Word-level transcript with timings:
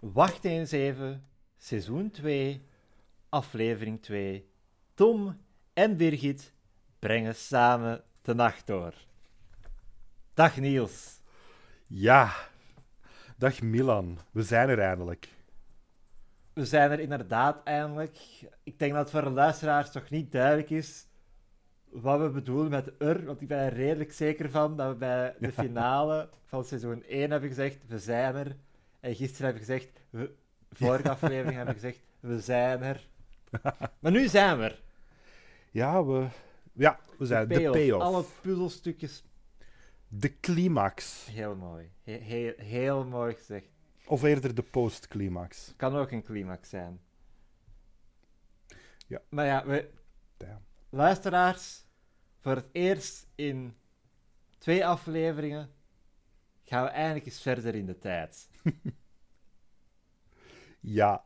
Wacht 0.00 0.44
eens 0.44 0.70
even, 0.70 1.24
seizoen 1.56 2.10
2, 2.10 2.66
aflevering 3.28 4.02
2. 4.02 4.50
Tom 4.94 5.36
en 5.72 5.96
Birgit 5.96 6.52
brengen 6.98 7.34
samen 7.34 8.02
de 8.22 8.34
nacht 8.34 8.66
door. 8.66 8.94
Dag 10.34 10.56
Niels. 10.56 11.20
Ja, 11.86 12.32
dag 13.36 13.60
Milan. 13.60 14.18
We 14.30 14.42
zijn 14.42 14.68
er 14.68 14.78
eindelijk. 14.78 15.28
We 16.52 16.64
zijn 16.64 16.90
er 16.90 17.00
inderdaad 17.00 17.62
eindelijk. 17.62 18.18
Ik 18.62 18.78
denk 18.78 18.92
dat 18.92 19.00
het 19.00 19.10
voor 19.10 19.24
de 19.24 19.30
luisteraars 19.30 19.90
toch 19.90 20.10
niet 20.10 20.32
duidelijk 20.32 20.70
is 20.70 21.06
wat 21.90 22.20
we 22.20 22.30
bedoelen 22.30 22.70
met 22.70 22.92
er, 22.98 23.24
want 23.24 23.40
ik 23.40 23.48
ben 23.48 23.58
er 23.58 23.72
redelijk 23.72 24.12
zeker 24.12 24.50
van 24.50 24.76
dat 24.76 24.88
we 24.88 24.96
bij 24.96 25.34
de 25.38 25.52
finale 25.62 26.28
van 26.44 26.64
seizoen 26.64 27.04
1 27.04 27.30
hebben 27.30 27.48
gezegd, 27.48 27.86
we 27.86 27.98
zijn 27.98 28.34
er. 28.34 28.56
En 29.00 29.14
gisteren 29.14 29.44
hebben 29.44 29.66
we 29.66 29.72
gezegd, 29.72 30.00
we, 30.10 30.34
vorige 30.70 31.10
aflevering 31.18 31.56
hebben 31.56 31.74
we 31.74 31.80
gezegd, 31.80 32.00
we 32.20 32.40
zijn 32.40 32.82
er. 32.82 33.08
Maar 34.00 34.12
nu 34.12 34.28
zijn 34.28 34.58
we 34.58 34.64
er. 34.64 34.82
Ja, 35.70 36.04
we, 36.04 36.28
ja, 36.72 37.00
we 37.18 37.26
zijn 37.26 37.48
de 37.48 37.70
payoff. 37.70 38.02
Alle 38.02 38.24
puzzelstukjes. 38.40 39.24
De 40.08 40.40
climax. 40.40 41.26
Heel 41.30 41.56
mooi. 41.56 41.90
heel, 42.02 42.52
heel 42.56 43.04
mooi 43.04 43.34
gezegd. 43.34 43.68
Of 44.06 44.22
eerder 44.22 44.54
de 44.54 44.62
post-climax. 44.62 45.74
Kan 45.76 45.96
ook 45.96 46.10
een 46.10 46.22
climax 46.22 46.68
zijn. 46.68 47.00
Ja. 49.06 49.20
Maar 49.28 49.46
ja, 49.46 49.66
we, 49.66 49.90
luisteraars, 50.90 51.84
voor 52.40 52.54
het 52.54 52.68
eerst 52.72 53.26
in 53.34 53.74
twee 54.58 54.86
afleveringen 54.86 55.70
gaan 56.70 56.84
we 56.84 56.90
eindelijk 56.90 57.26
eens 57.26 57.42
verder 57.42 57.74
in 57.74 57.86
de 57.86 57.98
tijd. 57.98 58.48
ja. 60.80 61.24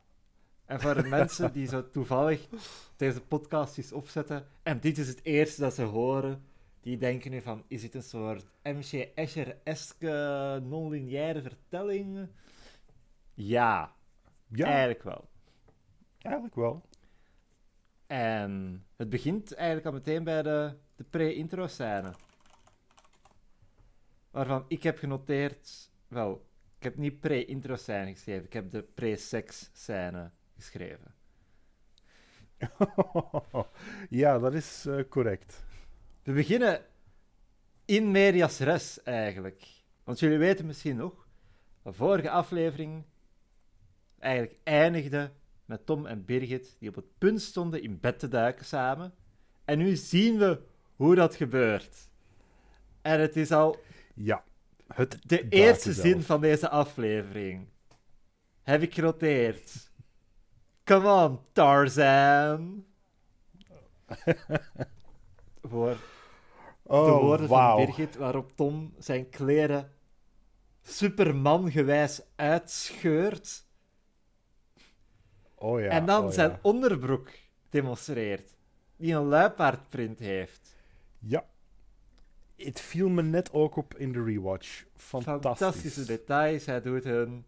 En 0.64 0.80
voor 0.80 0.94
de 0.94 1.08
mensen 1.18 1.52
die 1.52 1.66
zo 1.66 1.91
toevallig 1.91 2.48
deze 2.96 3.20
podcast 3.20 3.78
eens 3.78 3.92
opzetten 3.92 4.46
en 4.62 4.80
dit 4.80 4.98
is 4.98 5.08
het 5.08 5.24
eerste 5.24 5.60
dat 5.60 5.74
ze 5.74 5.83
horen, 5.83 6.44
die 6.80 6.98
denken 6.98 7.30
nu 7.30 7.41
van, 7.41 7.64
is 7.68 7.80
dit 7.80 7.94
een 7.94 8.02
soort 8.02 8.44
MC 8.62 9.10
Escher-eske 9.14 10.60
non-lineaire 10.62 11.42
vertelling? 11.42 12.28
Ja, 13.34 13.94
ja, 14.46 14.66
eigenlijk 14.66 15.02
wel. 15.02 15.28
Eigenlijk 16.18 16.55
wel. 16.55 16.83
En 18.06 18.84
het 18.96 19.08
begint 19.08 19.55
eigenlijk 19.55 19.86
al 19.86 19.92
meteen 19.92 20.24
bij 20.24 20.42
de, 20.42 20.77
de 20.96 21.05
pre-intro-scène. 21.05 22.12
Waarvan 24.34 24.64
ik 24.68 24.82
heb 24.82 24.98
genoteerd... 24.98 25.90
Wel, 26.08 26.46
ik 26.78 26.82
heb 26.82 26.96
niet 26.96 27.20
pre-intro-scène 27.20 28.12
geschreven. 28.12 28.44
Ik 28.44 28.52
heb 28.52 28.70
de 28.70 28.82
pre-sex-scène 28.82 30.30
geschreven. 30.56 31.14
ja, 34.20 34.38
dat 34.38 34.55
is 34.55 34.86
uh, 34.86 35.02
correct. 35.08 35.64
We 36.22 36.32
beginnen 36.32 36.84
in 37.84 38.10
medias 38.10 38.58
res, 38.58 39.02
eigenlijk. 39.02 39.66
Want 40.05 40.18
jullie 40.18 40.38
weten 40.38 40.66
misschien 40.66 40.96
nog, 40.96 41.28
de 41.82 41.92
vorige 41.92 42.30
aflevering 42.30 43.05
eigenlijk 44.18 44.58
eindigde 44.64 45.32
met 45.64 45.86
Tom 45.86 46.06
en 46.06 46.24
Birgit, 46.24 46.77
die 46.78 46.88
op 46.88 46.94
het 46.94 47.18
punt 47.18 47.42
stonden 47.42 47.82
in 47.82 48.00
bed 48.00 48.18
te 48.18 48.28
duiken 48.28 48.64
samen. 48.64 49.14
En 49.64 49.78
nu 49.78 49.96
zien 49.96 50.38
we 50.38 50.60
hoe 50.96 51.14
dat 51.14 51.34
gebeurt. 51.34 52.08
En 53.02 53.20
het 53.20 53.36
is 53.36 53.52
al 53.52 53.78
ja, 54.14 54.44
het 54.86 55.18
de 55.22 55.48
eerste 55.48 55.92
zin 55.92 56.22
van 56.22 56.40
deze 56.40 56.68
aflevering. 56.68 57.68
Heb 58.62 58.82
ik 58.82 58.94
genoteerd. 58.94 59.90
Come 60.84 61.08
on, 61.08 61.40
Tarzan. 61.52 62.84
Voor 65.62 65.96
oh, 66.83 67.05
de 67.05 67.11
woorden 67.11 67.46
wow. 67.46 67.77
van 67.77 67.84
Birgit, 67.84 68.16
waarop 68.16 68.56
Tom 68.56 68.94
zijn 68.98 69.28
kleren 69.28 69.92
superman-gewijs 70.83 72.22
uitscheurt 72.36 73.64
Oh 75.64 75.80
ja, 75.80 75.89
en 75.89 76.06
dan 76.06 76.24
oh 76.24 76.30
zijn 76.30 76.58
onderbroek 76.62 77.30
demonstreert, 77.68 78.55
die 78.96 79.14
een 79.14 79.24
luipaardprint 79.24 80.18
heeft. 80.18 80.77
Ja. 81.18 81.44
Het 82.56 82.80
viel 82.80 83.08
me 83.08 83.22
net 83.22 83.52
ook 83.52 83.76
op 83.76 83.94
in 83.96 84.12
de 84.12 84.22
rewatch. 84.22 84.84
Fantastisch. 84.96 85.58
Fantastische 85.58 86.04
details. 86.04 86.66
Hij 86.66 86.82
doet 86.82 87.04
een... 87.04 87.44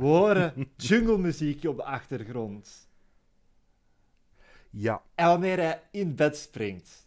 We 0.00 0.06
horen 0.06 0.68
jungle 0.76 1.18
muziekje 1.18 1.68
op 1.68 1.76
de 1.76 1.84
achtergrond. 1.84 2.88
Ja. 4.70 5.02
En 5.14 5.26
wanneer 5.26 5.56
hij 5.56 5.82
in 5.90 6.14
bed 6.14 6.36
springt, 6.36 7.06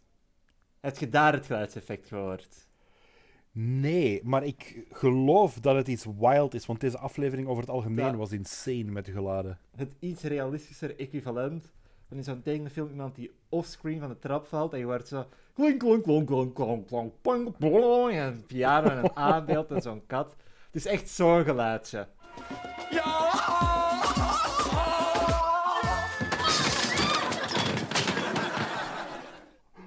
heb 0.80 0.98
je 0.98 1.10
daar 1.10 1.34
het 1.34 1.46
geluidseffect 1.46 2.08
gehoord. 2.08 2.68
Nee, 3.52 4.22
maar 4.24 4.44
ik 4.44 4.86
geloof 4.92 5.60
dat 5.60 5.76
het 5.76 5.88
iets 5.88 6.06
wild 6.20 6.54
is, 6.54 6.66
want 6.66 6.80
deze 6.80 6.98
aflevering 6.98 7.48
over 7.48 7.62
het 7.62 7.72
algemeen 7.72 8.16
was 8.16 8.32
insane 8.32 8.92
met 8.92 9.06
de 9.06 9.12
geladen. 9.12 9.60
Het 9.76 9.94
iets 10.00 10.24
realistischer 10.24 11.00
equivalent 11.00 11.72
dan 12.14 12.22
is 12.22 12.28
zo'n 12.44 12.70
film 12.70 12.90
iemand 12.90 13.16
die 13.16 13.32
offscreen 13.50 14.00
van 14.00 14.10
de 14.10 14.20
trap 14.20 14.48
valt 14.48 14.74
en 14.74 14.80
je 14.80 14.86
wordt 14.86 15.08
zo 15.08 15.26
klonk, 15.54 15.80
klonk, 15.80 16.04
klonk, 16.04 16.28
klonk, 16.28 16.56
klonk, 16.56 16.88
klonk, 16.88 17.14
plonk, 17.22 17.58
plonk, 17.58 18.12
en 18.12 18.28
een 18.28 18.46
piano 18.46 18.90
en 18.90 18.98
een 18.98 19.16
aanbeeld 19.32 19.72
en 19.72 19.82
zo'n 19.82 20.04
kat. 20.08 20.36
Het 20.66 20.76
is 20.76 20.86
echt 20.86 21.10
zo'n 21.10 21.44
geluidje. 21.44 22.08
Ja! 22.90 23.32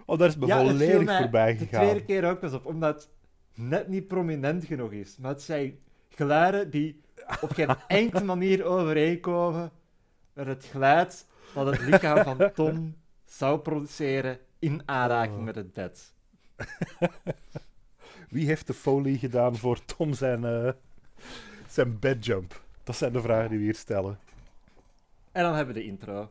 Oh, 0.04 0.18
daar 0.18 0.28
is 0.28 0.36
me 0.36 0.46
volledig 0.46 1.16
voorbij 1.18 1.56
gegaan. 1.56 1.80
De 1.80 1.86
tweede 1.86 2.04
keer 2.04 2.30
ook 2.30 2.40
pas 2.40 2.52
op, 2.52 2.66
omdat 2.66 2.94
het 2.94 3.08
net 3.54 3.88
niet 3.88 4.08
prominent 4.08 4.64
genoeg 4.64 4.92
is. 4.92 5.16
Maar 5.16 5.30
het 5.30 5.42
zijn 5.42 5.78
geluiden 6.08 6.70
die 6.70 7.00
op 7.40 7.50
geen 7.50 7.68
enkele 7.86 8.24
manier 8.24 8.64
overeenkomen 8.64 9.70
met 10.32 10.46
het 10.46 10.64
geluid 10.64 11.26
dat 11.54 11.66
het 11.66 11.80
lichaam 11.80 12.24
van 12.24 12.52
Tom 12.54 12.96
zou 13.24 13.58
produceren 13.58 14.38
in 14.58 14.82
aanraking 14.84 15.44
met 15.44 15.54
het 15.54 15.72
bed. 15.72 16.14
Wie 18.28 18.46
heeft 18.46 18.66
de 18.66 18.74
folie 18.74 19.18
gedaan 19.18 19.56
voor 19.56 19.84
Tom 19.84 20.12
zijn, 20.12 20.42
uh, 20.42 20.72
zijn 21.68 21.98
bedjump? 21.98 22.62
Dat 22.84 22.96
zijn 22.96 23.12
de 23.12 23.20
vragen 23.20 23.48
die 23.48 23.58
we 23.58 23.64
hier 23.64 23.74
stellen. 23.74 24.18
En 25.32 25.42
dan 25.42 25.54
hebben 25.54 25.74
we 25.74 25.80
de 25.80 25.86
intro. 25.86 26.30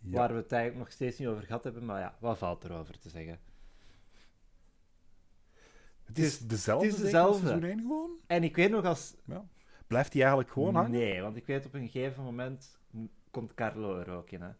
Waar 0.00 0.32
we 0.32 0.36
het 0.36 0.52
eigenlijk 0.52 0.76
nog 0.76 0.92
steeds 0.92 1.18
niet 1.18 1.28
over 1.28 1.44
gehad 1.44 1.64
hebben, 1.64 1.84
maar 1.84 2.00
ja, 2.00 2.16
wat 2.18 2.38
valt 2.38 2.64
erover 2.64 2.98
te 2.98 3.08
zeggen? 3.08 3.40
Het 6.04 6.18
is 6.18 6.38
dezelfde, 6.38 6.86
het 6.86 6.96
is 6.96 7.02
dezelfde. 7.02 7.46
seizoen 7.46 7.80
gewoon? 7.80 8.10
En 8.26 8.44
ik 8.44 8.56
weet 8.56 8.70
nog 8.70 8.84
als... 8.84 9.14
Ja. 9.24 9.44
Blijft 9.88 10.12
hij 10.12 10.22
eigenlijk 10.22 10.52
gewoon 10.52 10.74
hangen? 10.74 10.90
Nee, 10.90 11.22
want 11.22 11.36
ik 11.36 11.46
weet 11.46 11.66
op 11.66 11.74
een 11.74 11.88
gegeven 11.88 12.24
moment 12.24 12.78
komt 13.30 13.54
Carlo 13.54 13.98
er 13.98 14.10
ook 14.10 14.30
in, 14.30 14.42
hè. 14.42 14.50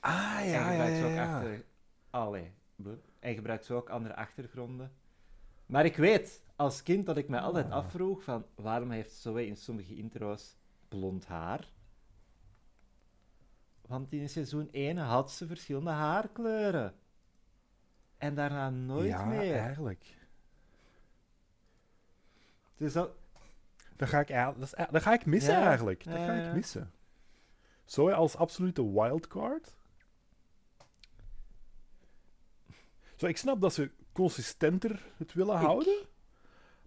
Ah, 0.00 0.40
ja, 0.44 0.72
ja, 0.72 0.84
ja, 0.86 1.06
ja. 1.06 1.36
Achter... 1.36 1.64
Allee, 2.10 2.52
en 3.18 3.34
gebruikt 3.34 3.64
ze 3.64 3.74
ook 3.74 3.88
andere 3.88 4.16
achtergronden. 4.16 4.92
Maar 5.66 5.84
ik 5.84 5.96
weet 5.96 6.42
als 6.56 6.82
kind 6.82 7.06
dat 7.06 7.16
ik 7.16 7.28
me 7.28 7.40
altijd 7.40 7.66
ah. 7.66 7.72
afvroeg 7.72 8.24
van 8.24 8.46
waarom 8.54 8.90
heeft 8.90 9.12
Zoe 9.12 9.46
in 9.46 9.56
sommige 9.56 9.96
intro's 9.96 10.56
blond 10.88 11.26
haar? 11.26 11.72
Want 13.86 14.12
in 14.12 14.28
seizoen 14.28 14.68
1 14.72 14.96
had 14.96 15.32
ze 15.32 15.46
verschillende 15.46 15.90
haarkleuren. 15.90 16.94
En 18.18 18.34
daarna 18.34 18.70
nooit 18.70 19.08
ja, 19.08 19.24
meer. 19.24 19.42
Ja, 19.42 19.64
eigenlijk. 19.64 20.18
Dus 22.76 22.92
dat... 22.92 23.10
Dat 24.00 24.08
ga 24.08 24.20
ik, 24.20 24.28
dat, 24.58 24.74
dat 24.90 25.02
ga 25.02 25.12
ik 25.12 25.26
missen 25.26 25.54
ja, 25.54 25.66
eigenlijk. 25.66 26.04
Dat 26.04 26.14
ga 26.14 26.32
ik 26.32 26.54
missen. 26.54 26.92
Zo 27.84 28.10
als 28.10 28.36
absolute 28.36 28.92
wildcard. 28.92 29.76
Zo, 33.16 33.26
ik 33.26 33.36
snap 33.36 33.60
dat 33.60 33.74
ze 33.74 33.90
consistenter 34.12 35.02
het 35.16 35.32
willen 35.32 35.54
ik... 35.54 35.66
houden. 35.66 36.06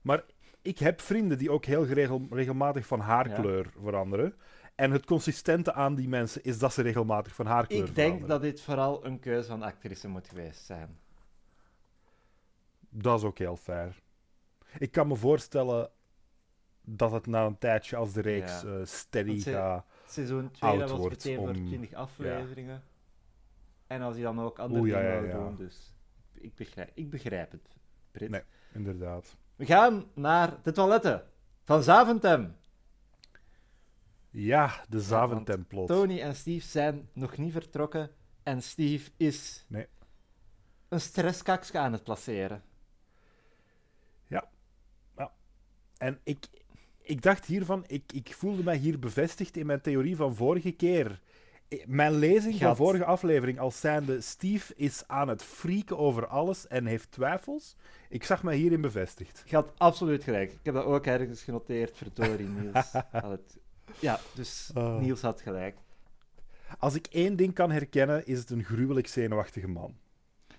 Maar 0.01 0.24
ik 0.62 0.80
heb 0.80 1.01
vrienden 1.01 1.38
die 1.38 1.51
ook 1.51 1.65
heel 1.65 1.86
regelmatig 2.30 2.88
van 2.88 3.00
haarkleur 3.00 3.74
veranderen. 3.81 4.36
En 4.75 4.92
het 4.92 5.06
consistente 5.06 5.74
aan 5.74 5.95
die 5.95 6.07
mensen 6.07 6.44
is 6.44 6.60
dat 6.60 6.74
ze 6.74 6.81
regelmatig 6.81 7.36
van 7.36 7.45
haarkleur 7.45 7.88
Ik 7.88 7.95
denk 7.95 8.27
dat 8.27 8.42
dit 8.42 8.62
vooral 8.62 9.06
een 9.06 9.19
keuze 9.19 9.48
van 9.48 9.62
actrice 9.62 10.07
moet 10.07 10.27
geweest 10.27 10.65
zijn. 10.65 11.00
Dat 12.89 13.19
is 13.19 13.25
ook 13.25 13.38
heel 13.38 13.57
fair. 13.57 14.01
Ik 14.77 14.92
kan 14.92 15.07
me 15.07 15.15
voorstellen 15.15 15.92
dat 16.85 17.12
het 17.12 17.27
na 17.27 17.45
een 17.45 17.57
tijdje 17.57 17.95
als 17.95 18.13
de 18.13 18.21
reeks 18.21 18.62
ja. 18.62 18.68
uh, 18.68 18.85
steady 18.85 19.39
gaat. 19.39 19.85
Seizoen 20.07 20.51
2 20.51 20.80
dat 20.80 20.89
was 20.89 21.09
meteen 21.09 21.39
om... 21.39 21.45
voor 21.45 21.53
20 21.53 21.94
afleveringen. 21.94 22.74
Ja. 22.74 22.81
En 23.88 24.01
als 24.01 24.13
hij 24.13 24.24
dan 24.24 24.39
ook 24.39 24.59
andere 24.59 24.81
Oeh, 24.81 24.94
dingen 24.94 25.13
ja, 25.13 25.21
wil 25.21 25.31
doen, 25.31 25.56
dus 25.56 25.94
ik 26.33 26.56
begrijp, 26.56 26.91
ik 26.94 27.09
begrijp 27.09 27.51
het 27.51 27.77
Brit. 28.12 28.30
Nee. 28.30 28.41
Inderdaad. 28.74 29.38
We 29.56 29.65
gaan 29.65 30.06
naar 30.13 30.57
de 30.63 30.71
toiletten 30.71 31.24
van 31.63 31.83
Zaventem. 31.83 32.56
Ja, 34.29 34.86
de 34.89 35.01
Zaventem-plot. 35.01 35.88
Tony 35.88 36.21
en 36.21 36.36
Steve 36.36 36.68
zijn 36.68 37.09
nog 37.13 37.38
niet 37.38 37.51
vertrokken 37.51 38.12
en 38.44 38.62
Steve 38.62 39.12
is 39.18 39.65
Nee. 39.68 39.88
een 40.89 41.01
stresskakje 41.01 41.79
aan 41.79 41.91
het 41.91 42.03
placeren. 42.03 42.63
En 46.03 46.19
ik, 46.24 46.47
ik 47.03 47.21
dacht 47.21 47.45
hiervan, 47.45 47.83
ik, 47.88 48.03
ik 48.13 48.33
voelde 48.33 48.63
mij 48.63 48.75
hier 48.77 49.00
bevestigd 49.00 49.57
in 49.57 49.65
mijn 49.65 49.81
theorie 49.81 50.15
van 50.15 50.35
vorige 50.35 50.71
keer. 50.71 51.19
I- 51.73 51.83
Mijn 51.88 52.11
lezing 52.15 52.55
van 52.57 52.75
vorige 52.75 53.05
aflevering 53.05 53.59
als 53.59 53.79
zijnde 53.79 54.21
Steve 54.21 54.73
is 54.75 55.03
aan 55.07 55.27
het 55.27 55.44
freaken 55.44 55.97
over 55.97 56.27
alles 56.27 56.67
en 56.67 56.85
heeft 56.85 57.11
twijfels. 57.11 57.75
Ik 58.09 58.23
zag 58.23 58.44
mij 58.44 58.55
hierin 58.55 58.81
bevestigd. 58.81 59.44
Je 59.45 59.55
had 59.55 59.73
absoluut 59.77 60.23
gelijk. 60.23 60.51
Ik 60.51 60.59
heb 60.63 60.73
dat 60.73 60.85
ook 60.85 61.05
ergens 61.05 61.44
genoteerd, 61.44 61.97
verdorie, 61.97 62.47
Niels. 62.47 62.91
Ja, 64.00 64.19
dus 64.35 64.71
Ah. 64.73 65.00
Niels 65.00 65.21
had 65.21 65.41
gelijk. 65.41 65.77
Als 66.79 66.95
ik 66.95 67.07
één 67.07 67.35
ding 67.35 67.53
kan 67.53 67.71
herkennen, 67.71 68.25
is 68.25 68.39
het 68.39 68.50
een 68.50 68.63
gruwelijk 68.63 69.07
zenuwachtige 69.07 69.67
man. 69.67 69.95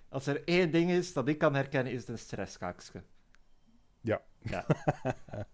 Als 0.08 0.26
er 0.26 0.42
één 0.44 0.70
ding 0.70 0.90
is 0.90 1.12
dat 1.12 1.28
ik 1.28 1.38
kan 1.38 1.54
herkennen, 1.54 1.92
is 1.92 2.00
het 2.00 2.08
een 2.08 2.18
stresskakje. 2.18 3.02
Ja. 4.00 4.22
ja. 4.42 4.66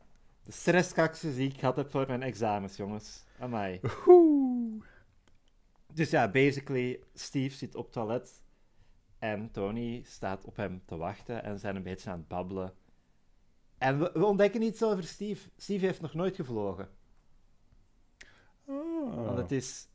De 0.50 0.56
stresskakjes 0.56 1.34
die 1.34 1.48
ik 1.48 1.58
gehad 1.58 1.76
heb 1.76 1.90
voor 1.90 2.06
mijn 2.06 2.22
examens, 2.22 2.76
jongens. 2.76 3.24
Amai. 3.38 3.80
Oeh. 4.06 4.84
Dus 5.92 6.10
ja, 6.10 6.30
basically, 6.30 7.02
Steve 7.14 7.56
zit 7.56 7.74
op 7.74 7.84
het 7.84 7.92
toilet 7.92 8.42
en 9.18 9.50
Tony 9.50 10.02
staat 10.06 10.44
op 10.44 10.56
hem 10.56 10.82
te 10.86 10.96
wachten 10.96 11.42
en 11.44 11.58
zijn 11.58 11.76
een 11.76 11.82
beetje 11.82 12.10
aan 12.10 12.18
het 12.18 12.28
babbelen. 12.28 12.74
En 13.78 13.98
we, 13.98 14.10
we 14.14 14.24
ontdekken 14.24 14.62
iets 14.62 14.82
over 14.82 15.04
Steve. 15.04 15.50
Steve 15.56 15.86
heeft 15.86 16.00
nog 16.00 16.14
nooit 16.14 16.36
gevlogen. 16.36 16.88
Want 18.64 19.28
Ah. 19.28 19.36
het 19.36 19.52
is... 19.52 19.88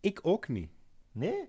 Ik 0.00 0.18
ook 0.22 0.48
niet. 0.48 0.70
Nee? 1.12 1.48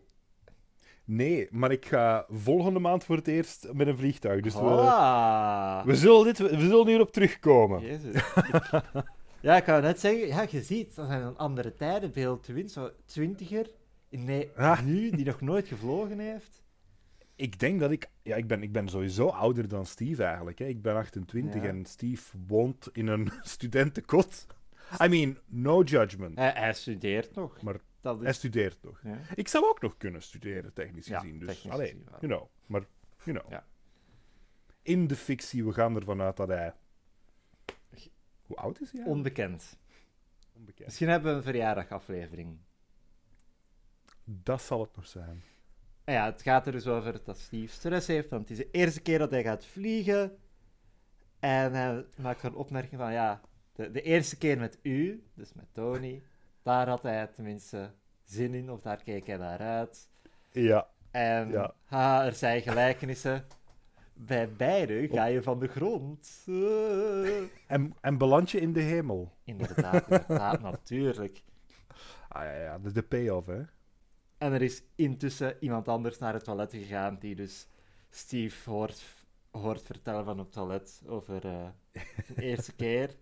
Nee, 1.06 1.48
maar 1.52 1.72
ik 1.72 1.86
ga 1.86 2.26
volgende 2.30 2.80
maand 2.80 3.04
voor 3.04 3.16
het 3.16 3.28
eerst 3.28 3.68
met 3.74 3.88
een 3.88 3.98
vliegtuig. 3.98 4.42
Dus 4.42 4.54
we, 4.54 4.60
Ah. 4.60 5.86
we, 5.86 5.96
zullen 5.96 6.24
dit, 6.24 6.38
we 6.38 6.60
zullen 6.60 6.88
hierop 6.88 7.12
terugkomen. 7.12 7.82
Jezus. 7.82 8.16
Ik- 8.16 8.82
ja, 9.42 9.56
ik 9.58 9.66
wou 9.66 9.82
net 9.82 10.00
zeggen, 10.00 10.28
ja, 10.28 10.46
je 10.50 10.62
ziet, 10.62 10.96
dat 10.96 11.08
zijn 11.08 11.22
een 11.22 11.38
andere 11.38 11.74
tijden. 11.74 12.12
Bill 12.12 12.38
Twin, 12.42 12.70
zo 12.70 12.90
twintiger, 13.06 13.70
nee, 14.10 14.50
Ah. 14.58 14.82
nu, 14.82 15.10
die 15.10 15.26
nog 15.26 15.42
nooit 15.42 15.68
gevlogen 15.68 16.20
heeft. 16.20 16.64
Ik 17.36 17.60
denk 17.60 17.80
dat 17.80 17.92
ik... 17.92 18.10
Ja, 18.22 18.36
ik 18.36 18.48
ben, 18.48 18.64
ik 18.64 18.72
ben 18.72 18.88
sowieso 18.90 19.28
ouder 19.28 19.68
dan 19.68 19.86
Steve 19.86 20.24
eigenlijk. 20.24 20.60
Hè. 20.60 20.66
Ik 20.66 20.82
ben 20.82 20.96
28 20.96 21.62
Ja. 21.64 21.68
en 21.70 21.86
Steve 21.86 22.38
woont 22.48 22.90
in 22.94 23.08
een 23.08 23.32
studentenkot. 23.42 24.46
I 25.04 25.08
mean, 25.08 25.38
no 25.46 25.82
judgment. 25.84 26.38
Hij, 26.38 26.52
hij 26.56 26.74
studeert 26.74 27.36
nog. 27.36 27.62
Maar 27.62 27.76
dat 28.06 28.22
Hij 28.22 28.34
studeert 28.34 28.84
nog. 28.84 29.00
Ja. 29.04 29.20
Ik 29.36 29.48
zou 29.48 29.66
ook 29.66 29.82
nog 29.82 29.98
kunnen 29.98 30.22
studeren, 30.22 30.74
technisch 30.74 31.08
Ja, 31.08 31.20
gezien. 31.20 31.40
Dus, 31.40 31.48
technisch 31.48 31.74
allee, 31.74 31.88
gezien 31.88 32.06
wel. 32.10 32.20
you 32.20 32.34
know. 32.34 32.50
Maar, 32.66 32.86
you 33.24 33.38
know. 33.38 33.52
Ja. 33.52 33.66
In 34.82 35.08
de 35.08 35.16
fictie, 35.16 35.66
we 35.66 35.74
gaan 35.74 35.96
ervan 35.96 36.22
uit 36.22 36.38
dat 36.38 36.48
hij... 36.48 36.74
Hoe 38.46 38.58
oud 38.58 38.82
is 38.82 38.92
hij? 38.92 39.00
eigenlijk? 39.02 39.18
Onbekend. 39.18 39.78
Onbekend. 40.54 40.86
Misschien 40.86 41.10
hebben 41.10 41.32
we 41.32 41.38
een 41.38 41.44
verjaardagaflevering. 41.44 42.58
Dat 44.24 44.62
zal 44.62 44.82
het 44.82 44.96
nog 44.96 45.08
zijn. 45.08 45.44
Ah 46.04 46.14
Ja, 46.14 46.26
het 46.26 46.42
gaat 46.42 46.66
er 46.66 46.72
dus 46.72 46.88
over 46.88 47.24
dat 47.24 47.38
Steve 47.38 47.74
stress 47.74 48.08
heeft, 48.08 48.30
want 48.30 48.50
het 48.50 48.52
is 48.60 48.66
de 48.66 48.72
eerste 48.72 49.02
keer 49.02 49.20
dat 49.20 49.32
hij 49.32 49.44
gaat 49.44 49.66
vliegen. 49.66 50.38
En 51.40 51.74
hij 51.74 52.06
maakt 52.18 52.44
een 52.44 52.56
opmerking 52.56 53.02
van, 53.02 53.12
ja, 53.14 53.42
de, 53.74 53.92
de 53.92 54.02
eerste 54.02 54.38
keer 54.38 54.58
met 54.58 54.80
u, 54.82 55.24
dus 55.34 55.54
met 55.54 55.66
Tony, 55.74 56.22
daar 56.66 56.88
had 56.90 57.04
hij 57.04 57.28
tenminste 57.28 57.92
zin 58.24 58.54
in, 58.54 58.72
of 58.72 58.82
daar 58.82 59.04
keek 59.04 59.28
hij 59.28 59.38
naar 59.38 59.60
uit. 59.60 60.10
Ja. 60.52 60.88
En 61.12 61.50
Ja. 61.50 61.74
haha, 61.86 62.26
er 62.26 62.34
zijn 62.34 62.62
gelijkenissen. 62.62 63.46
Bij 64.14 64.50
beide 64.54 65.08
ga 65.08 65.26
je 65.26 65.42
van 65.44 65.60
de 65.60 65.68
grond. 65.68 66.44
Eh. 66.48 67.38
En, 67.68 67.96
en 68.02 68.18
beland 68.18 68.52
je 68.52 68.60
in 68.60 68.74
de 68.74 68.82
hemel. 68.82 69.32
Inderdaad, 69.44 70.10
inderdaad, 70.10 70.62
natuurlijk. 70.72 71.44
Ah 72.28 72.44
ja, 72.44 72.54
ja. 72.56 72.80
De, 72.80 72.92
de 72.92 73.04
payoff, 73.04 73.48
hè. 73.48 73.62
En 74.38 74.54
er 74.54 74.62
is 74.62 74.84
intussen 74.96 75.56
iemand 75.60 75.88
anders 75.88 76.18
naar 76.18 76.34
het 76.34 76.44
toilet 76.44 76.72
gegaan 76.74 77.18
die 77.20 77.36
dus 77.36 77.68
Steve 78.10 78.70
hoort, 78.70 79.04
hoort 79.52 79.82
vertellen 79.82 80.26
van 80.26 80.40
op 80.40 80.46
het 80.46 80.54
toilet 80.54 81.02
over 81.08 81.46
eh 81.46 81.68
de 82.36 82.42
eerste 82.42 82.76
keer. 82.76 83.16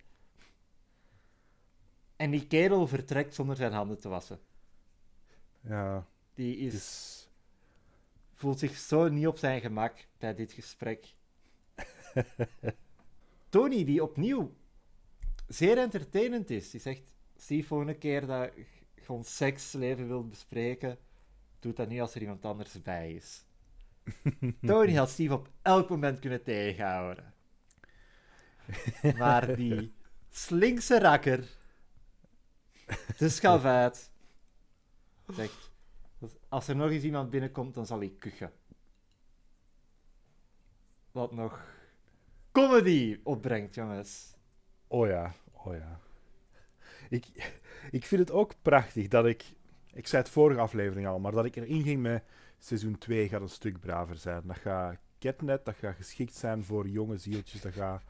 En 2.23 2.31
die 2.31 2.47
kerel 2.47 2.87
vertrekt 2.87 3.33
zonder 3.33 3.55
zijn 3.55 3.71
handen 3.71 3.99
te 3.99 4.09
wassen. 4.09 4.39
Ja. 5.61 6.07
Die 6.33 6.57
is, 6.57 7.29
voelt 8.33 8.59
zich 8.59 8.77
zo 8.77 9.07
niet 9.07 9.27
op 9.27 9.37
zijn 9.37 9.61
gemak 9.61 10.05
bij 10.17 10.35
dit 10.35 10.51
gesprek. 10.51 11.15
Tony, 13.49 13.85
die 13.85 14.03
opnieuw 14.03 14.53
zeer 15.47 15.77
entertainend 15.77 16.49
is, 16.49 16.69
die 16.69 16.79
zegt: 16.79 17.13
Steve, 17.35 17.67
volgende 17.67 17.97
keer 17.97 18.25
dat 18.25 18.51
je 18.95 19.11
ons 19.11 19.35
seksleven 19.35 20.07
wilt 20.07 20.29
bespreken, 20.29 20.97
doe 21.59 21.73
dat 21.73 21.87
niet 21.87 22.01
als 22.01 22.15
er 22.15 22.21
iemand 22.21 22.45
anders 22.45 22.81
bij 22.81 23.13
is. 23.13 23.45
Tony 24.61 24.93
had 24.95 25.09
Steve 25.09 25.33
op 25.33 25.49
elk 25.61 25.89
moment 25.89 26.19
kunnen 26.19 26.43
tegenhouden. 26.43 27.33
Maar 29.17 29.55
die 29.55 29.93
slinkse 30.29 30.99
rakker, 30.99 31.61
de 33.17 33.29
schavuit, 33.29 34.11
zegt: 35.27 35.71
Als 36.49 36.67
er 36.67 36.75
nog 36.75 36.89
eens 36.89 37.03
iemand 37.03 37.29
binnenkomt, 37.29 37.73
dan 37.73 37.85
zal 37.85 38.01
ik 38.01 38.19
kuchen. 38.19 38.51
Wat 41.11 41.31
nog 41.31 41.61
comedy 42.51 43.19
opbrengt, 43.23 43.75
jongens. 43.75 44.35
Oh 44.87 45.07
ja, 45.07 45.33
oh 45.51 45.73
ja. 45.73 45.99
Ik, 47.09 47.25
ik 47.91 48.05
vind 48.05 48.21
het 48.21 48.31
ook 48.31 48.53
prachtig 48.61 49.07
dat 49.07 49.25
ik... 49.25 49.43
Ik 49.93 50.07
zei 50.07 50.21
het 50.21 50.31
vorige 50.31 50.59
aflevering 50.59 51.07
al, 51.07 51.19
maar 51.19 51.31
dat 51.31 51.45
ik 51.45 51.55
erin 51.55 51.83
ging 51.83 52.01
met... 52.01 52.23
Seizoen 52.57 52.97
2 52.97 53.29
gaat 53.29 53.41
een 53.41 53.49
stuk 53.49 53.79
braver 53.79 54.17
zijn. 54.17 54.41
Dat 54.45 54.57
gaat 54.57 54.97
ketnet, 55.17 55.65
dat 55.65 55.75
gaat 55.75 55.95
geschikt 55.95 56.35
zijn 56.35 56.63
voor 56.63 56.87
jonge 56.87 57.17
zieltjes, 57.17 57.61
dat 57.61 57.73
gaat... 57.73 58.03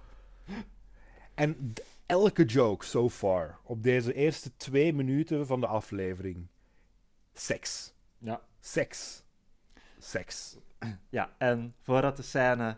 En 1.34 1.74
elke 2.06 2.46
joke 2.46 2.86
so 2.86 3.10
far, 3.10 3.60
op 3.64 3.84
deze 3.84 4.14
eerste 4.14 4.56
twee 4.56 4.94
minuten 4.94 5.48
van 5.48 5.60
de 5.60 5.68
aflevering. 5.68 6.48
Seks. 7.34 7.94
Ja. 8.18 8.42
Seks. 8.60 9.24
Seks. 10.00 10.58
Ja, 11.10 11.36
en 11.38 11.76
voordat 11.82 12.18
de 12.18 12.24
scène 12.24 12.78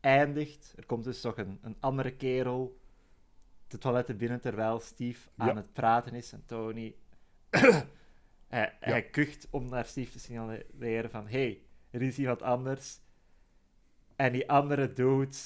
eindigt, 0.00 0.72
er 0.76 0.86
komt 0.86 1.04
dus 1.04 1.20
toch 1.20 1.36
een, 1.36 1.58
een 1.62 1.76
andere 1.80 2.16
kerel 2.16 2.80
de 3.68 3.78
toiletten 3.78 4.16
binnen 4.16 4.40
terwijl 4.40 4.80
Steve 4.80 5.28
aan 5.36 5.46
Ja. 5.46 5.54
het 5.54 5.72
praten 5.72 6.14
is 6.14 6.32
en 6.32 6.42
Tony. 6.46 6.94
hij, 8.48 8.76
hij 8.80 9.02
kucht 9.02 9.46
om 9.50 9.68
naar 9.68 9.84
Steve 9.84 10.10
te 10.12 10.18
signaleren 10.18 11.10
van 11.10 11.26
hey, 11.28 11.62
er 11.90 12.02
is 12.02 12.18
iemand 12.18 12.42
anders. 12.42 13.00
En 14.16 14.32
die 14.32 14.50
andere 14.50 14.92
dude. 14.92 15.36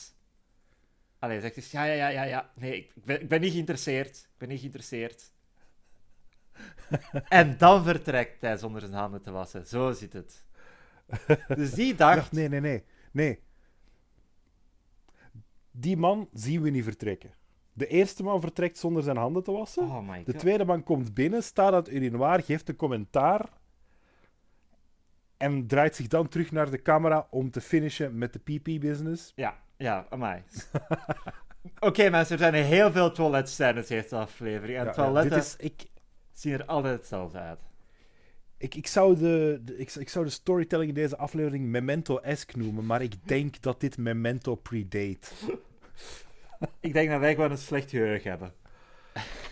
Allee, 1.26 1.40
zegt 1.40 1.54
dus 1.54 1.70
ja, 1.70 1.84
ja, 1.84 1.94
ja, 1.94 2.08
ja, 2.08 2.22
ja. 2.22 2.50
Nee, 2.54 2.76
ik 2.76 3.04
ben, 3.04 3.20
ik 3.20 3.28
ben 3.28 3.40
niet 3.40 3.52
geïnteresseerd. 3.52 4.16
Ik 4.16 4.38
ben 4.38 4.48
niet 4.48 4.58
geïnteresseerd. 4.58 5.32
en 7.28 7.58
dan 7.58 7.84
vertrekt 7.84 8.40
hij 8.40 8.56
zonder 8.56 8.80
zijn 8.80 8.92
handen 8.92 9.22
te 9.22 9.30
wassen. 9.30 9.66
Zo 9.66 9.92
zit 9.92 10.12
het. 10.12 10.44
Dus 11.48 11.70
die 11.70 11.94
dacht. 12.04 12.30
Ja, 12.30 12.38
nee, 12.38 12.48
nee, 12.48 12.60
nee. 12.60 12.84
Nee. 13.12 13.40
Die 15.70 15.96
man 15.96 16.28
zien 16.32 16.62
we 16.62 16.70
niet 16.70 16.84
vertrekken. 16.84 17.34
De 17.72 17.86
eerste 17.86 18.22
man 18.22 18.40
vertrekt 18.40 18.78
zonder 18.78 19.02
zijn 19.02 19.16
handen 19.16 19.42
te 19.42 19.52
wassen. 19.52 19.82
Oh 19.82 20.08
my 20.08 20.24
De 20.24 20.34
tweede 20.34 20.64
man 20.64 20.82
komt 20.82 21.14
binnen, 21.14 21.42
staat 21.42 21.72
aan 21.72 21.78
het 21.78 21.92
urinoir, 21.92 22.42
geeft 22.42 22.68
een 22.68 22.76
commentaar. 22.76 23.48
En 25.36 25.66
draait 25.66 25.96
zich 25.96 26.06
dan 26.06 26.28
terug 26.28 26.52
naar 26.52 26.70
de 26.70 26.82
camera 26.82 27.26
om 27.30 27.50
te 27.50 27.60
finishen 27.60 28.18
met 28.18 28.32
de 28.32 28.38
PP-business. 28.38 29.32
Ja, 29.34 29.64
ja, 29.76 30.06
amai. 30.10 30.42
Oké 31.78 32.10
mensen, 32.10 32.32
er 32.32 32.38
zijn 32.52 32.54
heel 32.64 32.92
veel 32.92 33.12
toiletscènes 33.12 33.90
in 33.90 34.00
deze 34.00 34.16
aflevering. 34.16 34.78
En 34.78 34.84
Ja, 34.84 34.90
toiletten 34.92 35.30
dit 35.32 35.42
is, 35.42 35.56
ik, 35.58 35.84
zien 36.32 36.52
er 36.52 36.64
altijd 36.64 36.96
hetzelfde 36.98 37.38
uit. 37.38 37.58
ik, 38.56 38.74
ik, 38.74 38.86
zou 38.86 39.16
de, 39.16 39.60
de- 39.64 39.76
ik, 39.78 39.94
ik 39.94 40.08
zou 40.08 40.24
de 40.24 40.30
storytelling 40.30 40.88
in 40.88 40.94
deze 40.94 41.16
aflevering 41.16 41.64
Memento-esque 41.64 42.58
noemen, 42.58 42.86
maar 42.86 43.02
ik 43.02 43.28
denk 43.28 43.60
dat 43.62 43.80
dit 43.80 43.98
Memento 43.98 44.54
predate. 44.54 45.26
Ik 46.80 46.92
denk 46.92 47.10
dat 47.10 47.20
wij 47.20 47.34
gewoon 47.34 47.50
een 47.50 47.58
slecht 47.58 47.90
geheugen 47.90 48.30
hebben. 48.30 48.52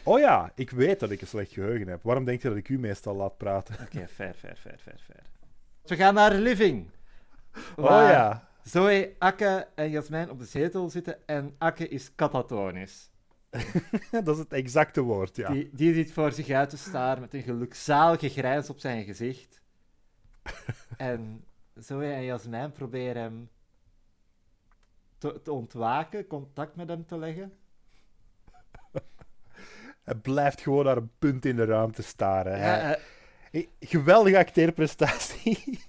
Oh 0.02 0.18
ja, 0.18 0.52
ik 0.54 0.70
weet 0.70 1.00
dat 1.00 1.10
ik 1.10 1.20
een 1.20 1.26
slecht 1.26 1.52
geheugen 1.52 1.88
heb. 1.88 2.02
Waarom 2.02 2.24
denk 2.24 2.42
je 2.42 2.48
dat 2.48 2.56
ik 2.56 2.68
u 2.68 2.78
meestal 2.78 3.14
laat 3.16 3.36
praten? 3.36 3.74
Oké, 3.80 4.08
fair, 4.08 4.34
fair, 4.34 4.56
fair, 4.56 4.78
fair, 4.82 5.00
fair. 5.06 5.22
We 5.84 5.96
gaan 5.96 6.14
naar 6.14 6.32
living. 6.34 6.90
Oh 7.76 7.84
ja. 7.86 8.48
Zoe, 8.64 9.14
Akke 9.18 9.68
en 9.74 9.90
Jasmijn 9.90 10.30
op 10.30 10.38
de 10.38 10.44
zetel 10.44 10.90
zitten 10.90 11.26
en 11.26 11.54
Akke 11.58 11.88
is 11.88 12.14
katatonisch. 12.14 13.10
dat 14.10 14.28
is 14.28 14.38
het 14.38 14.52
exacte 14.52 15.00
woord, 15.00 15.36
ja. 15.36 15.50
Die, 15.52 15.70
die 15.72 15.94
zit 15.94 16.12
voor 16.12 16.32
zich 16.32 16.48
uit 16.50 16.70
te 16.70 16.76
staren 16.76 17.20
met 17.20 17.34
een 17.34 17.42
gelukzalige 17.42 18.28
grijns 18.28 18.70
op 18.70 18.78
zijn 18.78 19.04
gezicht. 19.04 19.60
en 20.96 21.44
Zoe 21.74 22.12
en 22.12 22.24
Jasmijn 22.24 22.72
proberen 22.72 23.22
hem 23.22 23.50
te, 25.18 25.40
te 25.42 25.52
ontwaken, 25.52 26.26
contact 26.26 26.76
met 26.76 26.88
hem 26.88 27.06
te 27.06 27.18
leggen. 27.18 27.52
Hij 30.04 30.14
blijft 30.14 30.60
gewoon 30.60 30.84
naar 30.84 30.96
een 30.96 31.10
punt 31.18 31.44
in 31.44 31.56
de 31.56 31.64
ruimte 31.64 32.02
staren. 32.02 32.58
Ja, 32.58 32.96
Eh, 33.50 33.66
Geweldige 33.80 34.38
acteerprestatie. 34.38 35.80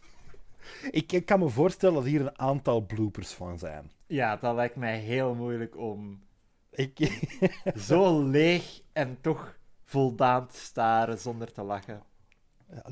Ik, 0.92 1.12
ik 1.12 1.26
kan 1.26 1.40
me 1.40 1.50
voorstellen 1.50 1.96
dat 1.96 2.04
hier 2.06 2.22
een 2.22 2.40
aantal 2.40 2.82
bloopers 2.86 3.32
van 3.34 3.60
zijn. 3.60 3.92
ja, 4.08 4.36
dat 4.38 4.56
lijkt 4.56 4.76
mij 4.76 5.00
heel 5.00 5.36
moeilijk 5.36 5.78
om 5.78 6.24
Ik, 6.72 7.20
zo 7.88 8.24
leeg 8.24 8.82
en 8.94 9.18
toch 9.22 9.58
voldaan 9.84 10.48
te 10.48 10.58
staren 10.58 11.20
zonder 11.20 11.52
te 11.52 11.64
lachen. 11.64 12.04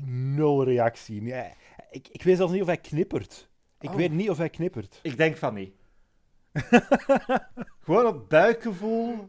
nul 0.04 0.64
reactie. 0.64 1.22
Nee, 1.22 1.52
ik, 1.90 2.08
ik 2.08 2.22
weet 2.22 2.36
zelfs 2.36 2.52
niet 2.52 2.60
of 2.60 2.66
hij 2.66 2.76
knippert. 2.78 3.48
Ik 3.80 3.90
Oh. 3.90 3.96
weet 3.96 4.12
niet 4.12 4.30
of 4.30 4.36
hij 4.38 4.50
knippert. 4.50 4.98
Ik 5.02 5.16
denk 5.16 5.36
van 5.36 5.54
niet. 5.54 5.74
Gewoon 7.84 8.06
op 8.06 8.28
buikgevoel. 8.28 9.28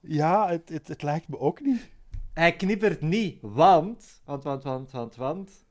Ja, 0.00 0.48
het, 0.48 0.68
het, 0.68 0.88
het 0.88 1.02
lijkt 1.02 1.28
me 1.28 1.38
ook 1.38 1.60
niet. 1.60 1.90
Hij 2.32 2.56
knippert 2.56 3.00
niet, 3.00 3.38
want... 3.40 4.20
Want, 4.24 4.42
want, 4.44 4.62
want, 4.62 4.90
want, 4.90 5.16
want... 5.16 5.64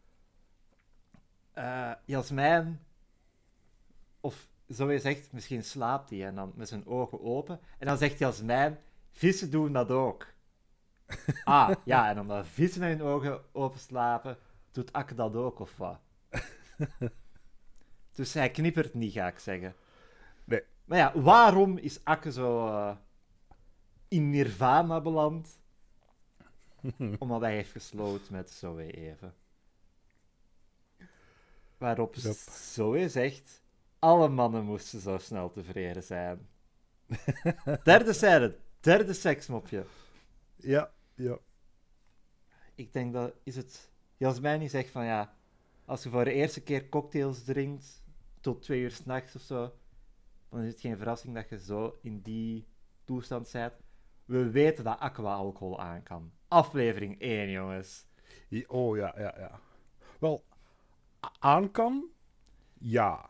eh, 1.53 1.91
Jasmijn... 2.05 2.79
Of 4.19 4.47
zo 4.69 4.91
je 4.91 4.99
zegt, 4.99 5.31
misschien 5.31 5.63
slaapt 5.63 6.09
hij 6.09 6.25
en 6.25 6.35
dan 6.35 6.51
met 6.55 6.67
zijn 6.67 6.87
ogen 6.87 7.21
open. 7.21 7.59
En 7.77 7.87
dan 7.87 7.97
zegt 7.97 8.19
Jasmijn, 8.19 8.79
vissen 9.11 9.51
doen 9.51 9.73
dat 9.73 9.91
ook. 9.91 10.27
Ah, 11.43 11.71
ja, 11.85 12.09
en 12.09 12.19
omdat 12.19 12.47
vissen 12.47 12.81
met 12.81 12.89
hun 12.97 13.07
ogen 13.07 13.41
open 13.51 13.79
slapen, 13.79 14.37
doet 14.71 14.93
Akke 14.93 15.15
dat 15.15 15.35
ook, 15.35 15.59
of 15.59 15.77
wat? 15.77 15.99
dus 18.15 18.33
hij 18.33 18.51
knippert 18.51 18.93
niet, 18.93 19.13
ga 19.13 19.27
ik 19.27 19.39
zeggen. 19.39 19.75
Nee. 20.43 20.63
Maar 20.85 20.97
ja, 20.97 21.19
waarom 21.19 21.77
is 21.77 22.03
Akke 22.03 22.31
zo 22.31 22.67
eh, 22.67 22.95
in 24.07 24.29
nirvana 24.29 25.01
beland? 25.01 25.59
Omdat 27.19 27.41
hij 27.41 27.53
heeft 27.53 27.71
gesloten 27.71 28.33
met 28.33 28.51
Zoe 28.51 28.91
even. 28.91 29.33
Waarop 31.81 32.15
Yep. 32.15 32.35
Zoe 32.49 33.09
zegt: 33.09 33.61
alle 33.99 34.27
mannen 34.27 34.63
moesten 34.63 34.99
zo 34.99 35.17
snel 35.17 35.51
tevreden 35.51 36.03
zijn. 36.03 36.47
derde 37.83 38.13
scène, 38.13 38.57
derde 38.79 39.13
seksmopje. 39.13 39.85
Ja, 40.55 40.91
ja. 41.15 41.37
Ik 42.75 42.93
denk 42.93 43.13
dat 43.13 43.33
is 43.43 43.55
het. 43.55 43.91
Jasmijn 44.17 44.59
die 44.59 44.69
zegt 44.69 44.89
van 44.89 45.05
ja, 45.05 45.33
als 45.85 46.03
je 46.03 46.09
voor 46.09 46.23
de 46.23 46.33
eerste 46.33 46.61
keer 46.61 46.89
cocktails 46.89 47.43
drinkt 47.43 48.03
tot 48.39 48.61
twee 48.61 48.81
uur 48.81 48.91
s'nachts 48.91 49.35
of 49.35 49.41
zo, 49.41 49.73
dan 50.49 50.61
is 50.61 50.71
het 50.71 50.81
geen 50.81 50.97
verrassing 50.97 51.35
dat 51.35 51.49
je 51.49 51.59
zo 51.59 51.99
in 52.01 52.21
die 52.21 52.67
toestand 53.03 53.51
bent. 53.51 53.73
We 54.25 54.49
weten 54.49 54.83
dat 54.83 54.99
aqua 54.99 55.33
alcohol 55.33 55.79
aan 55.79 56.03
kan. 56.03 56.31
Aflevering 56.47 57.19
1, 57.19 57.49
jongens. 57.49 58.05
Oh 58.67 58.97
ja, 58.97 59.13
ja, 59.17 59.35
ja. 59.37 59.59
Wel, 60.19 60.43
aan 61.39 61.71
kan? 61.71 62.05
Ja. 62.79 63.29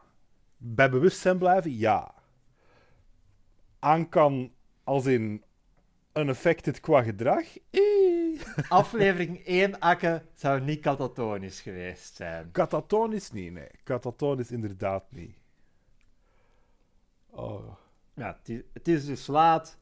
Bij 0.58 0.90
bewustzijn 0.90 1.38
blijven? 1.38 1.78
Ja. 1.78 2.14
Aan 3.80 4.10
kan 4.10 4.54
als 4.84 5.06
in 5.06 5.44
unaffected 6.14 6.80
qua 6.80 7.04
gedrag? 7.04 7.46
Aflevering 8.70 9.46
1 9.46 9.80
Akke 9.80 10.26
zou 10.34 10.62
niet 10.62 10.80
katatonisch 10.80 11.62
geweest 11.62 12.16
zijn. 12.16 12.52
Katatonisch 12.52 13.32
niet, 13.32 13.52
nee. 13.52 13.70
Katatonisch 13.84 14.52
inderdaad 14.52 15.12
niet. 15.12 15.36
Oh. 17.30 17.76
Ja, 18.14 18.38
het 18.40 18.50
is, 18.50 18.62
het 18.74 18.88
is 18.88 19.06
dus 19.06 19.28
laat. 19.28 19.78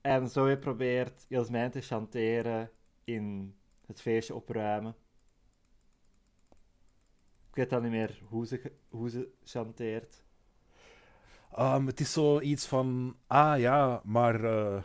En 0.00 0.28
Zoe 0.28 0.58
probeert 0.58 1.24
Jasmijn 1.28 1.70
te 1.70 1.80
chanteren 1.80 2.70
in 3.04 3.54
het 3.86 4.00
feestje 4.00 4.34
opruimen. 4.34 4.94
Ik 7.56 7.62
weet 7.62 7.70
dan 7.70 7.82
niet 7.82 7.90
meer 7.90 8.18
hoe 8.28 8.46
ze, 8.46 8.72
hoe 8.88 9.10
ze 9.10 9.28
chanteert. 9.44 10.24
Ehm, 11.54 11.86
het 11.86 12.00
is 12.00 12.12
zoiets 12.12 12.66
van, 12.66 13.16
ah 13.26 13.58
ja, 13.58 14.00
maar 14.04 14.44
eh, 14.44 14.82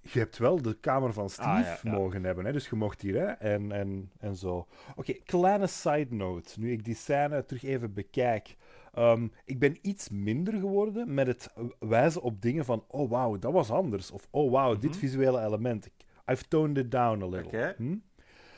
je 0.00 0.18
hebt 0.18 0.38
wel 0.38 0.62
de 0.62 0.74
kamer 0.80 1.12
van 1.12 1.30
Steve 1.30 1.48
Ah, 1.48 1.58
ja, 1.60 1.78
ja. 1.82 1.90
mogen 1.92 2.24
hebben, 2.24 2.44
hè? 2.44 2.52
dus 2.52 2.68
je 2.68 2.76
mocht 2.76 3.00
hier, 3.00 3.14
hè? 3.14 3.24
En, 3.26 3.72
en, 3.72 4.10
en 4.18 4.36
zo. 4.36 4.66
Oké, 4.96 5.12
kleine 5.12 5.66
side 5.66 6.14
note, 6.14 6.60
nu 6.60 6.72
ik 6.72 6.84
die 6.84 6.94
scène 6.94 7.44
terug 7.44 7.62
even 7.62 7.94
bekijk. 7.94 8.56
Ehm, 8.92 9.28
ik 9.44 9.58
ben 9.58 9.78
iets 9.82 10.08
minder 10.08 10.54
geworden 10.54 11.14
met 11.14 11.26
het 11.26 11.52
wijzen 11.78 12.22
op 12.22 12.42
dingen 12.42 12.64
van, 12.64 12.84
oh 12.88 13.10
wauw, 13.10 13.38
dat 13.38 13.52
was 13.52 13.70
anders. 13.70 14.10
Of, 14.10 14.26
oh 14.30 14.50
wauw, 14.50 14.76
dit 14.76 14.90
Mhm. 14.90 14.98
visuele 14.98 15.40
element. 15.40 15.88
I've 16.30 16.48
toned 16.48 16.78
it 16.78 16.90
down 16.90 17.22
a 17.22 17.26
little. 17.26 17.46
Oké. 17.46 17.74
Hm? 17.76 17.96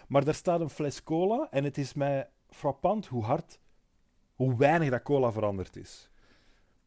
Maar 0.08 0.24
daar 0.24 0.34
staat 0.34 0.60
een 0.60 0.70
fles 0.70 1.02
cola 1.02 1.46
en 1.50 1.64
het 1.64 1.78
is 1.78 1.94
mij 1.94 2.28
frappant 2.52 3.06
hoe 3.06 3.24
hard, 3.24 3.58
hoe 4.34 4.56
weinig 4.56 4.90
dat 4.90 5.02
cola 5.02 5.32
veranderd 5.32 5.76
is. 5.76 6.10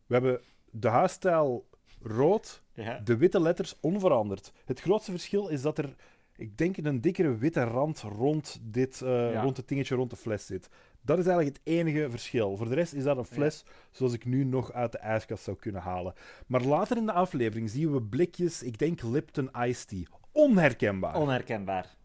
We 0.05 0.13
hebben 0.13 0.41
de 0.71 0.87
huisstijl 0.87 1.67
rood, 2.01 2.63
Ja. 2.73 2.99
de 2.99 3.17
witte 3.17 3.41
letters 3.41 3.75
onveranderd. 3.79 4.51
Het 4.65 4.79
grootste 4.81 5.11
verschil 5.11 5.47
is 5.47 5.61
dat 5.61 5.77
er, 5.77 5.95
ik 6.35 6.57
denk, 6.57 6.77
een 6.77 7.01
dikkere 7.01 7.37
witte 7.37 7.63
rand 7.63 7.99
rond, 8.01 8.59
dit, 8.61 9.01
eh, 9.01 9.31
Ja. 9.31 9.41
rond 9.41 9.57
het 9.57 9.67
dingetje 9.67 9.95
rond 9.95 10.09
de 10.09 10.15
fles 10.15 10.45
zit. 10.45 10.69
Dat 11.01 11.19
is 11.19 11.25
eigenlijk 11.25 11.57
het 11.57 11.65
enige 11.67 12.09
verschil. 12.09 12.57
Voor 12.57 12.69
de 12.69 12.75
rest 12.75 12.93
is 12.93 13.03
dat 13.03 13.17
een 13.17 13.25
fles 13.25 13.65
zoals 13.91 14.13
ik 14.13 14.25
nu 14.25 14.43
nog 14.43 14.71
uit 14.73 14.91
de 14.91 14.97
ijskast 14.97 15.43
zou 15.43 15.57
kunnen 15.57 15.81
halen. 15.81 16.13
Maar 16.47 16.61
later 16.61 16.97
in 16.97 17.05
de 17.05 17.11
aflevering 17.11 17.69
zien 17.69 17.91
we 17.91 18.01
blikjes, 18.01 18.63
ik 18.63 18.77
denk 18.77 19.01
Lipton 19.01 19.49
Iced 19.61 19.87
Tea. 19.87 20.03
Onherkenbaar. 20.31 21.15
Onherkenbaar. 21.15 21.95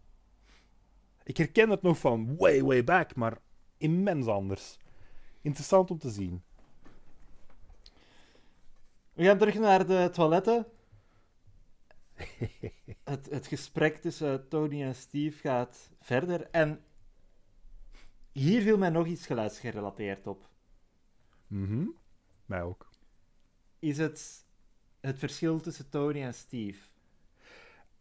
Ik 1.24 1.36
herken 1.36 1.70
het 1.70 1.82
nog 1.82 1.98
van 1.98 2.36
way, 2.36 2.62
way 2.62 2.84
back, 2.84 3.14
maar 3.14 3.38
immens 3.80 4.26
anders. 4.26 4.78
Interessant 5.40 5.90
om 5.90 5.98
te 5.98 6.10
zien. 6.10 6.42
We 9.12 9.24
gaan 9.24 9.38
terug 9.38 9.54
naar 9.54 9.86
de 9.86 10.10
toiletten. 10.12 10.66
het, 13.04 13.30
het 13.30 13.46
gesprek 13.46 13.96
tussen 13.96 14.48
Tony 14.48 14.82
en 14.82 14.94
Steve 14.94 15.38
gaat 15.38 15.90
verder. 16.00 16.50
En 16.50 16.84
hier 18.32 18.62
viel 18.62 18.78
mij 18.78 18.90
nog 18.90 19.06
iets 19.06 19.26
geluidsgerelateerd 19.26 20.26
op. 20.26 20.48
Mhm. 21.46 21.86
Mij 22.46 22.62
ook. 22.62 22.90
Is 23.78 23.98
het 23.98 24.46
het 25.00 25.18
verschil 25.18 25.60
tussen 25.60 25.88
Tony 25.88 26.22
en 26.22 26.34
Steve? 26.34 26.88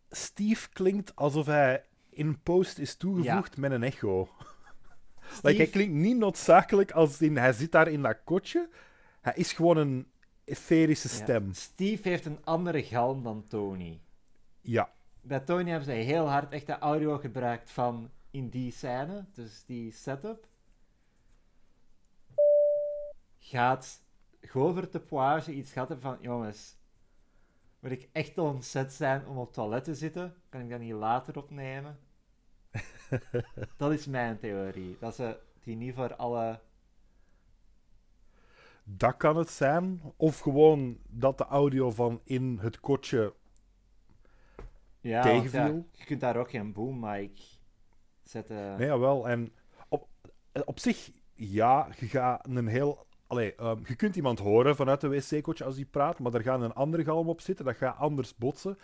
Steve 0.09 0.69
klinkt 0.69 1.15
alsof 1.15 1.45
hij 1.45 1.86
in 2.09 2.41
post 2.41 2.77
is 2.77 2.95
toegevoegd 2.95 3.57
met 3.57 3.71
een 3.71 3.83
echo. 3.83 4.29
Like, 5.41 5.57
hij 5.57 5.67
klinkt 5.67 5.93
niet 5.93 6.17
noodzakelijk 6.17 6.91
als 6.91 7.21
in 7.21 7.38
hij 7.38 7.53
zit 7.53 7.71
daar 7.71 7.88
in 7.88 8.01
dat 8.01 8.17
kotje. 8.24 8.69
Hij 9.21 9.33
is 9.36 9.53
gewoon 9.53 9.77
een 9.77 10.12
etherische 10.43 11.07
Ja. 11.07 11.13
stem. 11.13 11.53
Steve 11.53 12.09
heeft 12.09 12.25
een 12.25 12.45
andere 12.45 12.83
galm 12.83 13.24
dan 13.24 13.48
Tony. 13.48 14.01
Ja. 14.62 14.93
Bij 15.21 15.39
Tony 15.39 15.69
hebben 15.69 15.86
ze 15.86 15.91
heel 15.91 16.29
hard 16.29 16.51
echt 16.51 16.65
de 16.65 16.77
audio 16.77 17.17
gebruikt 17.17 17.71
van 17.71 18.09
in 18.31 18.50
die 18.50 18.71
scène, 18.71 19.25
dus 19.33 19.63
die 19.65 19.91
setup. 19.91 20.48
Gaat 23.38 24.01
Govert 24.41 24.91
de 24.91 25.00
Poage 25.00 25.53
iets 25.53 25.71
gehad 25.71 25.89
hebben 25.89 26.12
van, 26.12 26.17
jongens, 26.21 26.77
moet 27.79 27.91
ik 27.91 28.09
echt 28.12 28.38
ontzet 28.38 28.93
zijn 28.93 29.27
om 29.27 29.38
op 29.38 29.45
het 29.45 29.53
toilet 29.53 29.83
te 29.83 29.95
zitten? 29.95 30.36
Kan 30.50 30.62
ik 30.62 30.69
dat 30.69 30.79
niet 30.79 30.93
later 30.93 31.38
opnemen? 31.38 32.00
dat 33.77 33.91
is 33.91 34.07
mijn 34.07 34.39
theorie. 34.39 34.97
Dat 34.99 35.15
ze 35.15 35.39
die 35.63 35.75
niet 35.75 35.95
voor 35.95 36.15
alle... 36.15 36.59
Dat 38.83 39.17
kan 39.17 39.38
het 39.38 39.49
zijn. 39.49 40.01
Of 40.17 40.39
gewoon 40.39 40.97
dat 41.07 41.38
de 41.38 41.45
audio 41.45 41.91
van 41.91 42.21
in 42.23 42.57
het 42.61 42.79
kotje. 42.79 43.33
Ja, 45.01 45.23
want 45.23 45.25
ja, 45.25 45.41
Tegenviel? 45.41 45.88
je 45.91 46.05
kunt 46.05 46.21
daar 46.21 46.38
ook 46.38 46.49
geen 46.49 46.73
boom 46.73 46.99
mic 46.99 47.41
zetten. 48.23 48.77
Nee, 48.77 48.88
jawel. 48.88 49.29
En 49.29 49.53
op, 49.88 50.07
op 50.65 50.79
zich, 50.79 51.11
ja, 51.33 51.88
je 51.99 52.05
gaat 52.05 52.47
een 52.47 52.67
heel. 52.67 53.07
Allee, 53.27 53.55
ehm, 53.55 53.79
je 53.85 53.95
kunt 53.95 54.15
iemand 54.15 54.39
horen 54.39 54.75
vanuit 54.75 55.01
de 55.01 55.07
wc-kotje 55.07 55.63
als 55.63 55.75
die 55.75 55.85
praat, 55.85 56.19
maar 56.19 56.33
er 56.33 56.41
gaat 56.41 56.61
een 56.61 56.73
andere 56.73 57.03
galm 57.03 57.29
op 57.29 57.41
zitten. 57.41 57.65
Dat 57.65 57.75
gaat 57.75 57.97
anders 57.97 58.35
botsen. 58.35 58.77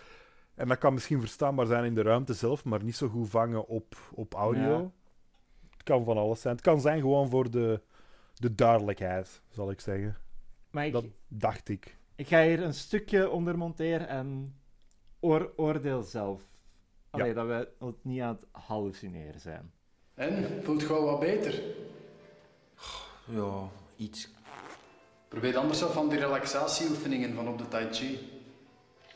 En 0.55 0.67
dat 0.67 0.77
kan 0.77 0.93
misschien 0.93 1.19
verstaanbaar 1.19 1.65
zijn 1.65 1.83
in 1.85 1.95
de 1.95 2.01
ruimte 2.01 2.33
zelf, 2.33 2.63
maar 2.63 2.83
niet 2.83 2.95
zo 2.95 3.07
goed 3.07 3.29
vangen 3.29 3.67
op, 3.67 3.95
op 4.13 4.33
audio. 4.33 4.77
Ja. 4.79 4.91
Het 5.71 5.83
kan 5.83 6.03
van 6.05 6.17
alles 6.17 6.41
zijn. 6.41 6.55
Het 6.55 6.63
kan 6.63 6.81
zijn 6.81 6.99
gewoon 6.99 7.29
voor 7.29 7.49
de, 7.51 7.81
de 8.33 8.55
duidelijkheid, 8.55 9.41
zal 9.49 9.71
ik 9.71 9.79
zeggen. 9.81 10.17
Maar 10.71 10.85
ik, 10.85 10.91
Dat 10.91 11.05
dacht 11.27 11.69
ik. 11.69 11.97
ik 12.15 12.27
ga 12.27 12.43
hier 12.43 12.61
een 12.63 12.73
stukje 12.73 13.29
onder 13.29 13.57
monteren 13.57 14.07
en 14.07 14.55
oor- 15.19 15.51
oordeel 15.55 16.01
zelf. 16.03 16.41
Allee, 17.09 17.33
dat 17.33 17.47
we 17.47 17.85
het 17.85 17.95
niet 18.03 18.21
aan 18.21 18.37
het 18.39 18.45
hallucineren 18.63 19.39
zijn. 19.39 19.71
En, 20.13 20.63
voelt 20.63 20.81
je 20.81 20.87
wel 20.87 21.03
wat 21.05 21.19
beter? 21.19 21.61
Ja, 23.25 23.67
iets. 23.95 24.29
Probeer 25.27 25.57
anders 25.57 25.81
wat 25.81 25.91
van 25.91 26.09
die 26.09 26.19
relaxatieoefeningen 26.19 27.33
van 27.35 27.47
op 27.47 27.57
de 27.57 27.67
Tai 27.67 27.93
Chi. 27.93 28.19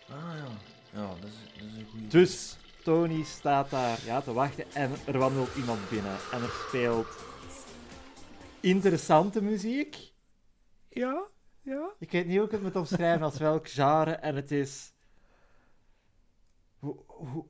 Ah 0.10 0.16
ja, 0.38 0.48
ja 0.92 1.08
dat, 1.08 1.30
is, 1.30 1.36
dat 1.54 1.68
is 1.68 1.78
een 1.78 1.88
goede. 1.92 2.08
Dus 2.08 2.58
Tony 2.84 3.24
staat 3.24 3.70
daar 3.70 4.00
ja, 4.06 4.22
te 4.22 4.34
wachten 4.34 4.72
en 4.74 4.92
er 5.06 5.18
wandelt 5.18 5.56
iemand 5.56 5.90
binnen. 5.90 6.18
En 6.32 6.42
er 6.42 6.64
speelt 6.68 7.18
interessante 8.60 9.42
muziek. 9.42 10.14
Ja, 10.90 11.28
ja. 11.62 11.90
Ik 12.00 12.12
weet 12.12 12.26
niet 12.26 12.38
hoe 12.38 12.46
ik 12.46 12.52
het 12.52 12.62
moet 12.62 12.76
omschrijven 12.76 13.24
als 13.24 13.38
welk 13.38 13.70
genre. 13.70 14.12
En 14.12 14.36
het 14.36 14.52
is... 14.52 14.94
Hoe, 16.80 17.04
hoe... 17.08 17.46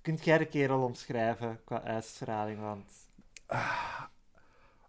Kunt 0.00 0.24
jij 0.24 0.38
de 0.38 0.46
kerel 0.46 0.82
omschrijven 0.82 1.60
qua 1.64 1.82
uitstraling? 1.82 2.60
Want... 2.60 2.92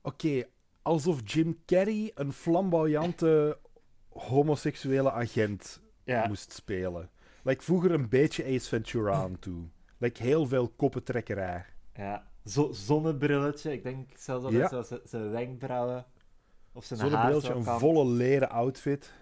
Oké, 0.01 0.43
alsof 0.81 1.21
Jim 1.23 1.61
Carrey 1.65 2.11
een 2.15 2.33
flamboyante 2.33 3.59
homoseksuele 4.09 5.11
agent 5.11 5.81
Ja, 6.03 6.27
moest 6.27 6.53
spelen. 6.53 7.09
Like 7.47 7.63
vroeger 7.63 7.91
een 7.91 8.09
beetje 8.09 8.43
Ace 8.45 8.67
Ventura 8.67 9.13
aan 9.13 9.39
toe. 9.39 9.63
Like 9.97 10.23
heel 10.23 10.45
veel 10.47 10.67
koppentrekkerij. 10.69 11.65
ja. 11.95 12.25
Zo, 12.45 12.71
zonnebrilletje. 12.71 13.71
Ik 13.71 13.83
denk 13.83 14.09
zelfs 14.17 14.43
dat 14.43 14.51
Ja. 14.51 14.77
het 14.77 15.01
zijn- 15.09 15.31
wenkbrauwen 15.31 16.05
of 16.71 16.85
zijn 16.85 16.99
Zo'n 16.99 17.11
haar 17.11 17.29
beeldje, 17.29 17.47
zo 17.51 17.57
een 17.57 17.63
kan. 17.63 17.79
volle 17.79 18.05
leren 18.05 18.49
outfit. 18.49 19.13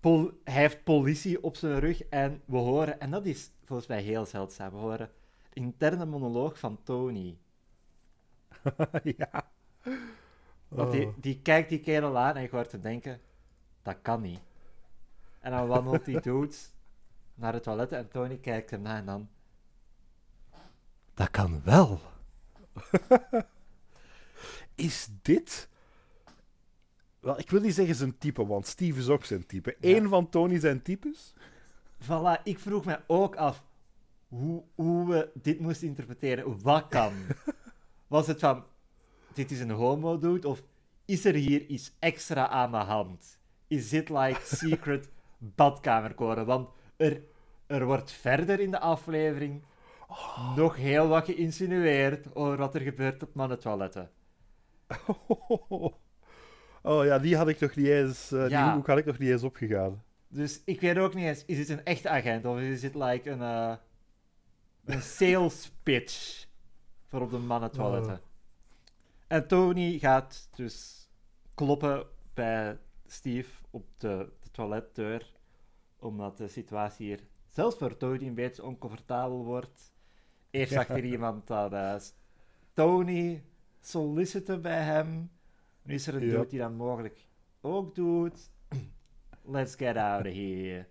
Pol- 0.00 0.30
hij 0.44 0.54
heeft 0.54 0.84
politie 0.84 1.42
op 1.42 1.56
zijn 1.56 1.78
rug 1.78 2.02
en 2.02 2.42
we 2.44 2.56
horen, 2.56 3.00
en 3.00 3.10
dat 3.10 3.26
is 3.26 3.50
volgens 3.64 3.88
mij 3.88 4.02
heel 4.02 4.26
zeldzaam, 4.26 4.70
we 4.70 4.76
horen 4.76 5.10
de 5.48 5.60
interne 5.60 6.04
monoloog 6.04 6.58
van 6.58 6.78
Tony. 6.82 7.38
ja. 9.16 9.50
Want 10.68 10.92
die, 10.92 11.06
Oh. 11.06 11.12
die 11.16 11.40
kijkt 11.42 11.68
die 11.68 11.80
kerel 11.80 12.18
aan 12.18 12.36
en 12.36 12.42
je 12.42 12.48
hoort 12.50 12.72
hem 12.72 12.80
denken, 12.80 13.20
dat 13.82 13.96
kan 14.02 14.20
niet. 14.20 14.40
En 15.40 15.50
dan 15.50 15.66
wandelt 15.66 16.04
die 16.04 16.20
dude 16.30 16.54
naar 17.42 17.52
het 17.52 17.62
toilet 17.62 17.92
en 17.92 18.08
Tony 18.08 18.36
kijkt 18.36 18.70
hem 18.70 18.82
na 18.82 18.96
en 18.96 19.06
dan... 19.06 19.28
Dat 21.14 21.30
kan 21.30 21.62
wel. 21.64 22.00
Is 24.74 25.08
dit... 25.22 25.68
Wel, 27.20 27.38
ik 27.38 27.50
wil 27.50 27.60
niet 27.60 27.74
zeggen 27.74 27.94
zijn 27.94 28.18
type, 28.18 28.46
want 28.46 28.66
Steve 28.66 28.98
is 28.98 29.08
ook 29.08 29.24
zijn 29.24 29.46
type. 29.46 29.76
Eén 29.80 30.08
van 30.08 30.28
Tony 30.28 30.58
zijn 30.58 30.82
types? 30.82 31.34
Voilà, 32.02 32.42
ik 32.44 32.58
vroeg 32.58 32.84
me 32.84 33.00
ook 33.06 33.36
af 33.36 33.64
hoe, 34.28 34.62
hoe 34.74 35.08
we 35.08 35.30
dit 35.34 35.60
moesten 35.60 35.86
interpreteren. 35.86 36.62
Wat 36.62 36.88
kan? 36.88 37.12
Was 38.06 38.26
het 38.26 38.40
van, 38.40 38.64
dit 39.32 39.50
is 39.50 39.60
een 39.60 39.70
homo 39.70 40.18
dude, 40.18 40.48
of 40.48 40.62
is 41.04 41.24
er 41.24 41.34
hier 41.34 41.66
iets 41.66 41.92
extra 41.98 42.48
aan 42.48 42.70
de 42.70 42.76
hand? 42.76 43.38
Is 43.66 43.88
dit 43.88 44.08
like 44.08 44.40
secret 44.44 45.08
badkamercode? 45.38 46.44
Want 46.44 46.68
er, 46.96 47.22
er 47.72 47.84
wordt 47.84 48.10
verder 48.12 48.60
in 48.60 48.70
de 48.70 48.80
aflevering 48.80 49.62
nog 50.56 50.76
heel 50.76 51.08
wat 51.08 51.24
geïnsinueerd 51.24 52.34
over 52.34 52.56
wat 52.56 52.74
er 52.74 52.80
gebeurt 52.80 53.22
op 53.22 53.34
mannentoiletten. 53.34 54.10
Oh 56.84 57.04
ja, 57.04 57.18
die 57.18 57.36
had 57.36 57.48
ik 57.48 57.60
nog 57.60 57.74
niet 57.76 57.86
eens... 57.86 58.32
eh, 58.32 58.48
Ja. 58.48 58.64
Die 58.64 58.74
hoek 58.74 58.86
had 58.86 58.98
ik 58.98 59.04
nog 59.04 59.18
niet 59.18 59.30
eens 59.30 59.42
opgegaan. 59.42 60.02
Dus 60.28 60.62
ik 60.64 60.80
weet 60.80 60.98
ook 60.98 61.14
niet 61.14 61.24
eens, 61.24 61.44
is 61.44 61.56
dit 61.56 61.68
een 61.68 61.84
echte 61.84 62.08
agent 62.08 62.44
of 62.44 62.58
is 62.58 62.80
dit 62.80 62.94
like 62.94 63.30
een, 63.30 63.40
eh, 63.42 63.74
een 64.84 65.02
sales 65.18 65.72
pitch 65.82 66.44
voor 67.06 67.20
op 67.20 67.30
de 67.30 67.38
mannentoiletten? 67.38 68.20
En 69.26 69.46
Tony 69.48 69.98
gaat 69.98 70.48
dus 70.56 71.08
kloppen 71.54 72.06
bij 72.34 72.78
Steve 73.06 73.50
op 73.70 73.84
de, 73.96 74.28
de 74.40 74.50
toiletdeur, 74.50 75.32
omdat 75.98 76.36
de 76.36 76.48
situatie 76.48 77.06
hier 77.06 77.20
zelfs 77.52 77.76
voor 77.76 77.96
Tony 77.96 78.26
een 78.26 78.34
beetje 78.34 78.64
oncomfortabel 78.64 79.44
wordt. 79.44 79.92
Eerst 80.50 80.72
zag 80.72 80.88
er 80.88 81.04
iemand 81.04 81.46
dat 81.46 81.72
eh, 81.72 81.94
Tony 82.72 83.42
solliciten 83.80 84.62
bij 84.62 84.82
hem. 84.82 85.30
Nu 85.82 85.94
is 85.94 86.06
er 86.06 86.14
een 86.14 86.26
Ja. 86.26 86.30
dude 86.30 86.46
die 86.46 86.58
dat 86.58 86.72
mogelijk 86.72 87.26
ook 87.60 87.94
doet. 87.94 88.50
Let's 89.44 89.74
get 89.74 89.96
out 89.96 90.26
of 90.26 90.32
here. 90.32 90.86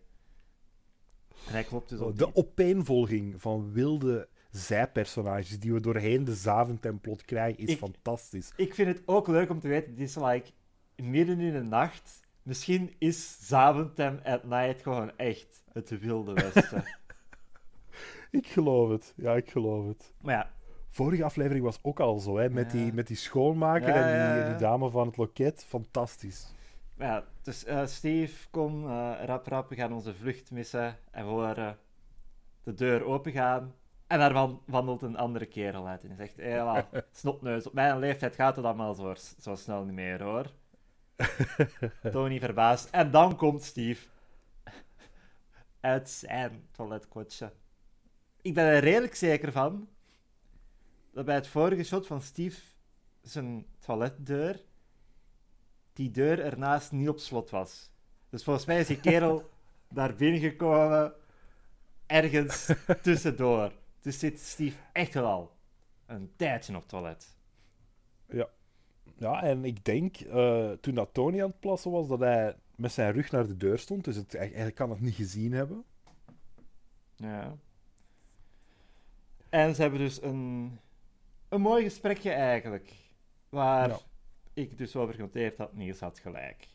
En 1.47 1.52
hij 1.54 1.63
klopt 1.63 1.89
dus 1.89 2.00
op 2.00 2.17
De 2.17 2.36
opeenvolging 2.36 3.41
van 3.41 3.71
wilde 3.71 4.28
zijpersonages 4.50 5.60
die 5.60 5.74
we 5.74 5.80
doorheen 5.80 6.24
de 6.24 6.36
Zaventem-plot 6.36 7.26
krijgen, 7.26 7.63
is 7.63 7.69
Ik- 7.69 7.78
fantastisch. 7.78 8.52
Ik 8.56 8.74
vind 8.76 8.88
het 8.88 9.02
ook 9.06 9.28
leuk 9.28 9.50
om 9.50 9.60
te 9.60 9.67
weten, 9.67 9.95
dit 9.95 10.08
is 10.08 10.15
like 10.15 10.52
midden 10.95 11.39
in 11.39 11.54
de 11.54 11.62
nacht. 11.63 12.19
Misschien 12.43 12.95
is 12.97 13.47
Zaventem 13.47 14.19
at 14.24 14.43
Night 14.43 14.82
gewoon 14.82 15.17
echt 15.17 15.61
het 15.74 16.00
wilde 16.00 16.34
westen. 16.34 16.84
Ik 18.32 18.48
geloof 18.48 18.90
het. 18.90 19.14
Ja, 19.16 19.36
ik 19.36 19.50
geloof 19.50 19.88
het. 19.88 20.14
maar 20.22 20.36
ja, 20.36 20.52
Vorige 20.90 21.24
aflevering 21.24 21.64
was 21.64 21.80
ook 21.82 22.00
al 22.00 22.20
zo, 22.20 22.38
hè, 22.38 22.50
met, 22.50 22.72
Ja. 22.72 22.78
die, 22.78 22.94
met 22.94 23.08
die 23.08 23.16
schoonmaker 23.18 23.88
Ja, 23.90 23.96
en 23.96 24.36
die, 24.44 24.54
en 24.54 24.60
dame 24.60 24.90
van 24.90 25.08
het 25.08 25.18
loket. 25.18 25.66
Fantastisch. 25.68 26.54
maar 26.96 27.08
ja 27.08 27.24
dus 27.42 27.66
eh, 27.66 27.86
Steve, 27.86 28.50
kom, 28.50 28.88
eh, 28.90 29.12
rap 29.26 29.48
rap, 29.48 29.70
we 29.70 29.76
gaan 29.76 29.94
onze 29.94 30.14
vlucht 30.14 30.52
missen. 30.52 30.98
En 31.12 31.26
we 31.26 31.32
horen 31.32 31.78
de 32.64 32.74
deur 32.74 33.04
opengaan. 33.06 33.74
En 34.08 34.20
daar 34.20 34.34
wan- 34.34 34.62
wandelt 34.66 35.02
een 35.02 35.18
andere 35.18 35.46
kerel 35.46 35.88
uit. 35.88 36.02
En 36.04 36.08
hij 36.08 36.18
zegt, 36.18 36.38
hela, 36.38 36.88
snotneus, 37.12 37.68
op 37.68 37.74
mijn 37.74 38.00
leeftijd 38.00 38.36
gaat 38.36 38.56
het 38.56 38.66
allemaal 38.66 38.94
zo, 38.94 39.14
zo 39.40 39.56
snel 39.56 39.84
niet 39.84 39.94
meer, 39.96 40.24
hoor. 40.24 40.46
Tony 42.12 42.40
verbaasd. 42.40 42.90
En 42.90 43.12
dan 43.12 43.36
komt 43.36 43.64
Steve 43.64 44.08
uit 45.82 46.10
zijn 46.10 46.67
toiletkotje. 46.72 47.52
Ik 48.41 48.54
ben 48.54 48.65
er 48.65 48.80
redelijk 48.80 49.15
zeker 49.15 49.52
van 49.52 49.89
dat 51.12 51.26
bij 51.26 51.36
het 51.36 51.48
vorige 51.48 51.84
shot 51.84 52.08
van 52.08 52.22
Steve 52.22 52.62
zijn 53.22 53.65
toiletdeur, 53.80 54.62
die 55.94 56.12
deur 56.12 56.39
ernaast 56.39 56.91
niet 56.91 57.10
op 57.10 57.20
slot 57.20 57.50
was. 57.50 57.91
Dus 58.30 58.44
volgens 58.44 58.65
mij 58.65 58.80
is 58.80 58.88
die 58.88 59.00
kerel 59.00 59.50
daar 59.89 60.15
binnengekomen 60.15 61.13
ergens 62.06 62.70
tussendoor. 63.02 63.72
Dus 64.02 64.20
zit 64.20 64.39
Steve 64.39 64.78
echt 64.91 65.13
wel 65.13 65.26
al 65.26 65.52
een 66.06 66.32
tijdje 66.36 66.76
op 66.76 66.88
toilet. 66.88 67.36
Ja, 69.22 69.44
en 69.44 69.65
ik 69.65 69.86
denk, 69.86 70.17
eh, 70.17 70.72
toen 70.72 70.96
dat 70.96 71.13
Tony 71.13 71.41
aan 71.41 71.50
het 71.50 71.60
plassen 71.60 71.91
was, 71.91 72.08
dat 72.08 72.20
hij 72.20 72.56
met 72.82 72.91
zijn 72.91 73.12
rug 73.13 73.32
naar 73.32 73.48
de 73.48 73.58
deur 73.58 73.80
stond. 73.80 74.04
Dus 74.04 74.15
het, 74.15 74.36
eigenlijk 74.36 74.76
kan 74.76 74.89
het 74.89 75.02
niet 75.02 75.15
gezien 75.15 75.52
hebben. 75.52 75.84
Ja. 77.15 77.58
En 79.50 79.76
ze 79.76 79.82
hebben 79.82 80.00
dus 80.00 80.22
een, 80.22 80.80
een 81.50 81.62
mooi 81.62 81.84
gesprekje 81.84 82.32
eigenlijk. 82.32 82.94
Waar 83.50 83.89
Ja. 83.89 84.00
ik 84.54 84.78
dus 84.78 84.96
over 84.96 85.13
genoteerd 85.13 85.58
had, 85.58 85.74
Niels 85.74 86.00
had 86.00 86.20
gelijk. 86.20 86.67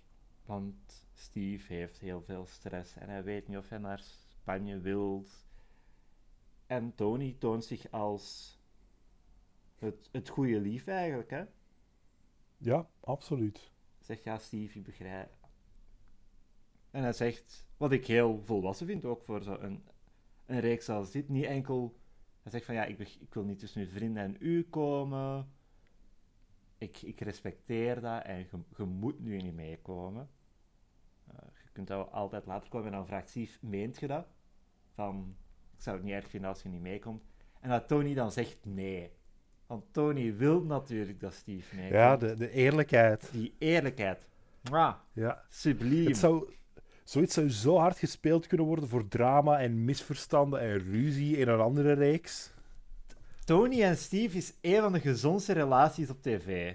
Want 0.44 1.06
Steve 1.14 1.72
heeft 1.74 1.98
heel 1.98 2.22
veel 2.22 2.46
stress 2.46 2.96
en 2.96 3.08
hij 3.08 3.24
weet 3.24 3.48
niet 3.48 3.56
of 3.58 3.68
hij 3.68 3.78
naar 3.78 4.02
Spanje 4.28 4.80
wil. 4.80 5.26
En 6.66 6.94
Tony 6.94 7.36
toont 7.38 7.64
zich 7.64 7.90
als 7.90 8.58
het, 9.78 10.08
het 10.12 10.28
goede 10.28 10.60
lief 10.60 10.86
eigenlijk, 10.86 11.30
hè. 11.30 11.44
Ja, 12.56 12.88
absoluut. 13.00 13.70
Zegt, 14.00 14.24
ja, 14.24 14.38
Steve, 14.38 14.78
ik 14.78 14.84
begrijp. 14.84 15.30
En 16.96 17.02
hij 17.02 17.12
zegt, 17.12 17.68
wat 17.76 17.92
ik 17.92 18.06
heel 18.06 18.42
volwassen 18.44 18.86
vind, 18.86 19.04
ook 19.04 19.22
voor 19.24 19.42
zo'n 19.42 19.82
een 20.46 20.60
reeks 20.60 20.88
als 20.88 21.10
dit, 21.10 21.28
niet 21.28 21.44
enkel... 21.44 21.96
Hij 22.42 22.52
zegt 22.52 22.64
van, 22.64 22.74
ja, 22.74 22.84
ik, 22.84 22.98
ik 22.98 23.34
wil 23.34 23.44
niet 23.44 23.58
tussen 23.58 23.80
uw 23.82 23.88
vrienden 23.88 24.22
en 24.22 24.36
u 24.38 24.62
komen. 24.62 25.48
Ik, 26.78 27.02
ik 27.02 27.20
respecteer 27.20 28.00
dat 28.00 28.22
en 28.22 28.38
je, 28.38 28.48
je 28.76 28.84
moet 28.84 29.20
nu 29.20 29.36
niet 29.36 29.54
meekomen. 29.54 30.30
Eh, 31.26 31.34
je 31.64 31.70
kunt 31.72 31.88
dat 31.88 32.12
altijd 32.12 32.46
later 32.46 32.68
komen 32.68 32.86
en 32.86 32.92
dan 32.92 33.06
vraagt 33.06 33.28
Steve, 33.28 33.66
meent 33.66 33.98
je 33.98 34.06
dat? 34.06 34.26
Van, 34.94 35.36
ik 35.76 35.82
zou 35.82 35.96
het 35.96 36.04
niet 36.04 36.14
erg 36.14 36.28
vinden 36.28 36.50
als 36.50 36.62
je 36.62 36.68
niet 36.68 36.80
meekomt. 36.80 37.22
En 37.60 37.68
dat 37.68 37.88
Tony 37.88 38.14
dan 38.14 38.32
zegt 38.32 38.58
nee. 38.64 39.10
Want 39.66 39.84
Tony 39.92 40.36
wil 40.36 40.62
natuurlijk 40.62 41.20
dat 41.20 41.34
Steve 41.34 41.74
meekomt. 41.76 41.94
Ja, 41.94 42.16
de, 42.16 42.34
de 42.36 42.50
eerlijkheid. 42.50 43.28
Die 43.32 43.54
eerlijkheid. 43.58 44.28
Mwah, 44.70 44.94
Ja. 45.12 45.44
subliem. 45.48 46.06
Het 46.06 46.16
zou, 46.16 46.54
zoiets 47.06 47.34
zou 47.34 47.50
zo 47.50 47.76
hard 47.78 47.98
gespeeld 47.98 48.46
kunnen 48.46 48.66
worden 48.66 48.88
voor 48.88 49.08
drama 49.08 49.58
en 49.60 49.84
misverstanden 49.84 50.60
en 50.60 50.78
ruzie 50.78 51.36
in 51.36 51.48
een 51.48 51.60
andere 51.60 51.92
reeks. 51.92 52.50
Tony 53.44 53.82
en 53.82 53.96
Steve 53.96 54.36
is 54.36 54.52
een 54.60 54.80
van 54.80 54.92
de 54.92 55.00
gezondste 55.00 55.52
relaties 55.52 56.10
op 56.10 56.22
tv. 56.22 56.74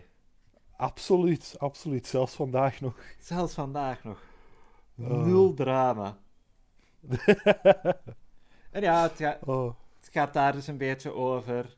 Absoluut, 0.75 1.55
absoluut. 1.59 2.07
Zelfs 2.07 2.33
vandaag 2.35 2.81
nog. 2.81 2.95
Zelfs 3.19 3.53
vandaag 3.53 4.03
nog. 4.03 4.21
Oh. 4.97 5.25
Nul 5.25 5.53
drama. 5.53 6.17
en 8.71 8.81
ja, 8.81 9.01
het, 9.03 9.11
ga- 9.17 9.39
Oh. 9.45 9.73
het 9.99 10.09
gaat 10.11 10.33
daar 10.33 10.51
dus 10.51 10.67
een 10.67 10.77
beetje 10.77 11.13
over. 11.13 11.77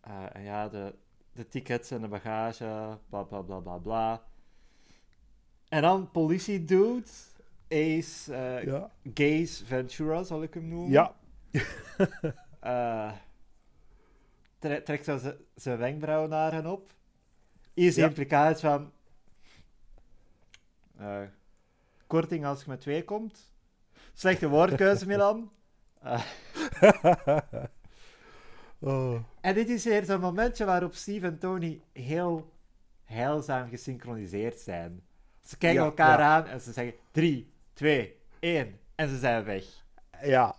eh, 0.00 0.44
ja, 0.44 0.68
de, 0.68 0.94
de 1.32 1.48
tickets 1.48 1.90
en 1.90 2.00
de 2.00 2.08
bagage, 2.08 2.98
bla 3.08 3.22
bla 3.22 3.40
bla 3.40 3.58
bla 3.58 3.76
bla. 3.78 4.22
En 5.68 5.82
dan 5.82 6.10
politie 6.10 6.64
dude, 6.64 7.08
Ace, 7.68 8.34
eh 8.34 8.64
Ja. 8.64 8.90
Gaze 9.14 9.64
Ventura 9.66 10.22
zal 10.22 10.42
ik 10.42 10.54
hem 10.54 10.68
noemen. 10.68 10.90
ja, 10.90 11.14
tre- 14.58 14.82
trekt 14.82 15.04
zo 15.04 15.18
zijn 15.54 15.78
wenkbrauwen 15.78 16.30
naar 16.30 16.52
hen 16.52 16.66
op. 16.66 16.90
Is 17.74 17.94
de 17.94 18.00
Ja. 18.00 18.06
implicatie 18.06 18.68
van... 18.68 18.92
eh, 20.96 21.20
korting 22.06 22.44
als 22.46 22.60
je 22.64 22.70
met 22.70 22.80
twee 22.80 23.04
komt. 23.04 23.52
Slechte 24.12 24.48
woordkeuze, 24.48 25.06
Milan. 25.12 25.50
Oh. 28.80 29.20
en 29.40 29.54
dit 29.54 29.68
is 29.68 29.84
weer 29.84 30.04
zo'n 30.04 30.20
momentje 30.20 30.64
waarop 30.64 30.94
Steve 30.94 31.26
en 31.26 31.38
Tony 31.38 31.80
heel 31.92 32.52
heilzaam 33.04 33.68
gesynchroniseerd 33.68 34.58
zijn. 34.60 35.02
Ze 35.42 35.56
kijken 35.58 35.80
Ja, 35.80 35.86
elkaar 35.86 36.18
aan 36.20 36.46
en 36.46 36.60
ze 36.60 36.72
zeggen 36.72 36.94
3, 37.10 37.52
2, 37.78 38.14
1 38.40 38.78
en 38.94 39.08
ze 39.08 39.18
zijn 39.18 39.44
weg. 39.44 39.64
Ja. 40.24 40.54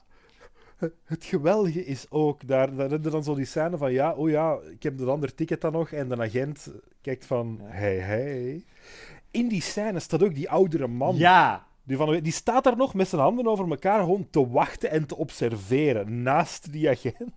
Het 1.06 1.26
geweldige 1.26 1.86
is 1.86 2.06
ook, 2.10 2.48
daar, 2.48 2.76
daar 2.76 2.90
heb 2.90 3.04
je 3.04 3.10
dan 3.10 3.24
zo 3.24 3.36
die 3.36 3.46
scène 3.46 3.78
van, 3.78 3.92
ja, 3.92 4.14
oh 4.14 4.30
ja, 4.30 4.58
ik 4.72 4.84
heb 4.84 4.98
dat 4.98 5.08
andere 5.08 5.34
ticket 5.34 5.62
dan 5.62 5.72
nog. 5.72 5.92
En 5.92 6.10
de 6.10 6.18
agent 6.22 6.72
kijkt 7.02 7.26
van, 7.26 7.60
Ja. 7.62 7.68
hey, 7.70 7.96
hey. 7.98 8.66
In 9.32 9.48
die 9.48 9.62
scène 9.62 10.00
staat 10.00 10.24
ook 10.24 10.36
die 10.36 10.50
oudere 10.50 10.88
man. 10.88 11.16
Ja, 11.16 11.68
Die, 11.84 11.98
van, 11.98 12.20
die 12.20 12.32
staat 12.32 12.64
daar 12.64 12.78
nog 12.78 12.94
met 12.94 13.08
zijn 13.08 13.22
handen 13.22 13.48
over 13.48 13.70
elkaar 13.70 14.00
gewoon 14.00 14.28
te 14.30 14.50
wachten 14.50 14.90
en 14.92 15.06
te 15.06 15.16
observeren 15.16 16.22
naast 16.22 16.72
die 16.72 16.90
agent. 16.90 17.34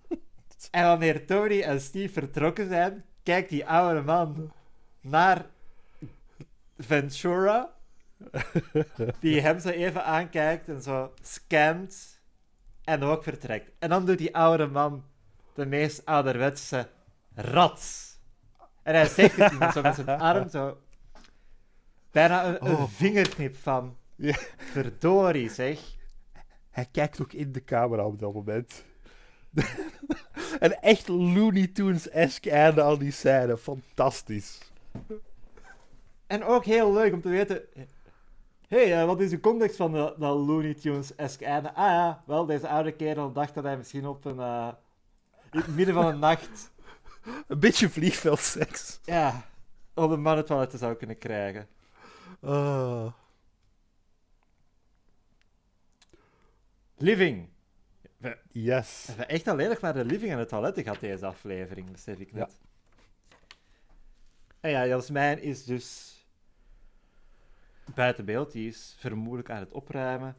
En 0.71 0.83
wanneer 0.83 1.25
Tony 1.25 1.61
en 1.61 1.81
Steve 1.81 2.13
vertrokken 2.13 2.67
zijn, 2.69 3.03
kijkt 3.23 3.49
die 3.49 3.65
oude 3.65 4.01
man 4.01 4.51
naar 5.01 5.45
Ventura, 6.77 7.72
die 9.19 9.41
hem 9.41 9.59
zo 9.59 9.69
even 9.69 10.05
aankijkt 10.05 10.67
en 10.67 10.81
zo 10.81 11.13
scant 11.21 12.19
en 12.83 13.03
ook 13.03 13.23
vertrekt. 13.23 13.71
En 13.79 13.89
dan 13.89 14.05
doet 14.05 14.17
die 14.17 14.35
oude 14.35 14.65
man 14.67 15.05
de 15.53 15.65
meest 15.65 16.05
ouderwetse 16.05 16.89
rats. 17.35 18.17
En 18.83 18.93
hij 18.95 19.05
zegt 19.05 19.35
het 19.35 19.51
iemand 19.51 19.73
zo 19.73 19.81
met 19.81 19.95
zijn 19.95 20.07
arm 20.31 20.49
zo. 20.49 20.77
Bijna 22.11 22.45
een, 22.45 22.65
een 22.65 22.75
Oh. 22.75 22.87
vingerknip 22.89 23.55
van. 23.57 23.97
Ja. 24.15 24.35
Verdorie, 24.57 25.49
zeg. 25.49 25.79
Hij 26.69 26.87
kijkt 26.91 27.21
ook 27.21 27.33
in 27.33 27.51
de 27.51 27.63
camera 27.63 28.05
op 28.05 28.19
dat 28.19 28.33
moment. 28.33 28.83
Een 30.59 30.75
echt 30.75 31.07
Looney 31.07 31.67
Tunes-esque 31.67 32.51
einde 32.51 32.83
aan 32.83 32.97
die 32.97 33.11
scène. 33.11 33.57
Fantastisch. 33.57 34.71
En 36.27 36.43
ook 36.43 36.65
heel 36.65 36.93
leuk 36.93 37.13
om 37.13 37.21
te 37.21 37.29
weten. 37.29 37.61
Hey, 38.73 38.99
eh, 38.99 39.05
wat 39.05 39.19
is 39.21 39.29
de 39.29 39.39
context 39.39 39.75
van 39.75 39.91
dat, 39.91 40.19
dat 40.19 40.37
Looney 40.37 40.73
Tunes-esque 40.73 41.45
einde? 41.45 41.73
Ah 41.73 41.85
ja, 41.85 42.23
wel, 42.25 42.45
deze 42.45 42.67
oude 42.67 42.91
kerel 42.91 43.31
dacht 43.31 43.53
dat 43.53 43.63
hij 43.63 43.77
misschien 43.77 44.07
op 44.07 44.25
een. 44.25 44.39
eh, 44.39 44.67
in 45.51 45.59
het 45.59 45.75
midden 45.75 45.95
van 45.95 46.11
de 46.11 46.17
nacht. 46.17 46.71
Een 47.47 47.59
beetje 47.59 47.89
vliegveldseks. 47.89 48.99
Ja, 49.03 49.45
op 49.93 50.11
een 50.11 50.21
mannentoilet 50.21 50.73
zou 50.75 50.95
kunnen 50.95 51.17
krijgen. 51.17 51.67
Ah. 52.41 53.13
Living. 56.97 57.49
We 58.17 58.37
yes. 58.51 59.05
hebben 59.07 59.29
echt 59.29 59.47
alleen 59.47 59.69
nog 59.69 59.79
maar 59.79 59.93
de 59.93 60.05
living 60.05 60.31
en 60.31 60.37
het 60.37 60.49
toiletten 60.49 60.83
gehad 60.83 60.99
deze 60.99 61.25
aflevering, 61.25 61.91
besef 61.91 62.19
ik 62.19 62.33
net. 62.33 62.59
En 64.59 64.69
ja, 64.69 64.87
Jasmijn 64.87 65.41
is 65.41 65.65
dus 65.65 66.12
buiten 67.95 68.25
beeld. 68.25 68.51
Die 68.51 68.67
is 68.67 68.95
vermoedelijk 68.97 69.49
aan 69.49 69.59
het 69.59 69.71
opruimen. 69.71 70.35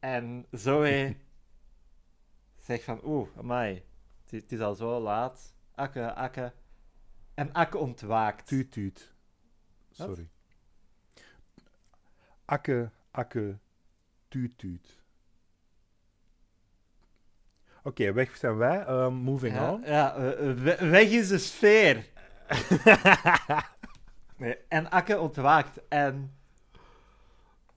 En 0.00 0.46
Zoe 0.50 1.16
zegt 2.66 2.84
van, 2.84 3.00
oeh, 3.04 3.28
amai, 3.38 3.82
het 4.30 4.52
is, 4.52 4.60
al 4.60 4.74
zo 4.74 5.00
laat. 5.00 5.54
Akke, 5.74 6.14
akke. 6.14 6.52
En 7.34 7.52
Akke 7.52 7.78
ontwaakt. 7.78 8.46
Tuut, 8.46 8.72
tuut. 8.72 9.14
Sorry. 9.90 10.28
Akke, 12.44 12.90
akke, 13.10 13.58
tuut, 14.28 14.58
tuut. 14.58 15.04
Oké, 17.82 18.12
weg 18.12 18.36
zijn 18.36 18.56
wij. 18.56 18.88
Um, 18.88 19.14
moving 19.14 19.54
Ja, 19.54 19.72
on. 19.72 19.80
ja 19.82 20.14
eh, 20.16 20.50
eh, 20.50 20.56
we- 20.56 20.88
weg 20.88 21.08
is 21.08 21.28
de 21.28 21.38
sfeer. 21.38 22.06
nee, 24.36 24.56
en 24.68 24.90
Akke 24.90 25.18
ontwaakt 25.20 25.88
en 25.88 26.35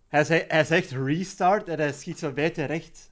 hij, 0.09 0.23
zei, 0.23 0.43
hij 0.47 0.63
zegt 0.63 0.91
restart 0.91 1.67
en 1.67 1.79
hij 1.79 1.93
schiet 1.93 2.19
zo'n 2.19 2.33
beetje 2.33 2.63
recht 2.63 3.11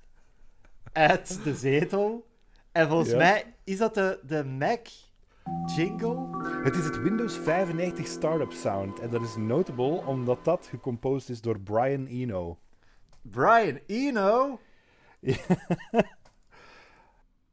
uit 0.91 1.43
de 1.43 1.55
zetel. 1.55 2.27
En 2.71 2.87
volgens 2.87 3.09
Ja. 3.09 3.17
mij 3.17 3.53
is 3.63 3.77
dat 3.77 3.93
de, 3.93 4.19
de 4.23 4.43
Mac 4.45 4.87
jingle. 5.75 6.27
Het 6.63 6.75
is 6.75 6.83
het 6.85 7.01
Windows 7.01 7.37
95 7.37 8.07
Startup 8.07 8.51
Sound. 8.51 8.99
En 8.99 9.09
dat 9.09 9.21
is 9.21 9.35
notable 9.35 10.05
omdat 10.05 10.45
dat 10.45 10.67
gecomposed 10.69 11.29
is 11.29 11.41
door 11.41 11.59
Brian 11.59 12.05
Eno. 12.05 12.59
Brian 13.21 13.79
Eno. 13.87 14.59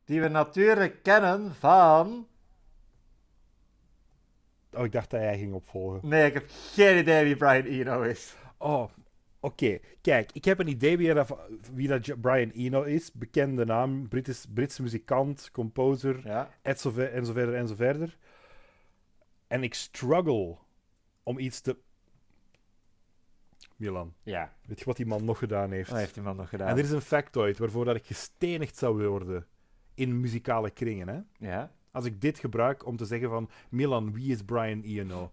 Die 0.05 0.21
we 0.21 0.29
natuurlijk 0.29 1.03
kennen 1.03 1.55
van. 1.55 2.27
Oh, 4.73 4.85
ik 4.85 4.93
dacht 4.93 5.11
dat 5.11 5.21
jij 5.21 5.39
ging 5.39 5.53
opvolgen. 5.55 6.09
Nee, 6.09 6.27
ik 6.27 6.35
heb 6.35 6.45
geen 6.49 6.99
idee 6.99 7.25
wie 7.25 7.37
Brian 7.37 7.65
Eno 7.65 8.03
is. 8.03 8.37
Oh, 8.59 8.91
oké. 9.45 9.79
Kijk, 10.01 10.31
ik 10.33 10.45
heb 10.45 10.59
een 10.59 10.69
idee 10.69 10.97
wie 10.97 11.15
dat, 11.15 11.37
wie 11.75 11.89
dat 11.89 12.21
Brian 12.21 12.51
Eno 12.51 12.83
is. 12.83 13.13
Bekende 13.13 13.65
naam, 13.65 14.09
British, 14.09 14.45
Britse 14.55 14.83
muzikant, 14.83 15.51
composer, 15.53 16.21
Ja. 16.25 16.51
en 16.63 16.77
zo, 16.79 16.91
verder 16.91 17.55
en 17.55 17.67
zo 17.67 17.75
verder. 17.75 18.17
En 19.47 19.63
ik 19.63 19.75
struggle 19.75 20.57
om 21.23 21.39
iets 21.39 21.61
te... 21.61 21.77
Milan, 23.77 24.15
Ja, 24.23 24.53
weet 24.67 24.79
je 24.79 24.85
wat 24.85 24.97
die 24.97 25.07
man 25.07 25.25
nog 25.25 25.39
gedaan 25.39 25.71
heeft? 25.71 25.91
wat 25.91 25.99
heeft 25.99 26.15
die 26.15 26.23
man 26.23 26.37
nog 26.37 26.49
gedaan? 26.49 26.69
En 26.69 26.77
er 26.79 26.85
is 26.85 26.91
een 26.91 27.01
factoid 27.01 27.59
waarvoor 27.59 27.85
dat 27.85 27.97
ik 27.97 28.07
gestenigd 28.07 28.77
zou 28.77 29.09
worden 29.09 29.47
in 29.95 30.21
muzikale 30.21 30.71
kringen. 30.71 31.09
Hè? 31.09 31.21
Ja. 31.49 31.73
Als 31.91 32.05
ik 32.05 32.21
dit 32.21 32.39
gebruik 32.39 32.87
om 32.87 32.97
te 32.97 33.05
zeggen 33.05 33.29
van 33.29 33.51
Milan, 33.69 34.13
wie 34.13 34.33
is 34.33 34.43
Brian 34.43 34.83
Eno? 34.83 35.31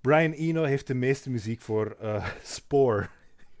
Brian 0.00 0.32
Eno 0.32 0.64
heeft 0.64 0.86
de 0.86 0.94
meeste 0.94 1.30
muziek 1.30 1.60
voor 1.60 1.96
eh 2.00 2.26
Spore 2.42 3.08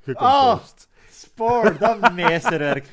gecomposed. 0.00 0.88
Spoor, 1.10 1.78
dat 1.78 2.12
meesterwerk. 2.14 2.86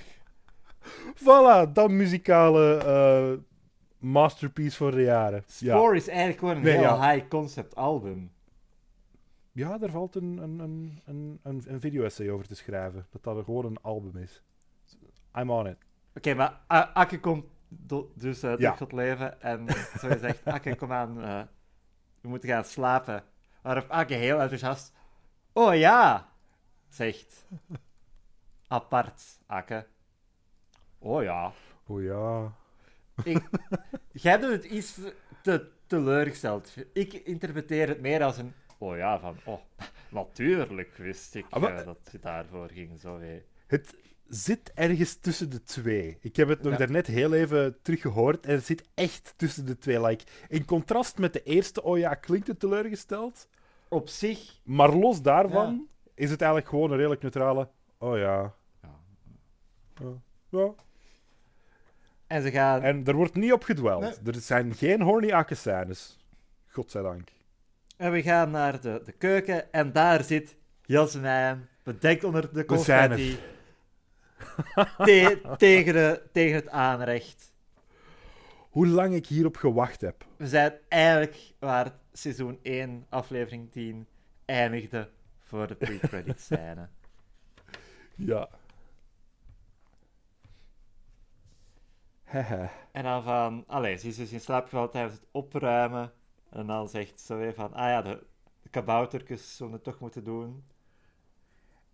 Voilà, 1.15 1.71
dat 1.73 1.89
muzikale 1.89 2.75
eh, 2.77 3.33
masterpiece 3.97 4.77
voor 4.77 4.91
de 4.91 5.01
jaren. 5.01 5.43
Ja. 5.59 5.75
Spoor 5.75 5.95
is 5.95 6.07
eigenlijk 6.07 6.39
gewoon 6.39 6.55
een 6.55 6.61
Nee, 6.61 6.71
heel 6.73 6.81
ja. 6.81 7.11
high 7.11 7.27
concept 7.27 7.75
album. 7.75 8.31
ja, 9.51 9.77
daar 9.77 9.89
valt 9.89 10.15
een, 10.15 10.37
een, 10.37 10.59
een, 10.59 10.99
een, 11.43 11.63
een, 11.67 11.79
video-essay 11.81 12.29
over 12.29 12.47
te 12.47 12.55
schrijven. 12.55 13.05
Dat 13.11 13.23
dat 13.23 13.45
gewoon 13.45 13.65
een 13.65 13.81
album 13.81 14.17
is. 14.21 14.41
I'm 15.39 15.49
on 15.51 15.67
it. 15.67 15.77
Oké, 16.15 16.33
maar 16.33 16.59
A- 16.73 16.91
Akke 16.93 17.19
komt 17.19 17.45
do- 17.67 18.11
dus 18.15 18.43
uh, 18.43 18.49
Ja. 18.49 18.55
terug 18.57 18.77
tot 18.77 18.91
leven 18.91 19.41
en 19.41 19.67
zo 19.99 20.07
gezegd, 20.07 20.45
Akke, 20.53 20.75
kom 20.75 20.91
aan, 20.91 21.15
we 22.21 22.27
moeten 22.29 22.49
gaan 22.49 22.63
slapen. 22.63 23.23
Waarop 23.61 23.89
Akke 23.89 24.13
heel 24.13 24.39
enthousiast, 24.39 24.93
oh 25.53 25.75
ja, 25.75 26.27
zegt. 26.97 27.45
Apart, 28.67 29.21
Akke. 29.45 29.85
Oh 30.99 31.23
ja. 31.23 31.51
Oh 31.85 32.03
ja. 32.03 32.53
Ik, 33.23 33.49
jij 34.11 34.37
doet 34.37 34.51
het 34.51 34.63
iets 34.63 34.99
te 35.43 35.69
teleurgesteld. 35.87 36.73
Ik 36.93 37.13
interpreteer 37.13 37.87
het 37.87 38.01
meer 38.01 38.23
als 38.23 38.37
een, 38.37 38.53
oh 38.77 38.97
ja, 38.97 39.19
van, 39.19 39.37
oh, 39.45 39.59
natuurlijk 40.09 40.93
wist 40.95 41.35
ik 41.35 41.45
Ah, 41.49 41.61
maar- 41.61 41.77
eh, 41.79 41.85
dat 41.85 41.97
je 42.11 42.19
daarvoor 42.19 42.69
ging, 42.73 42.99
zo 42.99 43.19
hé. 43.19 43.43
Het 43.67 43.95
zit 44.27 44.71
ergens 44.73 45.15
tussen 45.15 45.49
de 45.49 45.63
twee. 45.63 46.17
Ik 46.21 46.35
heb 46.35 46.47
het 46.47 46.61
nog 46.61 46.71
Ja. 46.71 46.77
daarnet 46.77 47.07
heel 47.07 47.33
even 47.33 47.81
teruggehoord 47.81 48.45
en 48.45 48.55
het 48.55 48.65
zit 48.65 48.83
echt 48.93 49.33
tussen 49.37 49.65
de 49.65 49.77
twee. 49.77 50.01
Like, 50.01 50.23
in 50.47 50.65
contrast 50.65 51.17
met 51.17 51.33
de 51.33 51.43
eerste, 51.43 51.83
oh 51.83 51.97
ja, 51.97 52.13
klinkt 52.13 52.47
het 52.47 52.59
teleurgesteld. 52.59 53.47
Op 53.89 54.09
zich, 54.09 54.59
Maar 54.63 54.95
los 54.95 55.21
daarvan 55.21 55.87
is 56.17 56.29
het 56.29 56.41
eigenlijk 56.41 56.69
gewoon 56.69 56.91
een 56.91 56.97
redelijk 56.97 57.21
neutrale, 57.21 57.69
oh 57.97 58.17
ja. 58.17 58.53
Ja. 58.81 58.99
Ja. 59.95 60.07
Ja. 60.49 60.73
en 62.27 62.41
ze 62.41 62.51
gaan... 62.51 62.81
En 62.81 63.05
er 63.05 63.15
wordt 63.15 63.35
niet 63.35 63.51
op 63.53 63.63
gedweld. 63.63 64.01
Nee. 64.01 64.33
Er 64.35 64.41
zijn 64.41 64.73
geen 64.73 65.01
horny 65.01 65.31
akke-scènes. 65.31 66.17
Godzijdank. 66.67 67.29
En 67.97 68.11
we 68.11 68.21
gaan 68.21 68.51
naar 68.51 68.81
de, 68.81 69.01
de 69.05 69.11
keuken 69.11 69.71
en 69.71 69.91
daar 69.91 70.23
zit 70.23 70.55
Jasmijn, 70.81 71.67
bedekt 71.83 72.23
onder 72.23 72.53
de 72.53 72.65
confetti. 72.65 73.37
Te- 74.97 75.41
tegen, 75.57 75.93
de, 75.93 76.21
tegen 76.31 76.55
het 76.55 76.69
aanrecht. 76.69 77.53
Hoe 78.69 78.87
lang 78.87 79.13
ik 79.13 79.25
hierop 79.27 79.55
gewacht 79.55 80.01
heb. 80.01 80.25
We 80.37 80.47
zijn 80.47 80.73
eigenlijk 80.87 81.53
waar 81.59 81.85
het 81.85 81.93
seizoen 82.13 82.59
1, 82.61 83.05
aflevering 83.09 83.71
10 83.71 84.07
eindigde 84.45 85.09
voor 85.47 85.67
de 85.67 85.75
pre-credit 85.75 86.39
scène. 86.41 86.89
Ja. 88.15 88.49
Haha. 92.23 92.71
En 92.91 93.03
dan 93.03 93.23
van, 93.23 93.63
allee, 93.67 93.97
ze 93.97 94.07
is 94.07 94.15
dus 94.15 94.31
in 94.31 94.39
slaap 94.41 94.63
gevallen 94.63 94.89
tijdens 94.89 95.13
het 95.13 95.27
opruimen. 95.31 96.11
En 96.49 96.67
dan 96.67 96.89
zegt 96.89 97.19
ze 97.21 97.35
weer 97.35 97.53
van, 97.53 97.73
ah 97.73 97.87
ja, 97.89 98.01
de, 98.01 98.23
de 98.61 98.69
kaboutertjes 98.69 99.55
zullen 99.55 99.73
het 99.73 99.83
toch 99.83 99.99
moeten 99.99 100.23
doen. 100.23 100.63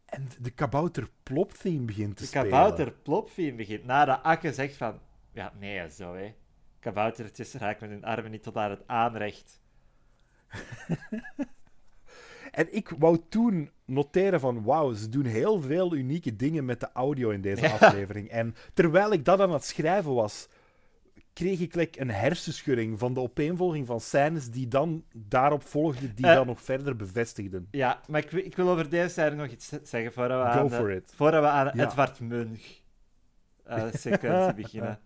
en 0.06 0.28
de 0.40 0.52
kabouter 0.52 1.10
plop 1.24 1.52
theme 1.52 1.86
begint 1.86 2.16
te 2.18 2.22
De 2.22 2.28
spelen. 2.30 2.50
kabouter 2.50 2.92
plopfiem 2.92 3.56
begint. 3.56 3.84
Nadat 3.84 4.24
Akke 4.24 4.54
zegt 4.54 4.78
van, 4.78 5.00
ja, 5.32 5.54
nee, 5.60 5.90
zo 5.92 6.14
hè. 6.16 6.34
Kaboutertjes 6.80 7.54
raken 7.54 7.90
met 7.90 7.98
hun 8.00 8.06
armen 8.10 8.32
niet 8.32 8.44
tot 8.44 8.56
aan 8.58 8.70
het 8.70 8.88
aanrecht. 8.88 9.62
En 12.54 12.76
ik 12.76 12.90
wou 12.98 13.18
toen 13.30 13.70
noteren 13.86 14.40
van, 14.40 14.64
wauw, 14.64 14.94
ze 14.94 15.10
doen 15.10 15.26
heel 15.26 15.62
veel 15.62 15.94
unieke 15.96 16.36
dingen 16.36 16.66
met 16.66 16.80
de 16.80 16.90
audio 16.94 17.30
in 17.30 17.42
deze 17.42 17.62
Ja. 17.62 17.72
aflevering. 17.74 18.30
En 18.30 18.56
terwijl 18.74 19.12
ik 19.12 19.26
dat 19.26 19.40
aan 19.40 19.52
het 19.54 19.64
schrijven 19.66 20.14
was, 20.14 20.48
kreeg 21.34 21.60
ik 21.60 21.76
like, 21.76 22.02
een 22.02 22.10
hersenschudding 22.12 23.00
van 23.00 23.14
de 23.14 23.20
opeenvolging 23.20 23.86
van 23.88 24.00
scènes 24.02 24.50
die 24.50 24.68
dan 24.68 25.04
daarop 25.16 25.64
volgden, 25.64 26.16
die 26.16 26.26
Eh. 26.28 26.36
dat 26.36 26.46
nog 26.46 26.62
verder 26.62 26.96
bevestigden. 26.96 27.68
Ja, 27.72 28.02
maar 28.08 28.22
ik, 28.24 28.32
wil- 28.32 28.46
ik 28.46 28.56
wil 28.56 28.70
over 28.70 28.90
deze 28.90 29.10
scène 29.10 29.36
nog 29.36 29.48
iets 29.48 29.72
zeggen 29.84 30.14
voordat 30.14 30.46
we 30.46 30.52
Go 30.52 30.60
aan, 30.60 30.68
de- 30.68 30.76
for 30.76 30.92
it. 30.92 31.14
voordat 31.16 31.42
we 31.42 31.48
aan 31.50 31.66
de 31.68 31.78
Ja. 31.78 31.84
Edvard 31.86 32.20
Munch 32.20 32.82
eh, 33.64 33.84
sequentie 34.06 34.54
beginnen. 34.64 35.00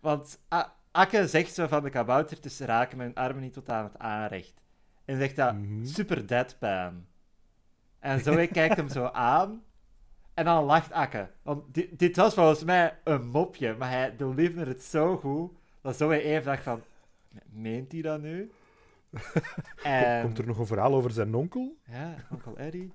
Want 0.00 0.38
A- 0.54 0.74
Akke 0.92 1.28
zegt 1.28 1.54
zo 1.54 1.66
van 1.66 1.82
de 1.82 1.90
kaboutertjes 1.90 2.60
raken 2.60 2.96
mijn 2.96 3.14
armen 3.14 3.42
niet 3.42 3.52
tot 3.52 3.70
aan 3.70 3.84
het 3.84 3.98
aanrecht. 3.98 4.52
En 5.10 5.16
zegt 5.16 5.36
dat 5.36 5.54
Mhm. 5.54 5.84
super 5.84 6.26
deadpan. 6.26 7.06
En 7.98 8.20
Zoe 8.20 8.46
kijkt 8.46 8.76
hem 8.76 8.88
zo 8.88 9.04
aan. 9.32 9.62
En 10.34 10.44
dan 10.44 10.64
lacht 10.64 10.92
Akke. 10.92 11.30
Want 11.42 11.74
dit, 11.74 11.98
dit 11.98 12.16
was 12.16 12.34
volgens 12.34 12.64
mij 12.64 12.98
een 13.04 13.26
mopje, 13.26 13.74
maar 13.78 13.90
hij 13.90 14.16
deliverde 14.16 14.70
het 14.70 14.82
zo 14.82 15.16
goed 15.16 15.52
dat 15.80 15.96
Zoe 15.96 16.22
even 16.22 16.44
dacht 16.44 16.62
van... 16.62 16.82
Meent 17.46 17.92
hij 17.92 18.02
dat 18.02 18.20
nu? 18.20 18.50
En... 19.82 20.22
Komt 20.22 20.38
er 20.38 20.46
nog 20.46 20.58
een 20.58 20.66
verhaal 20.66 20.94
over 20.94 21.10
zijn 21.10 21.34
onkel? 21.34 21.76
Ja, 21.84 22.14
onkel 22.30 22.56
Eddie. 22.58 22.92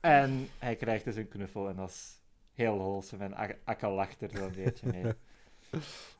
En 0.00 0.48
hij 0.58 0.76
krijgt 0.76 1.04
dus 1.04 1.16
een 1.16 1.28
knuffel 1.28 1.68
en 1.68 1.76
dat 1.76 1.88
is 1.88 2.20
heel 2.54 2.76
wholesome 2.76 3.24
en 3.24 3.34
Ak- 3.34 3.58
Akka 3.64 3.90
lacht 3.90 4.22
er 4.22 4.30
zo'n 4.34 4.52
beetje 4.54 4.86
mee. 4.86 5.12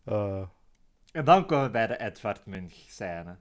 Eh, 0.05 0.43
En 1.13 1.25
dan 1.25 1.47
komen 1.47 1.65
we 1.65 1.71
bij 1.71 1.87
de 1.87 1.99
Edvard 1.99 2.47
Munch 2.47 2.73
scène. 2.73 3.37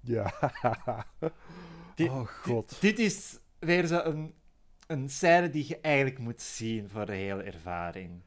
Ja. 0.00 0.32
Dit- 1.94 2.08
oh 2.10 2.26
god. 2.26 2.80
Dit 2.80 2.98
is 2.98 3.38
weer 3.58 3.86
zo 3.86 4.00
een, 4.04 4.34
een 4.86 5.08
scène 5.10 5.50
die 5.50 5.64
je 5.68 5.80
eigenlijk 5.80 6.18
moet 6.18 6.42
zien 6.42 6.88
voor 6.88 7.06
de 7.06 7.12
hele 7.14 7.42
ervaring. 7.42 8.20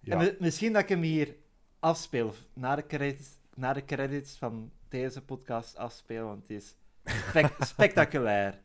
Ja. 0.00 0.12
En 0.12 0.18
mi- 0.18 0.36
misschien 0.38 0.72
dat 0.72 0.82
ik 0.82 0.88
hem 0.88 1.02
hier 1.02 1.36
afspeel, 1.78 2.34
na 2.52 2.76
de 2.76 2.86
credits, 2.86 3.28
na 3.54 3.72
de 3.72 3.84
credits 3.84 4.36
van 4.36 4.70
deze 4.88 5.22
podcast 5.22 5.76
afspeel, 5.76 6.26
want 6.26 6.42
het 6.42 6.50
is 6.50 6.74
spec- 7.04 7.56
spectaculair. 7.74 8.60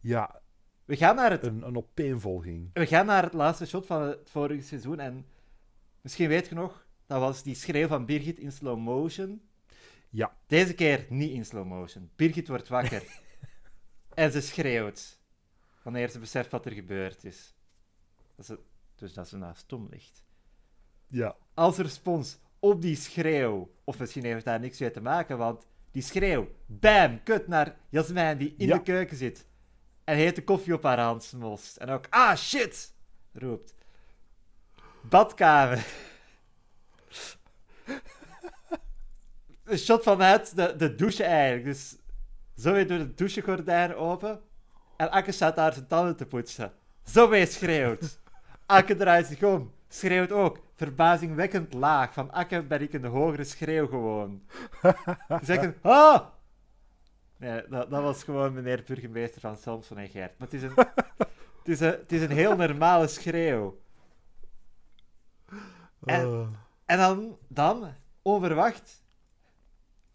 ja, 0.00 0.40
We 0.84 0.96
gaan 0.96 1.16
naar 1.16 1.30
het 1.30 1.42
een, 1.42 1.62
een 1.66 1.76
opeenvolging. 1.76 2.70
We 2.72 2.86
gaan 2.86 3.06
naar 3.06 3.22
het 3.22 3.32
laatste 3.32 3.66
shot 3.66 3.86
van 3.86 4.02
het 4.02 4.30
vorige 4.30 4.62
seizoen 4.62 5.00
en 5.00 5.26
misschien 6.00 6.28
weet 6.28 6.48
je 6.48 6.54
nog, 6.54 6.86
dat 7.06 7.20
was 7.20 7.42
die 7.42 7.54
schreeuw 7.54 7.86
van 7.88 8.06
Birgit 8.06 8.38
in 8.38 8.52
slow 8.52 8.78
motion. 8.78 9.42
Ja. 10.14 10.36
Deze 10.46 10.74
keer 10.74 11.06
niet 11.08 11.30
in 11.30 11.44
slow 11.44 11.66
motion. 11.66 12.10
Birgit 12.16 12.48
wordt 12.48 12.68
wakker 12.68 13.02
en 14.14 14.32
ze 14.32 14.40
schreeuwt 14.40 15.18
wanneer 15.82 16.08
ze 16.10 16.18
beseft 16.18 16.50
wat 16.50 16.66
er 16.66 16.72
gebeurd 16.72 17.24
is. 17.24 17.54
Dat 18.36 18.46
ze, 18.46 18.58
dus 18.94 19.12
dat 19.12 19.28
ze 19.28 19.36
naast 19.36 19.68
Tom 19.68 19.86
ligt. 19.90 20.24
Ja. 21.06 21.36
Als 21.54 21.76
respons 21.76 22.38
op 22.58 22.82
die 22.82 22.96
schreeuw, 22.96 23.74
of 23.84 23.98
misschien 23.98 24.24
heeft 24.24 24.44
daar 24.44 24.60
niks 24.60 24.78
mee 24.78 24.90
te 24.90 25.00
maken, 25.00 25.38
want 25.38 25.66
die 25.90 26.02
schreeuw, 26.02 26.48
bam, 26.66 27.22
kut 27.22 27.46
naar 27.48 27.76
Jasmijn 27.88 28.38
die 28.38 28.54
in 28.58 28.66
Ja. 28.66 28.76
de 28.76 28.82
keuken 28.82 29.16
zit 29.16 29.46
en 30.04 30.16
heet 30.16 30.36
de 30.36 30.44
koffie 30.44 30.74
op 30.74 30.82
haar 30.82 31.00
hand 31.00 31.22
smost. 31.24 31.76
En 31.76 31.88
ook, 31.88 32.06
ah 32.10 32.36
shit, 32.36 32.94
roept. 33.32 33.74
Badkamer. 35.02 35.86
Een 39.64 39.78
shot 39.78 40.02
vanuit 40.02 40.56
de, 40.56 40.76
de 40.76 40.94
douche 40.94 41.24
eigenlijk. 41.24 41.64
Dus 41.64 41.96
zo 42.56 42.72
weer 42.72 42.86
door 42.88 42.98
de 42.98 43.14
douchegordijn 43.14 43.94
open. 43.94 44.40
En 44.96 45.10
Akke 45.10 45.32
staat 45.32 45.56
daar 45.56 45.72
zijn 45.72 45.86
tanden 45.86 46.16
te 46.16 46.26
poetsen. 46.26 46.72
Zo 47.04 47.28
weer 47.28 47.46
schreeuwt. 47.46 48.18
Akke 48.66 48.96
draait 48.96 49.26
zich 49.26 49.42
om. 49.42 49.72
Schreeuwt 49.88 50.32
ook. 50.32 50.58
Verbazingwekkend 50.74 51.72
laag. 51.72 52.12
Van 52.12 52.30
Akke 52.32 52.62
ben 52.62 52.80
ik 52.82 52.92
een 52.92 53.04
hogere 53.04 53.44
schreeuw 53.44 53.86
gewoon. 53.86 54.42
Ze 54.82 54.94
zeggen, 55.42 55.76
ah! 55.82 56.20
Nee, 57.36 57.62
dat, 57.68 57.90
dat 57.90 58.02
was 58.02 58.24
gewoon 58.24 58.52
meneer 58.54 58.82
burgemeester 58.86 59.40
van 59.40 59.56
Samson 59.56 59.98
en 59.98 60.08
Gert. 60.08 60.38
Maar 60.38 60.48
het 60.50 60.56
is 60.56 60.62
een, 60.62 60.72
het 60.76 61.68
is 61.68 61.80
een, 61.80 61.90
het 61.90 62.12
is 62.12 62.22
een 62.22 62.30
heel 62.30 62.56
normale 62.56 63.06
schreeuw. 63.06 63.80
En- 66.04 66.20
Eh, 66.20 66.46
En 66.84 66.98
dan, 66.98 67.38
dan, 67.48 67.92
onverwacht, 68.22 69.03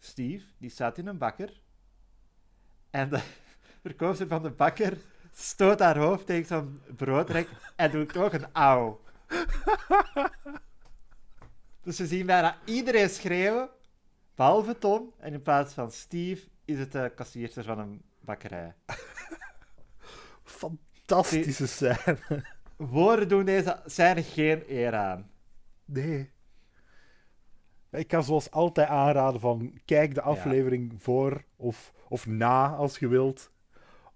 Steve, 0.00 0.44
die 0.58 0.70
staat 0.70 0.98
in 0.98 1.06
een 1.06 1.18
bakker. 1.18 1.60
En 2.90 3.08
de 3.08 3.20
verkoopster 3.82 4.26
van 4.26 4.42
de 4.42 4.50
bakker 4.50 4.98
stoot 5.32 5.78
haar 5.78 5.98
hoofd 5.98 6.26
tegen 6.26 6.46
zo'n 6.46 6.80
broodrek 6.96 7.48
en 7.76 7.90
doet 7.90 8.16
ook 8.16 8.32
een 8.32 8.52
auw. 8.52 9.00
Dus 11.82 11.98
we 11.98 12.06
zien 12.06 12.26
bijna 12.26 12.58
iedereen 12.64 13.10
schreeuwen, 13.10 13.68
behalve 14.34 14.78
Tom. 14.78 15.12
En 15.18 15.32
in 15.32 15.42
plaats 15.42 15.74
van 15.74 15.92
Steve 15.92 16.48
is 16.64 16.78
het 16.78 16.92
de 16.92 17.12
kassierster 17.14 17.64
van 17.64 17.78
een 17.78 18.02
bakkerij. 18.20 18.74
fantastische 20.44 21.66
scène. 21.66 22.18
Woorden 22.76 23.28
doen 23.28 23.44
deze 23.44 23.80
scène 23.84 24.22
geen 24.22 24.62
eer 24.68 24.94
aan. 24.94 25.30
Nee. 25.84 26.30
Ik 27.90 28.08
kan 28.08 28.24
zoals 28.24 28.50
altijd 28.50 28.88
aanraden 28.88 29.40
van 29.40 29.72
kijk 29.84 30.14
de 30.14 30.22
aflevering 30.22 30.92
voor 30.96 31.44
of, 31.56 31.92
of 32.08 32.26
na 32.26 32.74
als 32.74 32.98
je 32.98 33.08
wilt. 33.08 33.50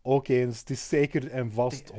Ook 0.03 0.29
eens, 0.29 0.59
het 0.59 0.71
is 0.71 0.89
zeker 0.89 1.31
en 1.31 1.53
vast 1.53 1.93
100% 1.93 1.97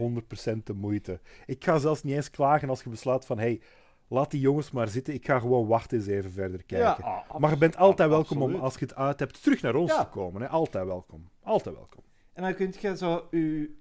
de 0.64 0.74
moeite. 0.74 1.20
Ik 1.46 1.64
ga 1.64 1.78
zelfs 1.78 2.04
niet 2.04 2.16
eens 2.16 2.30
klagen 2.30 2.70
als 2.70 2.84
je 2.84 2.90
besluit 2.90 3.26
van 3.26 3.40
hey, 3.40 3.62
laat 4.08 4.32
die 4.32 4.40
jongens 4.40 4.72
maar 4.72 4.88
zitten, 4.88 5.14
ik 5.14 5.26
ga 5.26 5.40
gewoon 5.40 5.68
wachten 5.68 5.98
eens 5.98 6.08
even 6.08 6.32
verder 6.32 6.64
kijken. 6.64 7.04
ah, 7.04 7.38
maar 7.38 7.50
je 7.50 7.58
bent 7.58 7.78
altijd 7.78 8.10
welkom 8.10 8.42
om, 8.42 8.56
als 8.56 8.74
je 8.74 8.86
het 8.86 8.96
uit 8.96 9.20
hebt, 9.20 9.44
terug 9.44 9.62
naar 9.62 9.76
ons 9.76 9.92
Ja. 9.92 10.04
te 10.04 10.10
komen. 10.10 10.42
Hè? 10.42 10.48
Altijd 10.48 10.86
welkom. 10.86 11.30
Altijd 11.44 11.76
welkom. 11.76 12.04
En 12.34 12.44
dan 12.44 12.56
kun 12.56 12.74
je 12.80 12.98
zo 12.98 13.28
u, 13.30 13.76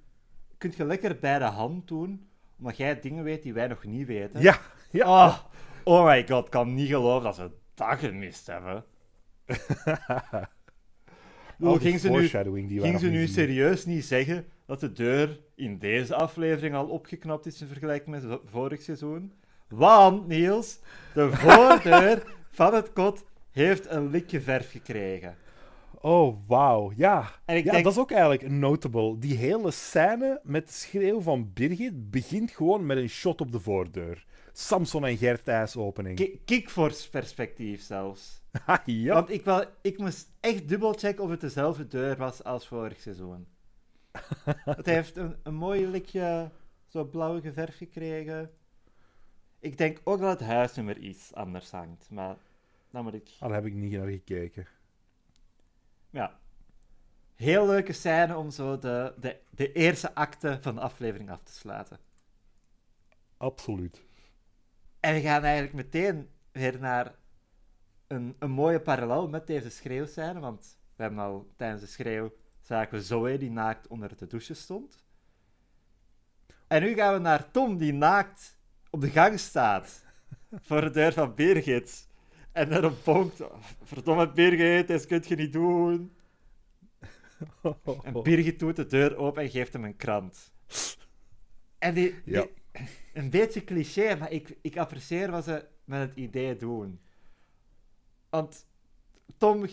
kunt 0.59 0.77
je 0.77 0.85
lekker 0.85 1.19
bij 1.19 1.39
de 1.39 1.45
hand 1.45 1.89
doen, 1.89 2.29
omdat 2.59 2.77
jij 2.77 3.01
dingen 3.01 3.25
weet 3.25 3.43
die 3.43 3.53
wij 3.55 3.67
nog 3.67 3.85
niet 3.85 4.07
weten. 4.07 4.41
Ja, 4.41 4.59
ja. 4.91 5.27
Oh, 5.27 5.39
oh 5.85 6.07
my 6.07 6.27
god, 6.29 6.45
ik 6.45 6.51
kan 6.51 6.75
niet 6.75 6.89
geloven 6.89 7.25
dat 7.25 7.35
ze 7.35 7.51
dat 7.75 7.99
gemist 7.99 8.47
hebben. 8.47 8.85
Al 11.63 11.77
ging 11.79 12.01
ze 12.01 12.11
nu, 12.11 12.29
ging 12.81 13.01
ze 13.01 13.07
nu 13.07 13.27
serieus 13.27 13.85
niet 13.87 14.05
zeggen 14.05 14.47
dat 14.67 14.81
de 14.81 14.93
deur 14.93 15.41
in 15.55 15.79
deze 15.79 16.15
aflevering 16.15 16.75
al 16.75 16.87
opgeknapt 16.87 17.47
is 17.47 17.61
in 17.61 17.67
vergelijking 17.67 18.11
met 18.23 18.39
vorig 18.45 18.83
seizoen? 18.83 19.33
Want, 19.69 20.27
Niels, 20.27 20.79
de 21.15 21.31
voordeur 21.37 22.23
van 22.51 22.75
het 22.75 22.93
kot 22.93 23.25
heeft 23.51 23.91
een 23.91 24.11
likje 24.11 24.41
verf 24.41 24.71
gekregen. 24.71 25.37
Oh, 26.01 26.37
wauw. 26.47 26.93
Ja, 26.97 27.31
En 27.45 27.57
ik 27.57 27.65
ja 27.65 27.73
denk- 27.73 27.85
dat 27.85 27.93
is 27.93 27.99
ook 27.99 28.11
eigenlijk 28.11 28.43
een 28.43 28.59
notable. 28.59 29.19
Die 29.19 29.37
hele 29.37 29.71
scène 29.71 30.41
met 30.43 30.67
de 30.67 30.73
schreeuw 30.73 31.21
van 31.21 31.51
Birgit 31.55 32.11
begint 32.11 32.51
gewoon 32.51 32.87
met 32.87 32.97
een 32.97 33.09
shot 33.09 33.41
op 33.41 33.53
de 33.53 33.61
voordeur. 33.61 34.27
Samson 34.57 35.05
en 35.07 35.17
Gert 35.17 35.49
ijsopening. 35.49 36.17
Ki- 36.17 36.41
Kickforce 36.45 37.11
perspectief 37.11 37.83
zelfs. 37.83 38.43
Ha, 38.65 38.83
ja. 38.87 39.15
Want 39.15 39.31
ik, 39.31 39.45
wel, 39.45 39.65
ik 39.83 39.99
moest 39.99 40.29
echt 40.41 40.69
dubbelchecken 40.69 41.25
of 41.25 41.31
het 41.31 41.41
dezelfde 41.41 41.87
deur 41.87 42.17
was 42.17 42.45
als 42.45 42.67
vorig 42.69 43.01
seizoen. 43.01 43.47
het 44.65 44.87
heeft 44.87 45.17
een, 45.17 45.37
een 45.43 45.55
mooi 45.55 45.87
likje 45.87 46.51
zo 46.87 47.05
blauwe 47.05 47.53
verf 47.53 47.77
gekregen. 47.77 48.51
Ik 49.61 49.79
denk 49.79 50.01
ook 50.05 50.21
dat 50.21 50.39
het 50.41 50.49
huisnummer 50.49 50.99
iets 50.99 51.35
anders 51.35 51.71
hangt, 51.71 52.11
maar 52.11 52.37
dan 52.91 53.05
moet 53.05 53.15
ik... 53.15 53.29
Ah, 53.39 53.49
daar 53.49 53.55
heb 53.55 53.67
ik 53.67 53.75
niet 53.75 53.93
naar 53.93 54.09
gekeken. 54.09 54.67
ja. 56.11 56.39
Heel 57.35 57.67
leuke 57.67 57.93
scène 57.93 58.37
om 58.37 58.51
zo 58.51 58.79
de, 58.79 59.15
de, 59.21 59.37
de 59.51 59.73
eerste 59.73 60.15
acte 60.15 60.59
van 60.61 60.75
de 60.75 60.81
aflevering 60.81 61.31
af 61.31 61.43
te 61.43 61.53
sluiten. 61.53 61.99
Absoluut. 63.37 64.03
En 65.05 65.15
we 65.15 65.21
gaan 65.21 65.43
eigenlijk 65.43 65.75
meteen 65.75 66.29
weer 66.53 66.79
naar 66.81 67.15
een, 68.07 68.37
een 68.39 68.51
mooie 68.51 68.81
parallel 68.81 69.29
met 69.29 69.47
deze 69.47 69.71
schreeuwscène, 69.71 70.41
want 70.41 70.79
we 70.97 71.03
hebben 71.03 71.21
al 71.21 71.53
tijdens 71.57 71.81
de 71.83 71.87
schreeuw 71.87 72.33
zagen 72.61 72.95
we 72.99 73.03
Zoe 73.03 73.39
die 73.39 73.51
naakt 73.51 73.87
onder 73.87 74.17
de 74.17 74.27
douche 74.27 74.55
stond. 74.55 75.05
En 76.67 76.83
nu 76.83 76.95
gaan 76.95 77.13
we 77.13 77.19
naar 77.19 77.51
Tom 77.51 77.77
die 77.79 77.93
naakt 77.93 78.59
op 78.91 79.01
de 79.01 79.11
gang 79.11 79.39
staat 79.41 80.05
voor 80.67 80.81
de 80.81 80.91
deur 80.91 81.13
van 81.13 81.35
Birgit. 81.35 82.09
En 82.53 82.69
daarop 82.69 82.97
bonkt, 83.05 83.41
verdomme 83.83 84.33
Birgit, 84.33 84.89
dat 84.89 85.07
kun 85.07 85.23
je 85.27 85.37
niet 85.37 85.53
doen. 85.53 86.13
En 88.05 88.23
Birgit 88.23 88.59
doet 88.59 88.77
de 88.77 88.87
deur 88.87 89.17
open 89.17 89.43
en 89.43 89.51
geeft 89.51 89.73
hem 89.73 89.85
een 89.85 89.97
krant. 89.97 90.53
En 91.79 91.95
die, 91.95 92.15
die- 92.25 92.35
Ja. 92.35 92.47
Een 93.13 93.31
beetje 93.31 93.65
cliché, 93.65 94.17
maar 94.17 94.31
ik, 94.31 94.59
ik 94.61 94.77
apprecieer 94.77 95.31
wat 95.31 95.45
ze 95.45 95.67
met 95.85 96.01
het 96.09 96.17
idee 96.17 96.57
doen. 96.57 97.01
Want 98.31 98.67
Tom 99.37 99.67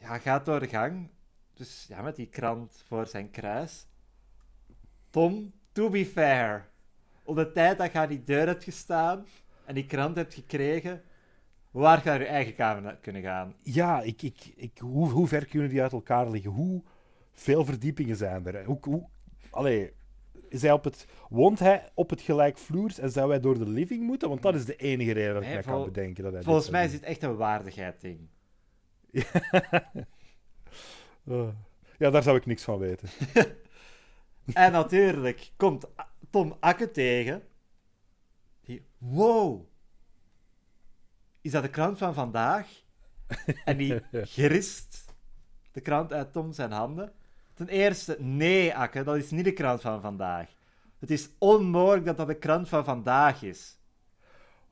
ja, 0.00 0.18
gaat 0.18 0.44
door 0.44 0.60
de 0.60 0.68
gang, 0.68 1.08
dus 1.54 1.86
ja, 1.88 2.02
met 2.02 2.16
die 2.16 2.28
krant 2.28 2.82
voor 2.86 3.06
zijn 3.06 3.30
kruis. 3.30 3.86
Tom, 5.10 5.52
to 5.72 5.90
be 5.90 6.06
fair, 6.06 6.68
op 7.22 7.36
de 7.36 7.52
tijd 7.52 7.78
dat 7.78 7.92
je 7.92 7.98
aan 7.98 8.08
die 8.08 8.24
deur 8.24 8.46
hebt 8.46 8.64
gestaan 8.64 9.26
en 9.64 9.74
die 9.74 9.86
krant 9.86 10.16
hebt 10.16 10.34
gekregen, 10.34 11.02
waar 11.70 11.98
ga 11.98 12.14
je 12.14 12.24
eigen 12.24 12.54
kamer 12.54 12.96
kunnen 12.96 13.22
gaan? 13.22 13.54
Ja, 13.62 14.02
ik, 14.02 14.22
ik, 14.22 14.52
ik, 14.56 14.78
hoe, 14.78 15.10
hoe 15.10 15.28
ver 15.28 15.46
kunnen 15.46 15.68
die 15.68 15.82
uit 15.82 15.92
elkaar 15.92 16.30
liggen? 16.30 16.50
Hoe 16.50 16.82
veel 17.32 17.64
verdiepingen 17.64 18.16
zijn 18.16 18.46
er? 18.46 18.64
Hoe, 18.64 18.78
hoe, 18.80 19.08
allee, 19.50 19.92
is 20.48 20.62
hij 20.62 20.72
op 20.72 20.84
het, 20.84 21.06
woont 21.28 21.58
hij 21.58 21.88
op 21.94 22.10
het 22.10 22.20
gelijkvloers 22.20 22.98
en 22.98 23.10
zou 23.10 23.30
hij 23.30 23.40
door 23.40 23.58
de 23.58 23.68
living 23.68 24.02
moeten? 24.02 24.28
Want 24.28 24.42
dat 24.42 24.54
is 24.54 24.64
de 24.64 24.76
enige 24.76 25.12
reden 25.12 25.34
dat 25.34 25.42
ik 25.42 25.48
Nee, 25.48 25.62
vol- 25.62 25.72
kan 25.72 25.84
bedenken. 25.84 26.24
Dat 26.24 26.32
hij 26.32 26.42
Volgens 26.42 26.70
mij 26.70 26.84
is 26.84 26.90
dit 26.90 27.02
echt 27.02 27.22
een 27.22 27.36
waardigheid-ding. 27.36 28.28
Eh, 29.12 29.24
ja, 31.98 32.10
daar 32.10 32.22
zou 32.22 32.36
ik 32.36 32.46
niks 32.46 32.62
van 32.62 32.78
weten. 32.78 33.08
En 34.52 34.72
natuurlijk 34.72 35.52
komt 35.56 35.86
Tom 36.30 36.56
Akke 36.60 36.90
tegen. 36.90 37.42
Die, 38.60 38.86
wow! 38.98 39.66
Is 41.40 41.50
dat 41.50 41.62
de 41.62 41.70
krant 41.70 41.98
van 41.98 42.14
vandaag? 42.14 42.68
En 43.64 43.76
die 43.76 44.00
gerist 44.36 45.14
de 45.72 45.80
krant 45.80 46.12
uit 46.12 46.32
Tom 46.32 46.52
zijn 46.52 46.72
handen. 46.72 47.12
Ten 47.56 47.68
eerste, 47.68 48.16
nee, 48.20 48.74
Akke, 48.74 49.02
dat 49.02 49.16
is 49.16 49.30
niet 49.30 49.44
de 49.44 49.52
krant 49.52 49.80
van 49.80 50.00
vandaag. 50.00 50.48
Het 50.98 51.10
is 51.10 51.28
onmogelijk 51.38 52.04
dat 52.04 52.16
dat 52.16 52.26
de 52.26 52.34
krant 52.34 52.68
van 52.68 52.84
vandaag 52.84 53.42
is. 53.42 53.78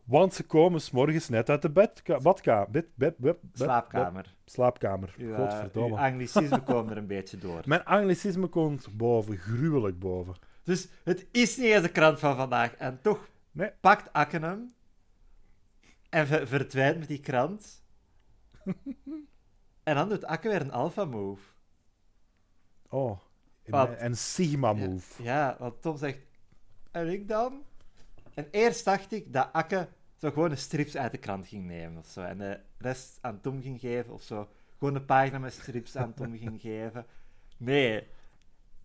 Want 0.05 0.35
ze 0.35 0.42
komen 0.47 0.81
s'morgens 0.81 1.29
net 1.29 1.51
uit 1.51 1.62
de 1.62 1.70
bedka- 1.70 2.18
badka- 2.18 2.66
bed, 2.70 2.87
bed, 2.94 3.18
bed, 3.18 3.37
bed- 3.40 3.51
Slaapkamer. 3.53 4.35
slaapkamer. 4.44 5.14
Uw, 5.18 5.35
Godverdomme. 5.35 5.88
uw 5.97 6.03
anglicisme 6.03 6.62
komen 6.62 6.90
er 6.90 6.97
een 6.97 7.07
beetje 7.07 7.38
door. 7.38 7.62
Mijn 7.68 7.85
anglicisme 7.85 8.47
komt 8.47 8.97
boven, 8.97 9.37
gruwelijk 9.37 9.99
boven. 9.99 10.35
Dus 10.62 10.88
het 11.05 11.27
is 11.31 11.57
niet 11.57 11.66
eens 11.66 11.83
de 11.83 11.88
krant 11.88 12.18
van 12.18 12.37
vandaag. 12.37 12.75
En 12.75 12.99
toch 13.03 13.29
Nee. 13.53 13.70
pakt 13.81 14.12
Akke 14.12 14.38
hem 14.38 14.75
en 16.09 16.27
ver- 16.27 16.47
verdwijnt 16.47 16.99
met 16.99 17.09
die 17.09 17.20
krant. 17.20 17.83
en 19.83 19.94
dan 19.94 20.09
doet 20.09 20.25
Akke 20.25 20.49
weer 20.49 20.61
een 20.61 20.73
alpha 20.73 21.05
move. 21.05 21.42
Oh, 22.94 23.18
Wat? 23.66 23.88
een, 23.88 24.04
een 24.04 24.16
Sigma 24.16 24.72
move. 24.72 25.22
Ja, 25.22 25.57
want 25.59 25.83
Tom 25.83 25.96
zegt, 25.96 26.18
en 26.90 27.09
ik 27.09 27.28
dan? 27.28 27.62
En 28.35 28.48
eerst 28.50 28.85
dacht 28.85 29.12
ik 29.12 29.33
dat 29.33 29.48
Akke 29.52 29.88
zo 30.16 30.30
gewoon 30.30 30.50
een 30.50 30.59
strips 30.59 30.96
uit 30.96 31.12
de 31.12 31.18
krant 31.18 31.46
ging 31.46 31.66
nemen 31.66 31.98
of 31.98 32.07
zo. 32.07 32.20
En 32.20 32.38
de 32.38 32.61
rest 32.78 33.18
aan 33.20 33.40
Tom 33.40 33.62
ging 33.62 33.80
geven 33.80 34.12
of 34.12 34.22
zo. 34.22 34.48
Gewoon 34.78 34.94
een 34.94 35.04
pagina 35.04 35.38
met 35.38 35.52
strips 35.52 35.96
aan 35.96 36.14
Tom 36.14 36.38
ging 36.38 36.61
geven. 36.70 37.07
Nee. 37.57 38.07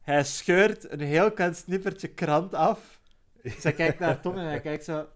Hij 0.01 0.23
scheurt 0.23 0.91
een 0.91 0.99
heel 0.99 1.31
klein 1.31 1.55
snippertje 1.55 2.07
krant 2.07 2.53
af. 2.53 3.01
Dus 3.43 3.63
hij 3.63 3.73
kijkt 3.73 3.99
naar 3.99 4.21
Tom 4.21 4.37
en 4.37 4.45
hij 4.45 4.61
kijkt 4.61 4.83
zo... 4.83 5.07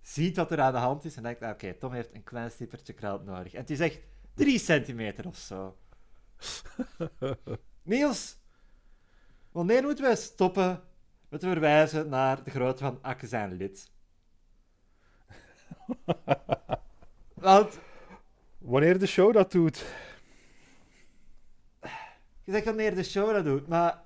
Ziet 0.00 0.36
wat 0.36 0.50
er 0.50 0.60
aan 0.60 0.72
de 0.72 0.78
hand 0.78 1.04
is 1.04 1.16
en 1.16 1.22
denkt, 1.22 1.42
ah, 1.42 1.50
oké, 1.50 1.74
Tom 1.74 1.92
heeft 1.92 2.14
een 2.14 2.24
klein 2.24 2.50
snippertje 2.50 2.92
krant 2.92 3.24
nodig. 3.24 3.54
En 3.54 3.60
het 3.60 3.70
is 3.70 3.80
echt 3.80 4.00
drie 4.34 4.58
centimeter 4.58 5.26
of 5.26 5.36
zo. 5.36 5.76
Niels, 7.88 8.36
wanneer 9.52 9.82
moeten 9.82 10.04
wij 10.04 10.16
stoppen 10.16 10.82
met 11.28 11.42
verwijzen 11.42 12.08
naar 12.08 12.44
de 12.44 12.50
grootte 12.50 12.84
van 12.84 12.98
Akke 13.02 13.26
zijn 13.26 13.52
lid? 13.52 13.90
Want 17.34 17.78
Wanneer 18.58 18.98
de 18.98 19.06
show 19.06 19.32
dat 19.32 19.52
doet. 19.52 19.84
je 22.44 22.52
zegt 22.52 22.64
wanneer 22.64 22.94
de 22.94 23.02
show 23.02 23.32
dat 23.32 23.44
doet, 23.44 23.68
maar 23.68 24.02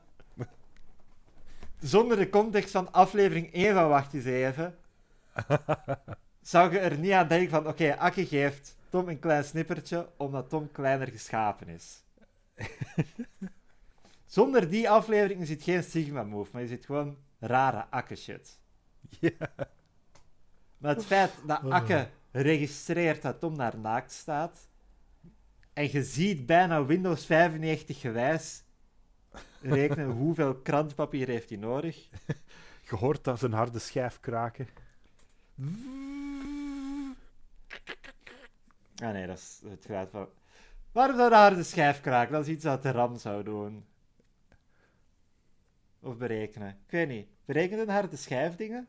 zonder 1.80 2.16
de 2.16 2.30
context 2.30 2.70
van 2.70 2.92
aflevering 2.92 3.52
1 3.52 3.74
van 3.74 3.88
Wacht 3.88 4.14
eens 4.14 4.24
even, 4.24 4.78
zou 6.42 6.72
je 6.72 6.78
er 6.78 6.98
niet 6.98 7.12
aan 7.12 7.28
denken 7.28 7.50
van, 7.50 7.66
oké, 7.66 7.96
Akke 7.96 8.26
geeft 8.26 8.76
Tom 8.88 9.08
een 9.08 9.18
klein 9.18 9.44
snippertje 9.44 10.08
omdat 10.16 10.48
Tom 10.48 10.72
kleiner 10.72 11.08
geschapen 11.08 11.68
is. 11.68 12.02
Zonder 14.32 14.68
die 14.70 14.90
aflevering 14.90 15.40
is 15.40 15.48
het 15.48 15.62
geen 15.62 15.82
Sigma 15.82 16.22
move, 16.22 16.50
maar 16.52 16.62
is 16.62 16.70
het 16.70 16.84
gewoon 16.84 17.16
rare 17.38 17.86
Akke 17.90 18.16
shit. 18.16 18.58
Ja. 19.20 19.54
Maar 20.78 20.94
het 20.94 21.04
feit 21.04 21.32
dat 21.46 21.70
Akke 21.70 22.08
registreert 22.30 23.22
dat 23.22 23.40
Tom 23.40 23.56
naar 23.56 23.78
naakt 23.78 24.12
staat, 24.12 24.68
en 25.72 25.92
je 25.92 26.04
ziet 26.04 26.46
bijna 26.46 26.84
Windows 26.84 27.26
95 27.26 28.00
gewijs 28.00 28.62
rekenen 29.60 30.10
hoeveel 30.22 30.54
krantpapier 30.54 31.28
heeft 31.28 31.48
hij 31.48 31.58
nodig. 31.58 32.08
Je 32.88 32.96
hoort 32.96 33.24
dat 33.24 33.38
zijn 33.38 33.52
harde 33.52 33.78
schijf 33.78 34.20
kraken. 34.20 34.68
Ah 38.96 39.12
nee, 39.12 39.26
dat 39.26 39.38
is 39.38 39.60
het 39.64 39.84
geluid 39.84 40.10
van... 40.10 40.28
Waarom 40.92 41.16
zou 41.16 41.28
de 41.28 41.36
harde 41.36 41.62
schijf 41.62 42.00
kraken? 42.00 42.32
Dat 42.32 42.46
is 42.46 42.52
iets 42.52 42.64
dat 42.64 42.82
de 42.82 42.90
RAM 42.90 43.18
zou 43.18 43.42
doen. 43.42 43.90
Of 46.02 46.16
berekenen. 46.16 46.68
Ik 46.68 46.90
weet 46.90 47.08
niet. 47.08 47.26
Berekent 47.44 47.80
een 47.80 47.88
harde 47.88 48.16
schijf 48.16 48.56
dingen? 48.56 48.88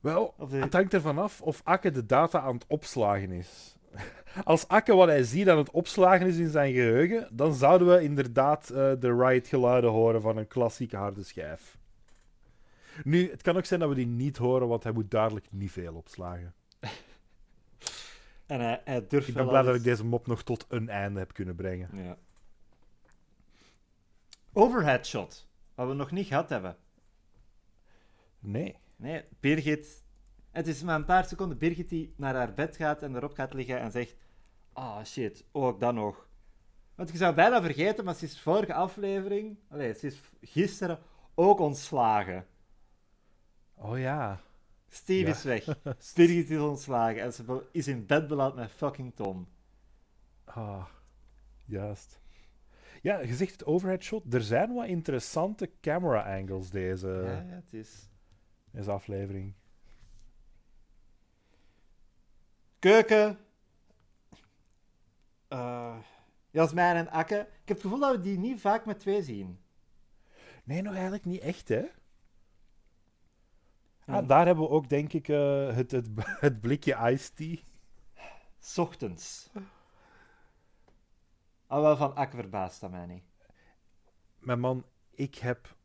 Wel, 0.00 0.34
de- 0.48 0.56
het 0.56 0.72
hangt 0.72 0.94
ervan 0.94 1.18
af 1.18 1.40
of 1.42 1.60
Akke 1.64 1.90
de 1.90 2.06
data 2.06 2.40
aan 2.40 2.54
het 2.54 2.64
opslagen 2.68 3.30
is. 3.32 3.76
Als 4.44 4.68
Akke 4.68 4.94
wat 4.94 5.08
hij 5.08 5.22
ziet 5.22 5.48
aan 5.48 5.58
het 5.58 5.70
opslagen 5.70 6.26
is 6.26 6.36
in 6.36 6.48
zijn 6.48 6.72
geheugen, 6.72 7.28
dan 7.32 7.54
zouden 7.54 7.88
we 7.88 8.02
inderdaad 8.02 8.70
eh, 8.70 8.92
de 8.98 9.14
right 9.16 9.48
geluiden 9.48 9.90
horen 9.90 10.20
van 10.20 10.36
een 10.36 10.48
klassieke 10.48 10.96
harde 10.96 11.22
schijf. 11.22 11.76
Nu, 13.04 13.30
het 13.30 13.42
kan 13.42 13.56
ook 13.56 13.64
zijn 13.64 13.80
dat 13.80 13.88
we 13.88 13.94
die 13.94 14.06
niet 14.06 14.36
horen, 14.36 14.68
want 14.68 14.82
hij 14.82 14.92
moet 14.92 15.10
duidelijk 15.10 15.46
niet 15.50 15.72
veel 15.72 15.94
opslagen. 15.94 16.54
En 18.46 18.60
hij, 18.60 18.80
hij 18.84 19.06
durft 19.08 19.28
Ik 19.28 19.34
ben 19.34 19.48
blij 19.48 19.62
dat 19.62 19.74
ik 19.74 19.82
deze 19.82 20.04
mop 20.04 20.26
nog 20.26 20.42
tot 20.42 20.66
een 20.68 20.88
einde 20.88 21.18
heb 21.18 21.32
kunnen 21.32 21.54
brengen. 21.54 21.88
Ja. 21.92 22.16
Overhead 24.52 25.06
shot. 25.06 25.47
Wat 25.78 25.88
we 25.88 25.94
nog 25.94 26.10
niet 26.10 26.26
gehad 26.26 26.48
hebben. 26.48 26.76
Nee. 28.38 28.76
Nee, 28.96 29.24
Birgit. 29.40 30.04
Het 30.50 30.66
is 30.66 30.82
maar 30.82 30.94
een 30.94 31.04
paar 31.04 31.24
seconden. 31.24 31.58
Birgit 31.58 31.88
die 31.88 32.14
naar 32.16 32.34
haar 32.34 32.54
bed 32.54 32.76
gaat 32.76 33.02
en 33.02 33.16
erop 33.16 33.32
gaat 33.34 33.54
liggen 33.54 33.80
en 33.80 33.90
zegt: 33.90 34.16
Ah 34.72 35.04
shit, 35.04 35.44
ook 35.52 35.80
dat 35.80 35.94
nog. 35.94 36.28
Want 36.94 37.10
je 37.10 37.16
zou 37.16 37.34
bijna 37.34 37.62
vergeten, 37.62 38.04
maar 38.04 38.14
ze 38.14 38.24
is 38.24 38.40
vorige 38.40 38.74
aflevering, 38.74 39.58
allee, 39.68 39.94
ze 39.94 40.06
is 40.06 40.20
gisteren 40.40 40.98
ook 41.34 41.58
ontslagen. 41.60 42.46
Oh 43.74 43.98
ja. 43.98 44.40
Steve 44.88 45.26
Ja. 45.28 45.34
is 45.34 45.42
weg. 45.42 45.64
Birgit 46.14 46.50
is 46.50 46.58
ontslagen 46.58 47.22
en 47.22 47.32
ze 47.32 47.68
is 47.72 47.86
in 47.88 48.06
bed 48.06 48.26
beland 48.26 48.54
met 48.54 48.70
fucking 48.70 49.14
Tom. 49.14 49.48
Ah, 50.44 50.84
juist. 51.64 52.20
Ja, 53.02 53.18
je 53.18 53.34
zegt 53.34 53.52
het 53.52 53.64
overhead 53.64 54.02
shot. 54.02 54.34
Er 54.34 54.42
zijn 54.42 54.74
wat 54.74 54.86
interessante 54.86 55.70
camera 55.80 56.36
angles 56.38 56.70
deze, 56.70 57.08
ja, 57.08 57.30
ja, 57.30 57.54
het 57.54 57.72
is. 57.74 58.08
deze 58.70 58.90
aflevering. 58.90 59.54
Keuken. 62.78 63.38
Eh 65.48 65.98
Jasmijn 66.50 66.96
en 66.96 67.10
Akke. 67.10 67.34
Ik 67.34 67.68
heb 67.68 67.76
het 67.76 67.80
gevoel 67.80 67.98
dat 67.98 68.16
we 68.16 68.20
die 68.20 68.38
niet 68.38 68.60
vaak 68.60 68.86
met 68.86 69.00
twee 69.00 69.22
zien. 69.22 69.60
Nee, 70.64 70.82
nog 70.82 70.92
eigenlijk 70.92 71.24
niet 71.24 71.40
echt, 71.40 71.68
hè? 71.68 71.84
Ah, 74.06 74.28
daar 74.28 74.46
hebben 74.46 74.64
we 74.64 74.70
ook, 74.70 74.88
denk 74.88 75.12
ik, 75.12 75.28
eh, 75.28 75.74
het, 75.74 75.90
het, 75.90 76.08
het 76.40 76.60
blikje 76.60 77.10
iced 77.10 77.36
tea. 77.36 77.56
Ochtends. 78.76 79.50
Al 81.68 81.82
wel 81.82 81.96
van 81.96 82.14
Akke 82.14 82.36
verbaast 82.36 82.80
dat 82.80 82.90
mij 82.90 83.06
niet. 83.06 83.24
Mijn 84.38 84.60
man, 84.60 84.84
ik 85.10 85.34
heb 85.34 85.76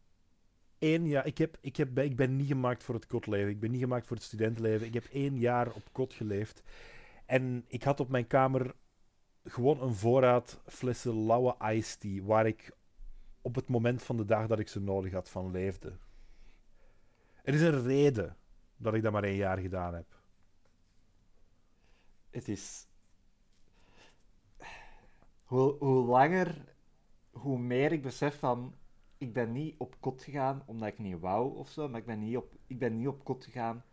één 0.77 1.07
jaar... 1.07 1.25
Ik, 1.25 1.37
heb, 1.37 1.57
ik, 1.61 1.75
heb, 1.75 1.99
ik 1.99 2.15
ben 2.15 2.35
niet 2.35 2.47
gemaakt 2.47 2.83
voor 2.83 2.95
het 2.95 3.07
kotleven. 3.07 3.49
Ik 3.49 3.59
ben 3.59 3.71
niet 3.71 3.81
gemaakt 3.81 4.07
voor 4.07 4.15
het 4.15 4.25
studentenleven. 4.25 4.87
Ik 4.87 4.93
heb 4.93 5.05
één 5.05 5.37
jaar 5.37 5.73
op 5.73 5.83
kot 5.91 6.13
geleefd. 6.13 6.63
En 7.25 7.65
ik 7.67 7.83
had 7.83 7.99
op 7.99 8.09
mijn 8.09 8.27
kamer 8.27 8.75
gewoon 9.43 9.81
een 9.81 9.93
voorraad 9.93 10.61
flessen 10.65 11.25
lauwe 11.25 11.55
iced 11.73 11.99
tea, 11.99 12.23
waar 12.23 12.47
ik 12.47 12.71
op 13.41 13.55
het 13.55 13.67
moment 13.67 14.03
van 14.03 14.17
de 14.17 14.25
dag 14.25 14.47
dat 14.47 14.59
ik 14.59 14.67
ze 14.67 14.79
nodig 14.79 15.11
had 15.11 15.29
van 15.29 15.51
leefde. 15.51 15.97
Er 17.43 17.53
is 17.53 17.61
een 17.61 17.83
reden 17.83 18.37
dat 18.77 18.93
ik 18.93 19.01
dat 19.01 19.11
maar 19.11 19.23
één 19.23 19.35
jaar 19.35 19.57
gedaan 19.57 19.93
heb. 19.93 20.21
Het 22.29 22.47
is... 22.47 22.87
Hoe, 25.53 25.75
hoe 25.79 26.05
langer, 26.05 26.75
hoe 27.31 27.59
meer 27.59 27.91
ik 27.91 28.01
besef 28.01 28.39
van... 28.39 28.75
Ik 29.17 29.33
ben 29.33 29.51
niet 29.51 29.75
op 29.77 29.95
kot 29.99 30.23
gegaan 30.23 30.63
omdat 30.65 30.87
ik 30.87 30.99
niet 30.99 31.19
wou 31.19 31.57
of 31.57 31.69
zo, 31.69 31.89
maar 31.89 31.99
ik 31.99 32.05
ben 32.05 32.19
niet 32.19 32.37
op, 32.37 32.55
ik 32.67 32.79
ben 32.79 32.97
niet 32.97 33.07
op 33.07 33.23
kot 33.23 33.43
gegaan 33.43 33.83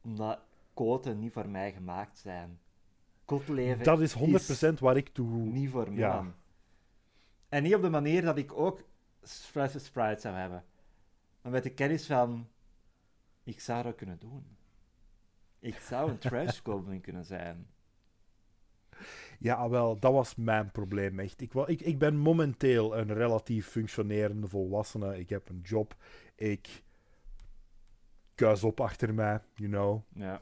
omdat 0.00 0.40
koten 0.74 1.18
niet 1.18 1.32
voor 1.32 1.48
mij 1.48 1.72
gemaakt 1.72 2.18
zijn. 2.18 2.60
Kotleven 3.24 3.84
Dat 3.84 4.00
is 4.00 4.14
100% 4.74 4.78
waar 4.78 4.96
ik 4.96 5.08
toe... 5.08 5.28
niet 5.28 5.70
voor 5.70 5.88
mij. 5.88 5.98
Ja. 5.98 6.34
En 7.48 7.62
niet 7.62 7.74
op 7.74 7.82
de 7.82 7.90
manier 7.90 8.22
dat 8.22 8.38
ik 8.38 8.52
ook 8.52 8.84
flessen 9.22 9.80
Sprite 9.80 10.20
zou 10.20 10.34
hebben. 10.34 10.64
Maar 11.42 11.52
met 11.52 11.62
de 11.62 11.74
kennis 11.74 12.06
van... 12.06 12.48
Ik 13.44 13.60
zou 13.60 13.82
dat 13.82 13.94
kunnen 13.94 14.18
doen. 14.18 14.56
Ik 15.58 15.78
zou 15.78 16.10
een 16.10 16.18
trash 16.28 16.60
goblin 16.62 17.00
kunnen 17.00 17.24
zijn. 17.24 17.66
Ja, 19.38 19.68
wel, 19.68 19.98
dat 19.98 20.12
was 20.12 20.34
mijn 20.34 20.70
probleem 20.70 21.18
echt. 21.18 21.40
Ik, 21.40 21.54
ik, 21.54 21.80
ik 21.80 21.98
ben 21.98 22.16
momenteel 22.16 22.96
een 22.96 23.14
relatief 23.14 23.66
functionerende 23.66 24.48
volwassene. 24.48 25.18
Ik 25.18 25.28
heb 25.28 25.48
een 25.48 25.60
job. 25.62 25.94
Ik 26.34 26.82
kuis 28.34 28.64
op 28.64 28.80
achter 28.80 29.14
mij, 29.14 29.40
you 29.54 29.70
know. 29.70 30.02
Ja. 30.14 30.40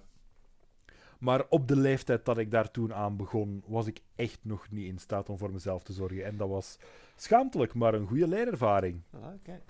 Maar 1.18 1.46
op 1.48 1.68
de 1.68 1.76
leeftijd 1.76 2.24
dat 2.24 2.38
ik 2.38 2.50
daar 2.50 2.70
toen 2.70 2.94
aan 2.94 3.16
begon, 3.16 3.62
was 3.66 3.86
ik 3.86 4.00
echt 4.14 4.38
nog 4.42 4.70
niet 4.70 4.86
in 4.86 4.98
staat 4.98 5.28
om 5.28 5.38
voor 5.38 5.52
mezelf 5.52 5.82
te 5.82 5.92
zorgen. 5.92 6.24
En 6.24 6.36
dat 6.36 6.48
was 6.48 6.78
schaamtelijk, 7.16 7.74
maar 7.74 7.94
een 7.94 8.06
goede 8.06 8.28
leerervaring. 8.28 9.02
Voilà, 9.02 9.42
kijk. 9.42 9.62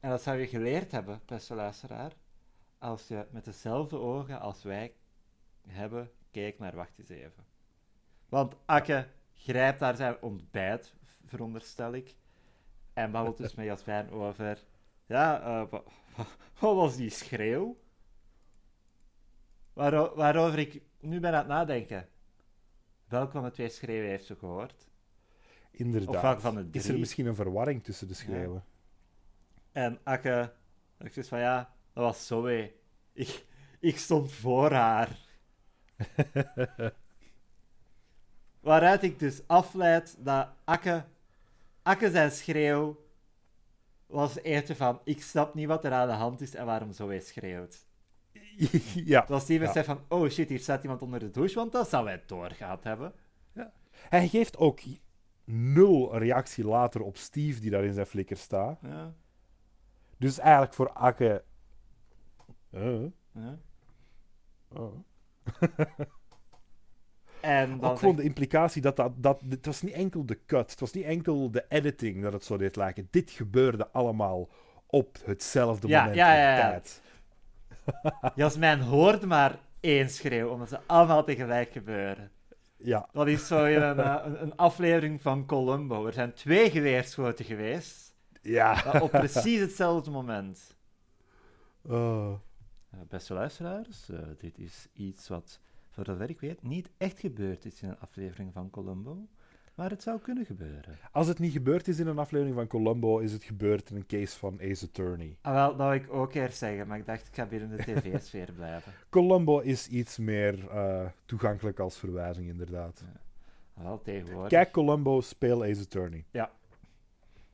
En 0.00 0.10
dat 0.10 0.22
zou 0.22 0.38
je 0.38 0.46
geleerd 0.46 0.92
hebben, 0.92 1.20
beste 1.26 1.54
luisteraar, 1.54 2.12
als 2.78 3.08
je 3.08 3.26
met 3.30 3.44
dezelfde 3.44 3.96
ogen 3.98 4.40
als 4.40 4.62
wij 4.62 4.94
hebben 5.66 6.10
keek 6.30 6.58
naar 6.58 6.74
Wacht 6.74 6.98
eens 6.98 7.08
even. 7.08 7.44
Want 8.28 8.54
Akke 8.64 9.08
grijpt 9.34 9.80
daar 9.80 9.96
zijn 9.96 10.22
ontbijt, 10.22 10.94
veronderstel 11.26 11.92
ik, 11.92 12.14
en 12.92 13.10
babbelt 13.10 13.36
dus 13.36 13.54
met 13.54 13.66
Jasmijn 13.66 14.10
over... 14.10 14.64
Ja, 15.06 15.40
eh, 15.40 15.70
wa- 15.70 15.82
wa- 16.16 16.26
wat 16.58 16.74
was 16.74 16.96
die 16.96 17.10
schreeuw? 17.10 17.76
Waaro- 19.72 20.14
waarover 20.14 20.58
ik 20.58 20.82
nu 21.00 21.20
ben 21.20 21.32
aan 21.32 21.38
het 21.38 21.46
nadenken. 21.48 22.08
Welke 23.08 23.32
van 23.32 23.42
de 23.42 23.50
twee 23.50 23.68
schreeuwen 23.68 24.08
heeft 24.08 24.24
ze 24.24 24.36
gehoord? 24.36 24.88
Inderdaad. 25.70 26.14
Of 26.14 26.20
welke 26.20 26.40
van 26.40 26.54
de 26.54 26.68
Is 26.70 26.82
er 26.82 26.88
drie? 26.88 26.98
misschien 26.98 27.26
een 27.26 27.34
verwarring 27.34 27.84
tussen 27.84 28.08
de 28.08 28.14
schreeuwen? 28.14 28.64
En 29.72 29.98
Akke, 30.02 30.52
ik 30.98 31.12
zei 31.12 31.26
van 31.26 31.38
ja, 31.38 31.74
dat 31.92 32.04
was 32.04 32.26
zo 32.26 32.44
hé. 32.44 32.72
Ik, 33.12 33.46
ik 33.80 33.98
stond 33.98 34.32
voor 34.32 34.72
haar. 34.72 35.18
Waaruit 38.66 39.02
ik 39.02 39.18
dus 39.18 39.42
afleid 39.46 40.16
dat 40.18 40.48
Akke, 40.64 41.04
Akke 41.82 42.10
zijn 42.10 42.30
schreeuw 42.30 43.04
was 44.06 44.36
eentje 44.38 44.76
van 44.76 45.00
ik 45.04 45.22
snap 45.22 45.54
niet 45.54 45.66
wat 45.66 45.84
er 45.84 45.92
aan 45.92 46.08
de 46.08 46.14
hand 46.14 46.40
is 46.40 46.54
en 46.54 46.66
waarom 46.66 46.92
zo 46.92 47.08
hij 47.08 47.20
schreeuwt. 47.20 47.86
ja. 48.94 49.20
Dat 49.20 49.28
was 49.28 49.46
die 49.46 49.58
Ja. 49.60 49.66
besef 49.66 49.86
van 49.86 50.00
oh 50.08 50.28
shit, 50.28 50.48
hier 50.48 50.58
staat 50.58 50.82
iemand 50.82 51.02
onder 51.02 51.18
de 51.18 51.30
douche, 51.30 51.54
want 51.54 51.72
dat 51.72 51.88
zou 51.88 52.06
hij 52.06 52.22
doorgehad 52.26 52.84
hebben. 52.84 53.12
Hij 54.08 54.28
geeft 54.28 54.56
ook 54.56 54.80
nul 55.44 56.18
reactie 56.18 56.64
later 56.64 57.00
op 57.02 57.16
Steve, 57.16 57.60
die 57.60 57.70
daar 57.70 57.84
in 57.84 57.92
zijn 57.92 58.06
flikker 58.06 58.36
staat. 58.36 58.78
Ja, 58.82 59.14
Dus 60.16 60.38
eigenlijk 60.38 60.74
voor 60.74 60.90
Akke... 60.92 61.44
Uh, 62.70 63.06
ja. 63.32 63.58
oh. 64.68 64.94
En 67.46 67.78
dan 67.80 67.90
Ook 67.90 67.98
gewoon 67.98 68.16
de 68.16 68.22
implicatie 68.22 68.82
dat 68.82 68.96
dat, 68.96 69.12
dat... 69.16 69.40
Het 69.48 69.66
was 69.66 69.82
niet 69.82 69.92
enkel 69.92 70.26
de 70.26 70.38
cut, 70.46 70.70
het 70.70 70.80
was 70.80 70.92
niet 70.92 71.04
enkel 71.04 71.50
de 71.50 71.64
editing 71.68 72.22
dat 72.22 72.32
het 72.32 72.44
zo 72.44 72.56
deed 72.56 72.76
lijken. 72.76 73.08
Dit 73.10 73.30
gebeurde 73.30 73.88
allemaal 73.90 74.48
op 74.86 75.18
hetzelfde 75.24 75.88
Ja, 75.88 75.98
moment 75.98 76.16
ja, 76.16 76.32
in 76.32 76.40
ja, 76.40 76.56
ja. 76.56 76.70
tijd. 76.70 77.00
Jasmijn 78.34 78.80
hoorde 78.80 79.26
maar 79.26 79.58
één 79.80 80.10
schreeuw, 80.10 80.48
omdat 80.48 80.68
ze 80.68 80.78
allemaal 80.86 81.24
tegelijk 81.24 81.72
gebeuren. 81.72 82.30
Ja, 82.76 83.08
Dat 83.12 83.26
is 83.26 83.46
zo 83.46 83.64
in 83.64 83.82
een, 83.82 83.98
eh, 83.98 84.22
een, 84.24 84.42
een 84.42 84.56
aflevering 84.56 85.20
van 85.20 85.46
Columbo. 85.46 86.06
Er 86.06 86.12
zijn 86.12 86.32
twee 86.32 86.70
geweerschoten 86.70 87.44
geweest, 87.44 88.14
ja. 88.42 88.82
maar 88.84 89.02
op 89.02 89.10
precies 89.26 89.60
hetzelfde 89.60 90.10
moment. 90.10 90.76
Oh. 91.82 92.32
Eh, 92.90 92.98
beste 93.08 93.34
luisteraars, 93.34 94.08
eh, 94.08 94.18
dit 94.38 94.58
is 94.58 94.86
iets 94.92 95.28
wat, 95.28 95.60
zover 96.04 96.30
ik 96.30 96.40
weet, 96.40 96.62
niet 96.62 96.90
echt 96.96 97.20
gebeurd 97.20 97.64
is 97.64 97.82
in 97.82 97.88
een 97.88 97.98
aflevering 98.00 98.52
van 98.52 98.70
Columbo. 98.70 99.26
Maar 99.74 99.90
het 99.90 100.02
zou 100.02 100.18
kunnen 100.20 100.44
gebeuren. 100.46 100.98
Als 101.12 101.26
het 101.26 101.38
niet 101.38 101.52
gebeurd 101.52 101.88
is 101.88 101.98
in 101.98 102.06
een 102.06 102.18
aflevering 102.18 102.56
van 102.56 102.66
Columbo, 102.66 103.18
is 103.18 103.32
het 103.32 103.44
gebeurd 103.44 103.90
in 103.90 103.96
een 103.96 104.06
case 104.06 104.38
van 104.38 104.60
Ace 104.60 104.84
Attorney. 104.84 105.36
Ah, 105.40 105.52
wel, 105.54 105.76
dat 105.76 105.86
wil 105.88 105.92
ik 105.96 106.12
ook 106.12 106.34
eerst 106.34 106.58
zeggen, 106.58 106.86
maar 106.86 106.98
ik 106.98 107.06
dacht, 107.06 107.26
ik 107.26 107.34
ga 107.34 107.46
binnen 107.46 107.68
de 107.76 107.76
tv-sfeer 107.82 108.52
blijven. 108.56 108.92
Columbo 109.10 109.58
is 109.58 109.88
iets 109.88 110.18
meer 110.18 110.68
eh, 110.70 111.06
toegankelijk 111.24 111.78
als 111.78 111.98
verwijzing, 111.98 112.48
inderdaad. 112.48 113.04
Ah, 113.74 113.82
wel, 113.84 114.02
tegenwoordig. 114.02 114.48
Kijk 114.48 114.70
Columbo, 114.70 115.20
speel 115.20 115.62
Ace 115.64 115.80
Attorney. 115.80 116.24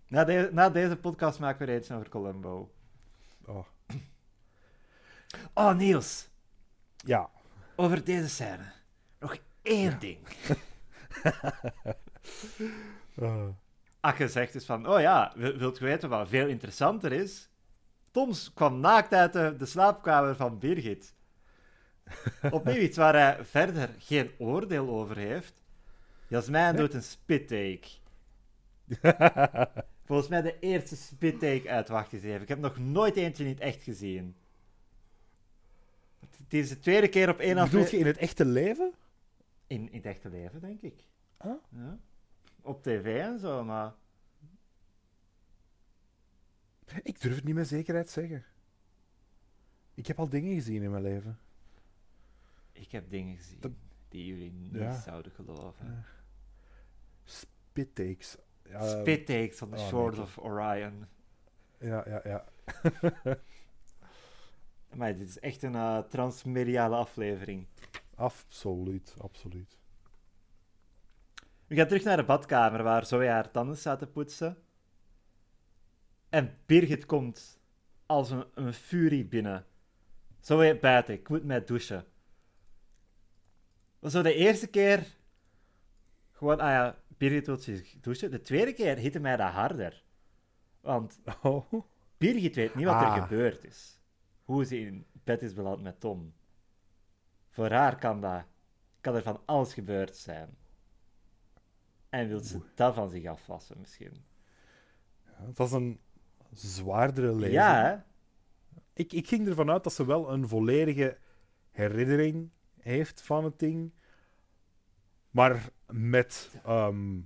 Na, 0.08 0.24
de- 0.24 0.50
na 0.52 0.70
deze 0.70 0.96
podcast 0.96 1.38
maken 1.40 1.66
we 1.66 1.72
er 1.72 1.78
eens 1.78 1.90
over 1.90 2.08
Columbo. 2.08 2.70
Oh. 3.46 3.66
Oh, 5.54 5.76
Niels. 5.76 6.28
Ja, 6.96 7.30
Over 7.76 8.04
deze 8.04 8.28
scène. 8.28 8.72
Nog 9.18 9.36
één 9.62 9.98
ding. 9.98 10.18
Akke 14.00 14.28
zegt 14.28 14.52
dus 14.52 14.64
van, 14.64 14.88
oh 14.88 15.00
ja, 15.00 15.32
wil- 15.36 15.56
wilt 15.56 15.78
je 15.78 15.84
weten 15.84 16.08
wat 16.08 16.28
veel 16.28 16.46
interessanter 16.46 17.12
is? 17.12 17.48
Toms 18.10 18.52
kwam 18.54 18.80
naakt 18.80 19.12
uit 19.12 19.32
de, 19.32 19.54
de 19.58 19.66
slaapkamer 19.66 20.36
van 20.36 20.58
Birgit. 20.58 21.14
Opnieuw 22.50 22.80
iets 22.80 22.96
waar 22.96 23.14
hij 23.14 23.44
verder 23.44 23.90
geen 23.98 24.30
oordeel 24.38 24.88
over 24.88 25.16
heeft. 25.16 25.62
Jasmijn 26.28 26.76
doet 26.76 26.94
een 26.94 27.02
spit 27.02 27.48
take. 27.48 27.88
Volgens 30.06 30.28
mij 30.28 30.42
de 30.42 30.58
eerste 30.58 30.96
spit 30.96 31.40
take 31.40 31.70
uit 31.70 31.88
Wacht 31.88 32.12
eens 32.12 32.22
even. 32.22 32.42
Ik 32.42 32.48
heb 32.48 32.58
nog 32.58 32.78
nooit 32.78 33.16
eentje 33.16 33.44
niet 33.44 33.60
echt 33.60 33.82
gezien. 33.82 34.36
Het 36.52 36.60
is 36.60 36.68
de 36.68 36.78
tweede 36.78 37.08
keer 37.08 37.28
op 37.28 37.38
één 37.38 37.54
bedoel 37.54 37.64
je 37.64 37.66
aflevering... 37.66 38.00
in 38.02 38.06
het 38.06 38.16
echte 38.16 38.44
leven? 38.44 38.92
In, 39.66 39.90
in 39.90 39.96
het 39.96 40.06
echte 40.06 40.28
leven, 40.28 40.60
denk 40.60 40.80
ik. 40.80 41.04
Ah. 41.36 41.52
Ja. 41.68 41.98
Op 42.60 42.82
tv 42.82 43.20
en 43.20 43.38
zo, 43.38 43.64
maar... 43.64 43.94
Ik 47.02 47.20
durf 47.20 47.34
het 47.34 47.44
niet 47.44 47.54
met 47.54 47.68
zekerheid 47.68 48.10
zeggen. 48.10 48.44
Ik 49.94 50.06
heb 50.06 50.18
al 50.18 50.28
dingen 50.28 50.54
gezien 50.54 50.82
in 50.82 50.90
mijn 50.90 51.02
leven. 51.02 51.38
Ik 52.72 52.90
heb 52.90 53.10
dingen 53.10 53.36
gezien 53.36 53.60
Dat- 53.60 53.72
die 54.08 54.26
jullie 54.26 54.52
niet 54.52 54.72
Ja. 54.72 55.00
zouden 55.00 55.32
geloven. 55.32 56.04
Spit 57.24 57.94
takes. 57.94 58.36
Ja, 58.68 59.00
Spit 59.00 59.26
takes 59.26 59.62
on 59.62 59.70
the 59.70 59.76
oh, 59.76 59.88
shores 59.88 60.16
nee. 60.16 60.24
of 60.24 60.38
Orion. 60.38 61.06
Ja, 61.78 62.04
ja, 62.08 62.20
ja. 62.24 62.44
Maar 64.96 65.16
dit 65.18 65.28
is 65.28 65.38
echt 65.38 65.62
een 65.62 65.74
eh, 65.74 65.98
transmediale 65.98 66.96
aflevering. 66.96 67.66
Absoluut, 68.14 69.14
absoluut. 69.18 69.78
We 71.66 71.74
gaan 71.74 71.86
terug 71.86 72.04
naar 72.04 72.16
de 72.16 72.24
badkamer 72.24 72.82
waar 72.82 73.06
Zoe 73.06 73.26
haar 73.26 73.50
tanden 73.50 73.76
staat 73.76 73.98
te 73.98 74.06
poetsen. 74.06 74.56
En 76.28 76.58
Birgit 76.66 77.06
komt 77.06 77.60
als 78.06 78.30
een, 78.30 78.44
een 78.54 78.72
furie 78.72 79.24
binnen. 79.24 79.66
Zoe, 80.40 80.78
buiten, 80.78 81.14
ik 81.14 81.28
moet 81.28 81.44
mij 81.44 81.64
douchen. 81.64 82.04
Zo 84.02 84.22
de 84.22 84.34
eerste 84.34 84.66
keer... 84.66 85.06
Gewoon, 86.30 86.60
ah 86.60 86.68
ja, 86.70 86.96
Birgit 87.16 87.46
wil 87.46 87.56
zich 87.56 87.94
douchen. 88.00 88.30
De 88.30 88.40
tweede 88.40 88.72
keer 88.72 88.96
hitte 88.96 89.20
mij 89.20 89.36
dat 89.36 89.50
harder. 89.50 90.04
Want 90.80 91.20
Oh. 91.42 91.72
Birgit 92.18 92.54
weet 92.54 92.74
niet 92.74 92.84
wat 92.86 93.00
er 93.00 93.06
Ah. 93.06 93.22
gebeurd 93.22 93.64
is. 93.64 94.00
Hoe 94.44 94.64
ze 94.64 94.78
in 94.80 95.06
bed 95.24 95.42
is 95.42 95.54
beland 95.54 95.82
met 95.82 96.00
Tom. 96.00 96.34
Voor 97.50 97.70
haar 97.70 97.98
kan 97.98 98.20
dat... 98.20 98.44
Kan 99.00 99.14
er 99.14 99.22
van 99.22 99.40
alles 99.44 99.74
gebeurd 99.74 100.16
zijn. 100.16 100.56
En 102.08 102.28
wil 102.28 102.40
ze 102.40 102.60
dat 102.74 102.94
van 102.94 103.10
zich 103.10 103.26
afwassen 103.26 103.80
misschien. 103.80 104.24
Ja, 105.24 105.52
dat 105.54 105.66
is 105.66 105.72
een 105.72 106.00
zwaardere 106.52 107.34
lezing. 107.34 107.52
Ja, 107.52 107.82
hè? 107.82 107.96
Ik, 108.92 109.12
ik 109.12 109.28
ging 109.28 109.48
ervan 109.48 109.70
uit 109.70 109.84
dat 109.84 109.92
ze 109.92 110.06
wel 110.06 110.32
een 110.32 110.48
volledige 110.48 111.18
herinnering 111.70 112.50
heeft 112.78 113.22
van 113.22 113.44
het 113.44 113.58
ding. 113.58 113.92
Maar 115.30 115.70
met 115.86 116.50
ehm, 116.64 117.20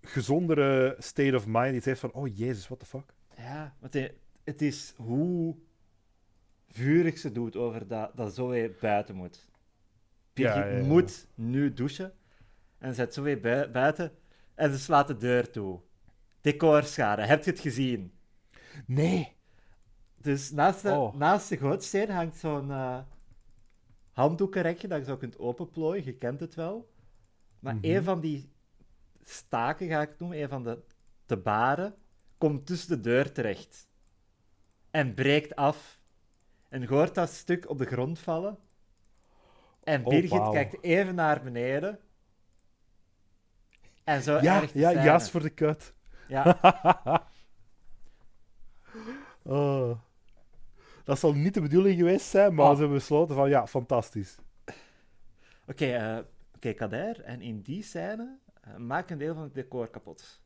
gezondere 0.00 0.96
state 0.98 1.36
of 1.36 1.46
mind. 1.46 1.74
Iets 1.74 1.84
heeft 1.84 2.00
van, 2.00 2.12
oh 2.12 2.36
jezus, 2.36 2.66
what 2.66 2.78
the 2.78 2.86
fuck. 2.86 3.14
Ja, 3.36 3.76
want 3.78 3.94
het 4.44 4.62
is 4.62 4.94
hoe 4.96 5.56
vurig 6.68 7.18
ze 7.18 7.32
doet 7.32 7.56
over 7.56 7.86
dat, 7.88 8.16
dat 8.16 8.34
Zoe 8.34 8.74
buiten 8.80 9.14
moet. 9.14 9.50
Birgit 10.32 10.54
Ja, 10.56 10.66
ja, 10.66 10.76
ja. 10.76 10.84
moet 10.84 11.28
nu 11.34 11.72
douchen. 11.72 12.12
En 12.78 12.94
zet 12.94 13.14
Zoe 13.14 13.38
bui- 13.40 13.68
buiten. 13.68 14.12
En 14.54 14.72
ze 14.72 14.78
slaat 14.78 15.06
de 15.06 15.16
deur 15.16 15.50
toe. 15.50 15.80
Decorschade, 16.40 17.22
heb 17.22 17.44
je 17.44 17.50
het 17.50 17.60
gezien? 17.60 18.12
Nee. 18.86 19.36
Dus 20.20 20.50
naast 20.50 20.82
de, 20.82 20.90
Oh. 20.90 21.14
naast 21.14 21.48
de 21.48 21.56
gootsteen 21.56 22.10
hangt 22.10 22.36
zo'n 22.36 22.70
eh 22.70 22.98
handdoekenrekje 24.12 24.88
dat 24.88 24.98
je 24.98 25.04
zo 25.04 25.16
kunt 25.16 25.38
openplooien. 25.38 26.04
Je 26.04 26.12
kent 26.14 26.40
het 26.40 26.54
wel. 26.54 26.92
Maar 27.60 27.74
Mhm. 27.74 27.84
een 27.84 28.02
van 28.04 28.20
die 28.20 28.52
staken, 29.24 29.88
ga 29.88 30.02
ik 30.02 30.08
het 30.08 30.18
noemen, 30.18 30.42
een 30.42 30.48
van 30.48 30.62
de, 30.64 30.82
de 31.26 31.36
baren, 31.36 31.94
komt 32.38 32.66
tussen 32.66 32.88
de 32.88 33.00
deur 33.00 33.32
terecht. 33.32 33.88
En 34.90 35.14
breekt 35.14 35.54
af. 35.56 35.97
En 36.68 36.80
je 36.80 36.86
hoort 36.86 37.14
dat 37.14 37.30
stuk 37.30 37.68
op 37.70 37.78
de 37.78 37.84
grond 37.84 38.18
vallen. 38.18 38.58
En 39.84 40.04
Oh, 40.04 40.08
Birgit 40.08 40.50
kijkt 40.50 40.82
even 40.82 41.14
naar 41.14 41.42
beneden. 41.42 41.98
En 44.04 44.22
zo 44.22 44.38
Ja, 44.40 44.62
ja 44.74 44.92
jas 45.04 45.30
voor 45.30 45.42
de 45.42 45.50
kut. 45.50 45.94
Ja, 46.28 46.58
Oh. 49.42 49.98
Dat 51.04 51.18
zal 51.18 51.32
niet 51.34 51.54
de 51.54 51.60
bedoeling 51.60 51.98
geweest 51.98 52.26
zijn, 52.26 52.54
maar 52.54 52.64
Oh. 52.66 52.72
ze 52.72 52.78
hebben 52.78 52.98
besloten 52.98 53.34
van, 53.34 53.48
ja, 53.48 53.66
fantastisch. 53.66 54.36
Oké, 55.66 55.84
eh 55.86 56.18
oké, 56.54 56.72
Kader. 56.72 57.20
En 57.22 57.40
in 57.40 57.60
die 57.60 57.82
scène 57.82 58.38
eh, 58.60 58.76
maak 58.76 59.10
een 59.10 59.18
deel 59.18 59.34
van 59.34 59.42
het 59.42 59.54
decor 59.54 59.88
kapot. 59.88 60.40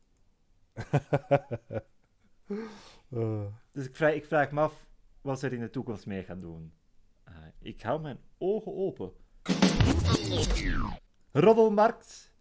Eh, 3.09 3.41
Dus 3.71 3.85
ik 3.87 3.95
vraag, 3.95 4.13
ik 4.13 4.25
vraag 4.25 4.51
me 4.51 4.61
af 4.61 4.85
wat 5.23 5.39
ze 5.39 5.45
er 5.45 5.53
in 5.53 5.59
de 5.59 5.69
toekomst 5.69 6.05
mee 6.05 6.23
gaan 6.23 6.39
doen. 6.39 6.73
Eh, 7.23 7.33
ik 7.59 7.81
hou 7.81 8.01
mijn 8.01 8.19
ogen 8.37 8.75
open. 8.75 9.11
Roddelmarkt. 11.31 12.31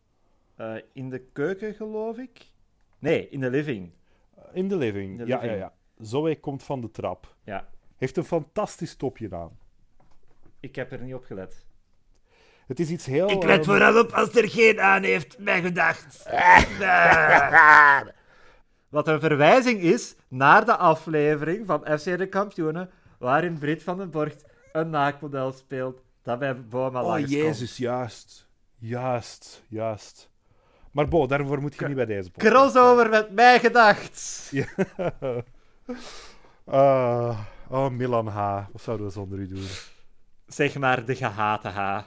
Eh, 0.57 0.74
in 0.93 1.11
de 1.11 1.18
keuken, 1.18 1.74
geloof 1.74 2.18
ik. 2.18 2.51
Nee, 2.99 3.28
in 3.28 3.41
de 3.41 3.51
living. 3.51 3.93
in 4.53 4.68
de 4.68 4.76
living. 4.76 5.26
Ja, 5.26 5.45
ja, 5.45 5.53
ja. 5.53 5.74
Zoe 5.99 6.41
komt 6.41 6.62
van 6.62 6.80
de 6.80 6.91
trap. 6.91 7.37
Ja, 7.45 7.68
Heeft 7.97 8.16
een 8.16 8.24
fantastisch 8.24 8.97
topje 8.97 9.37
aan. 9.37 9.59
ik 10.61 10.74
heb 10.74 10.93
er 10.93 11.01
niet 11.03 11.14
op 11.14 11.24
gelet. 11.24 11.66
Het 12.66 12.80
is 12.80 12.91
iets 12.91 13.07
heel... 13.07 13.30
Ik 13.30 13.43
let 13.43 13.64
vooral 13.64 13.99
op 14.01 14.11
als 14.11 14.35
er 14.37 14.49
geen 14.51 14.80
aan 14.80 15.03
heeft, 15.03 15.39
mijn 15.39 15.62
gedacht. 15.62 16.22
Wat 18.93 19.09
een 19.09 19.20
verwijzing 19.20 19.80
is 19.80 20.14
naar 20.28 20.64
de 20.64 20.76
aflevering 20.76 21.66
van 21.66 21.80
FC 21.99 22.05
de 22.05 22.26
Kampioenen, 22.28 22.90
waarin 23.18 23.59
Brit 23.59 23.82
van 23.82 23.99
den 23.99 24.11
Borgt 24.11 24.45
een 24.72 24.90
naakmodel 24.90 25.53
speelt 25.53 26.03
dat 26.22 26.38
bij 26.38 26.62
Boma 26.62 27.03
Oh, 27.03 27.28
jezus, 27.28 27.76
juist. 27.76 28.49
Juist, 28.78 29.62
juist. 29.68 30.30
Maar 30.90 31.09
Bo, 31.09 31.26
daarvoor 31.26 31.61
moet 31.61 31.74
je 31.74 31.86
niet 31.86 31.97
bij 31.97 32.05
deze 32.05 32.30
podcast. 32.30 32.55
Crossover 32.55 33.09
met 33.09 33.30
mijn 33.30 33.61
gedacht. 33.61 34.51
Ah, 36.64 37.38
oh, 37.68 37.88
Milan 37.90 38.26
H. 38.26 38.64
Wat 38.72 38.82
zouden 38.82 39.07
we 39.07 39.12
zonder 39.12 39.38
u 39.38 39.47
doen? 39.49 39.66
Zeg 40.47 40.78
maar 40.78 41.05
de 41.05 41.14
gehate 41.14 41.68
H. 41.68 42.01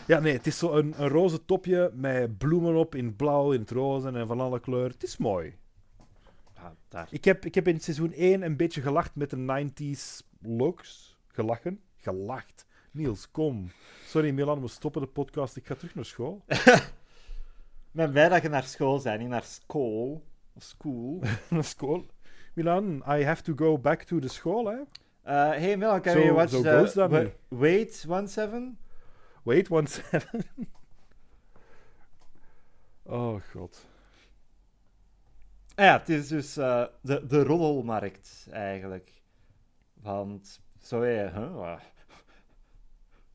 Ja, 0.08 0.18
nee, 0.18 0.32
het 0.32 0.46
is 0.46 0.58
zo 0.58 0.72
een, 0.72 0.94
een 1.02 1.08
roze 1.08 1.44
topje 1.44 1.90
met 1.94 2.38
bloemen 2.38 2.74
op 2.74 2.94
in 2.94 3.16
blauw, 3.16 3.52
in 3.52 3.60
het 3.60 3.70
roze 3.70 4.08
en 4.10 4.26
van 4.26 4.40
alle 4.40 4.60
kleuren. 4.60 4.90
Het 4.90 5.02
is 5.02 5.16
mooi. 5.16 5.56
Ik 7.10 7.24
heb, 7.24 7.44
ik 7.44 7.54
heb 7.54 7.68
in 7.68 7.80
seizoen 7.80 8.12
1 8.12 8.42
een 8.42 8.56
beetje 8.56 8.80
gelacht 8.80 9.14
met 9.14 9.30
de 9.30 9.68
90s 9.72 10.26
looks. 10.40 11.18
Gelachen? 11.26 11.80
Gelacht. 11.96 12.66
Niels, 12.90 13.30
kom. 13.30 13.70
Sorry 14.04 14.30
Milan, 14.30 14.60
we 14.60 14.68
stoppen 14.68 15.00
de 15.00 15.08
podcast. 15.08 15.56
Ik 15.56 15.66
ga 15.66 15.74
terug 15.74 15.94
naar 15.94 16.04
school. 16.04 16.42
Ik 16.46 16.92
ben 17.90 18.10
blij 18.10 18.28
dat 18.28 18.42
je 18.42 18.48
naar 18.48 18.64
school 18.64 19.02
bent, 19.02 19.20
niet 19.20 19.28
naar 19.28 19.44
school. 19.44 20.24
Of 20.54 20.62
school. 20.62 21.22
naar 21.50 21.64
school. 21.64 22.06
Milan, 22.54 23.02
I 23.08 23.24
have 23.24 23.42
to 23.42 23.52
go 23.56 23.78
back 23.78 24.02
to 24.02 24.18
the 24.18 24.28
school, 24.28 24.66
hè? 24.66 24.76
Uh, 24.76 25.50
hey 25.58 25.76
Milan, 25.76 26.00
can 26.00 26.12
Zo- 26.12 26.22
we 26.22 26.32
watch 26.32 26.50
the. 26.50 27.32
Wait 27.48 27.94
17? 27.94 28.78
Wait 29.48 29.70
one 29.70 29.86
second. 29.86 30.44
oh 33.06 33.40
god. 33.52 33.86
Ah 35.74 35.84
ja, 35.84 35.98
het 35.98 36.08
is 36.08 36.28
dus 36.28 36.56
eh, 36.56 36.84
de, 37.02 37.26
de 37.26 37.42
roddelmarkt 37.42 38.46
eigenlijk. 38.50 39.22
Want 39.94 40.60
zo 40.80 41.02
hé, 41.02 41.30
huh, 41.30 41.78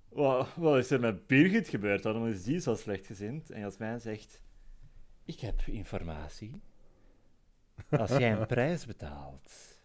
wat, 0.10 0.54
wat 0.56 0.78
is 0.78 0.92
er 0.92 1.00
met 1.00 1.28
Birgit 1.28 1.68
gebeurd? 1.68 2.04
Waarom 2.04 2.28
is 2.28 2.44
die 2.44 2.60
zo 2.60 2.76
slechtgezind? 2.76 3.52
En 3.52 3.60
Jasmijn 3.60 4.02
zegt: 4.02 4.42
Ik 5.26 5.40
heb 5.40 5.62
informatie. 5.62 6.62
Als 7.90 8.10
jij 8.10 8.32
een 8.32 8.48
prijs 8.56 8.86
betaalt. 8.86 9.82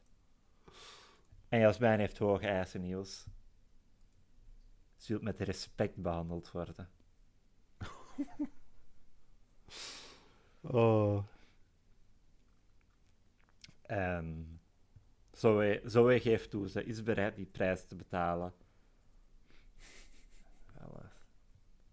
En 1.49 1.61
Jasmijn 1.61 1.99
heeft 1.99 2.19
hoge 2.19 2.47
eisen, 2.47 2.81
Niels. 2.81 3.27
Wil 5.07 5.19
met 5.21 5.39
respect 5.39 5.97
behandeld 5.97 6.51
worden. 6.51 6.89
Oh. 10.61 11.25
En 13.83 14.61
Zoe, 15.33 15.81
Zoe 15.85 16.21
geeft 16.21 16.51
toe, 16.51 16.69
ze 16.69 16.85
is 16.85 17.03
bereid 17.03 17.37
die 17.37 17.47
prijs 17.47 17.85
te 17.85 17.95
betalen. 17.95 18.53
Eh, 20.75 20.85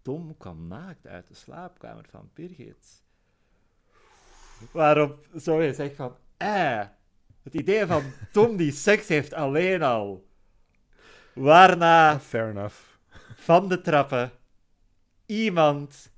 Tom 0.02 0.36
kwam 0.36 0.66
naakt 0.66 1.06
uit 1.06 1.28
de 1.28 1.34
slaapkamer 1.34 2.06
van 2.10 2.30
Birgit. 2.34 3.02
Waarop 4.72 5.28
Zoe 5.34 5.74
zegt 5.74 5.96
van, 5.96 6.16
eh, 6.36 6.86
het 7.42 7.54
idee 7.54 7.86
van 7.86 8.02
Tom 8.32 8.56
die 8.56 8.72
seks 8.72 9.08
heeft 9.08 9.32
alleen 9.32 9.82
al. 9.82 10.28
Waarna 11.34 12.20
Fair 12.30 12.48
enough. 12.50 12.95
Van 13.36 13.68
de 13.68 13.80
trappen 13.80 14.30
iemand, 15.26 16.10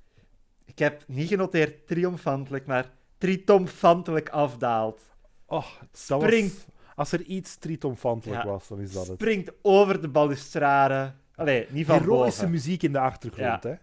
ik 0.65 0.79
heb 0.79 1.03
niet 1.07 1.27
genoteerd 1.27 1.87
triomfantelijk, 1.87 2.65
maar 2.65 2.89
tritomfantelijk 3.17 4.29
afdaalt. 4.29 5.01
Oh, 5.45 5.65
dat 5.79 5.89
Springt. 5.91 6.53
was... 6.55 6.65
Als 6.95 7.11
er 7.11 7.21
iets 7.21 7.57
tritomfantelijk 7.57 8.43
Ja. 8.43 8.47
was, 8.49 8.67
dan 8.67 8.79
is 8.79 8.91
dat 8.91 9.07
het. 9.07 9.15
springt 9.15 9.51
over 9.61 10.01
de 10.01 10.07
balustrade. 10.09 11.13
Allee, 11.35 11.67
niet 11.69 11.85
van 11.85 11.99
Heroïsche 11.99 12.37
boven. 12.39 12.49
muziek 12.51 12.83
in 12.83 12.91
de 12.91 12.99
achtergrond, 12.99 13.63
Ja. 13.63 13.69
hè? 13.69 13.75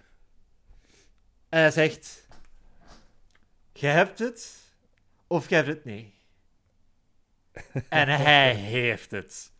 En 1.48 1.60
hij 1.60 1.70
zegt... 1.70 2.26
Je 3.72 3.86
hebt 3.86 4.18
het, 4.18 4.58
of 5.26 5.48
je 5.48 5.54
hebt 5.54 5.68
het 5.68 5.84
niet. 5.84 6.14
en 7.88 8.08
hij 8.08 8.54
heeft 8.54 9.10
het. 9.10 9.52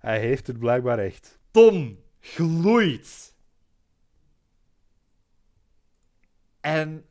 Hij 0.00 0.18
heeft 0.20 0.46
het 0.46 0.58
blijkbaar 0.58 0.98
echt. 0.98 1.38
Tom 1.50 1.98
gloeit. 2.22 3.34
En, 6.60 7.04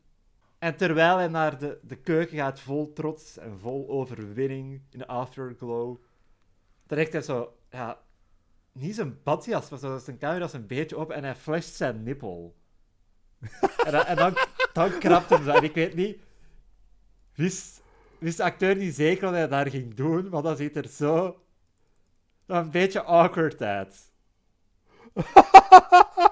en 0.60 0.76
terwijl 0.76 1.18
hij 1.18 1.28
naar 1.28 1.60
de, 1.60 1.80
de 1.84 1.96
keuken 1.96 2.38
gaat 2.38 2.60
vol 2.60 2.94
trots 2.94 3.38
en 3.38 3.60
vol 3.60 3.90
overwinning 3.90 4.82
in 4.90 5.00
de 5.00 5.08
afterglow, 5.08 5.98
trekt 6.86 7.14
hij 7.14 7.22
zo, 7.22 7.58
ja, 7.70 8.02
niet 8.72 8.96
zijn 8.96 9.24
badjas, 9.24 9.70
maar 9.70 9.80
zo 9.80 9.98
zijn 9.98 10.18
camera 10.18 10.50
een 10.52 10.68
beetje 10.68 10.98
op 10.98 11.12
en 11.12 11.24
hij 11.24 11.36
flasht 11.36 11.76
zijn 11.76 12.04
nippel. 12.04 12.56
en 13.86 13.92
dan, 13.92 14.06
en 14.06 14.16
dan, 14.74 15.00
krapt 15.00 15.30
hem 15.30 15.44
zo. 15.44 15.50
En 15.52 15.64
ik 15.64 15.74
weet 15.74 15.96
niet, 15.96 16.20
wist, 17.36 17.82
wist 18.20 18.38
de 18.38 18.44
acteur 18.44 18.76
niet 18.76 18.96
zeker 18.96 19.24
wat 19.24 19.34
hij 19.34 19.48
daar 19.48 19.70
ging 19.70 19.94
doen, 19.94 20.30
maar 20.30 20.42
dat 20.42 20.58
ziet 20.58 20.76
er 20.76 20.88
zo 20.88 21.44
een 22.46 22.72
beetje 22.72 23.02
awkward 23.02 23.62
uit. 23.62 24.11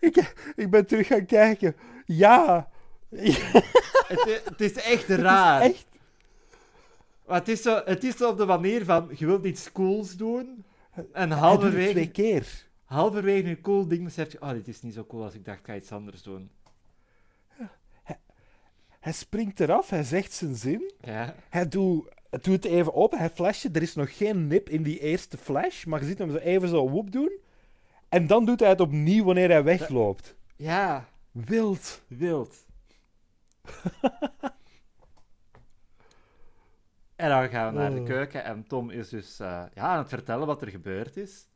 ik, 0.00 0.34
ik 0.56 0.70
ben 0.70 0.86
terug 0.86 1.06
gaan 1.06 1.26
kijken. 1.26 1.76
Ja. 2.04 2.68
Het, 4.10 4.42
het 4.44 4.60
is 4.60 4.72
echt 4.72 5.08
raar. 5.08 5.60
echt. 5.60 5.86
Maar 7.26 7.38
het, 7.38 7.48
is 7.48 7.62
zo, 7.62 7.82
het 7.84 8.04
is 8.04 8.16
zo 8.16 8.30
op 8.30 8.38
de 8.38 8.46
manier 8.46 8.84
van, 8.84 9.10
je 9.16 9.26
wilt 9.26 9.44
iets 9.44 9.72
cools 9.72 10.16
doen, 10.16 10.64
en 10.94 11.06
Hij 11.12 11.28
het 11.28 11.38
halverwege, 11.38 11.90
twee 11.90 12.10
keer. 12.10 12.66
halverwege 12.84 13.48
een 13.48 13.60
cool 13.60 13.88
ding 13.88 14.04
beseft 14.04 14.32
je, 14.32 14.42
oh, 14.42 14.50
dit 14.50 14.68
is 14.68 14.82
niet 14.82 14.94
zo 14.94 15.04
cool 15.04 15.22
als 15.24 15.34
ik 15.34 15.44
dacht, 15.44 15.58
ik 15.58 15.66
ga 15.66 15.74
iets 15.74 15.92
anders 15.92 16.22
doen. 16.22 16.50
Hij 19.00 19.12
springt 19.12 19.60
eraf, 19.60 19.90
hij 19.90 20.02
zegt 20.02 20.32
zijn 20.32 20.54
zin. 20.54 20.92
Ja, 21.00 21.34
Hij 21.48 21.68
doet, 21.68 22.08
hij 22.30 22.38
doet 22.38 22.62
het 22.62 22.64
even 22.64 22.92
op, 22.92 23.12
hij 23.12 23.30
flasht. 23.30 23.64
Er 23.76 23.82
is 23.82 23.94
nog 23.94 24.16
geen 24.16 24.46
nip 24.46 24.68
in 24.68 24.82
die 24.82 24.98
eerste 25.00 25.36
flash, 25.36 25.84
maar 25.84 26.00
je 26.00 26.06
ziet 26.06 26.18
hem 26.18 26.30
zo 26.30 26.36
even 26.36 26.68
zo 26.68 26.90
woep 26.90 27.12
doen. 27.12 27.38
En 28.08 28.26
dan 28.26 28.44
doet 28.44 28.60
hij 28.60 28.68
het 28.68 28.80
opnieuw 28.80 29.24
wanneer 29.24 29.48
hij 29.50 29.64
wegloopt. 29.64 30.36
ja 30.56 31.08
Wild. 31.30 32.02
wild. 32.06 32.66
en 37.16 37.28
dan 37.28 37.48
gaan 37.48 37.72
we 37.72 37.78
naar 37.78 37.90
de 37.94 38.00
Oh. 38.00 38.06
keuken 38.06 38.44
en 38.44 38.66
Tom 38.66 38.90
is 38.90 39.08
dus 39.08 39.40
eh, 39.40 39.64
ja, 39.74 39.82
aan 39.82 39.98
het 39.98 40.08
vertellen 40.08 40.46
wat 40.46 40.62
er 40.62 40.68
gebeurd 40.68 41.16
is. 41.16 41.48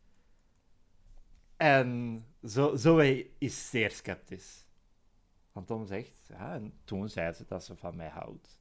En 1.57 2.25
zo, 2.49 2.77
Zoe 2.77 3.27
is 3.39 3.71
zeer 3.71 3.91
sceptisch. 3.91 4.67
Want 5.53 5.67
Tom 5.67 5.87
zegt, 5.87 6.13
ja, 6.29 6.55
en 6.55 6.73
toen 6.85 7.09
zei 7.09 7.33
ze 7.33 7.45
dat 7.47 7.65
ze 7.65 7.77
van 7.77 7.97
mij 7.97 8.09
houdt. 8.09 8.59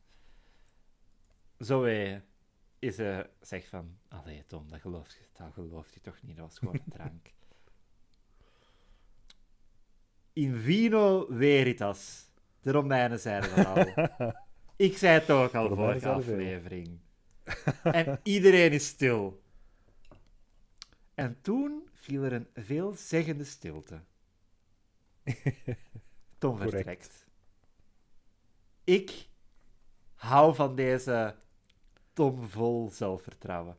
Zoe 1.64 2.22
is, 2.80 2.98
eh, 2.98 3.20
zegt 3.42 3.68
van, 3.68 3.98
allee 4.08 4.44
Tom, 4.48 4.70
dat 4.70 4.82
gelooft, 4.82 5.12
je, 5.12 5.26
dat 5.34 5.54
gelooft 5.54 5.94
je 5.94 6.02
toch 6.02 6.22
niet, 6.22 6.38
dat 6.38 6.46
was 6.46 6.60
gewoon 6.60 6.74
een 6.74 6.94
drank. 6.98 7.32
In 10.34 10.60
vino 10.60 11.28
veritas. 11.30 12.32
De 12.62 12.72
Romeinen 12.72 13.20
zeiden 13.20 13.56
dat 13.56 13.66
al. 13.66 14.32
Ik 14.76 14.98
zei 14.98 15.20
het 15.20 15.30
ook 15.30 15.54
al 15.54 15.76
vorige 15.76 16.10
aflevering. 16.10 17.00
En 17.84 18.20
iedereen 18.24 18.72
is 18.72 18.88
stil. 18.88 19.44
En 21.14 21.38
toen 21.42 21.90
viel 21.94 22.24
er 22.24 22.34
een 22.34 22.48
veelzeggende 22.54 23.44
stilte. 23.44 24.02
Tom 26.38 26.58
vertrekt. 26.58 27.26
Ik 28.84 29.28
hou 30.14 30.56
van 30.56 30.76
deze 30.76 31.36
Tom 32.14 32.48
vol 32.50 32.90
zelfvertrouwen. 32.94 33.76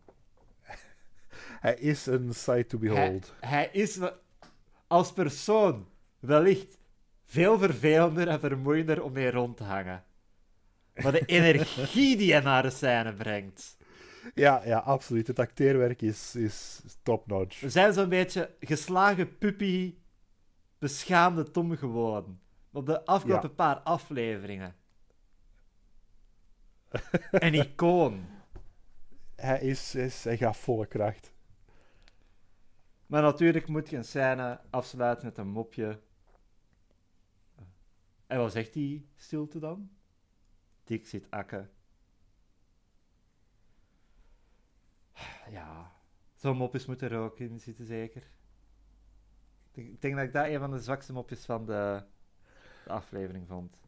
Hij 1.61 1.75
is 1.75 2.07
een 2.07 2.35
sight 2.35 2.69
to 2.69 2.79
behold. 2.79 3.35
hij 3.41 3.69
is 3.73 3.99
als 4.87 5.13
persoon 5.13 5.89
wellicht 6.19 6.79
veel 7.25 7.59
vervelender 7.59 8.29
en 8.29 8.41
vermoeiender 8.41 9.03
om 9.03 9.13
mee 9.13 9.31
rond 9.31 9.57
te 9.57 9.65
hangen. 9.65 10.05
Maar 10.95 11.13
de 11.13 11.25
energie 11.41 12.17
die 12.17 12.33
hij 12.33 12.41
naar 12.41 12.63
de 12.63 12.71
scène 12.71 13.13
brengt. 13.15 13.77
Ja, 14.35 14.63
ja, 14.65 14.79
absoluut. 14.79 15.27
Het 15.27 15.39
acteerwerk 15.39 16.03
is, 16.03 16.35
is 16.35 16.83
top-notch. 17.03 17.61
We 17.61 17.71
zijn 17.71 17.93
zo'n 17.93 18.09
beetje 18.09 18.55
geslagen 18.61 19.39
puppy, 19.39 19.95
beschaamde 20.79 21.51
Tom 21.51 21.77
gewoon. 21.77 22.39
Op 22.73 22.87
de 22.87 23.05
afgelopen 23.05 23.49
Ja. 23.49 23.55
paar 23.55 23.77
afleveringen. 23.79 24.75
Een 27.31 27.55
icoon. 27.55 28.27
Hij, 29.35 29.61
is, 29.61 29.95
is, 29.95 30.25
hij 30.25 30.37
gaat 30.37 30.57
volle 30.57 30.87
kracht. 30.87 31.33
Maar 33.07 33.23
natuurlijk 33.23 33.69
moet 33.69 33.91
je 33.91 33.97
een 33.97 34.05
scène 34.05 34.61
afsluiten 34.71 35.27
met 35.27 35.39
een 35.39 35.49
mopje. 35.49 36.01
En 38.27 38.39
wat 38.39 38.53
zegt 38.53 38.73
die 38.73 39.09
stilte 39.17 39.59
dan? 39.59 39.91
Dik 40.85 41.07
zit 41.07 41.31
akke. 41.31 41.69
Ja, 45.51 45.93
zo'n 46.35 46.57
mopjes 46.57 46.87
moeten 46.87 47.11
er 47.11 47.19
ook 47.19 47.39
in 47.39 47.61
zitten, 47.61 47.87
zeker. 47.87 48.23
Ik 48.23 49.75
denk, 49.75 49.89
ik 49.89 50.01
denk 50.01 50.15
dat 50.15 50.25
ik 50.25 50.33
dat 50.33 50.47
een 50.47 50.59
van 50.59 50.71
de 50.71 50.81
zwakste 50.81 51.13
mopjes 51.13 51.45
van 51.45 51.67
de, 51.67 52.05
de 52.85 52.91
aflevering 52.91 53.47
vond. 53.49 53.81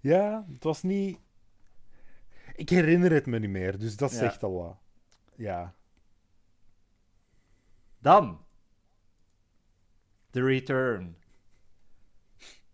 Ja, 0.00 0.46
het 0.52 0.64
was 0.64 0.82
niet... 0.82 1.18
Ik 2.54 2.68
herinner 2.68 3.12
het 3.12 3.26
me 3.26 3.38
niet 3.38 3.50
meer, 3.50 3.78
dus 3.78 3.96
dat 3.96 4.10
Ja. 4.10 4.16
zegt 4.16 4.42
al 4.42 4.52
wat. 4.54 4.76
Ja. 5.36 5.74
Dan. 7.98 8.44
The 10.30 10.42
Return. 10.44 11.16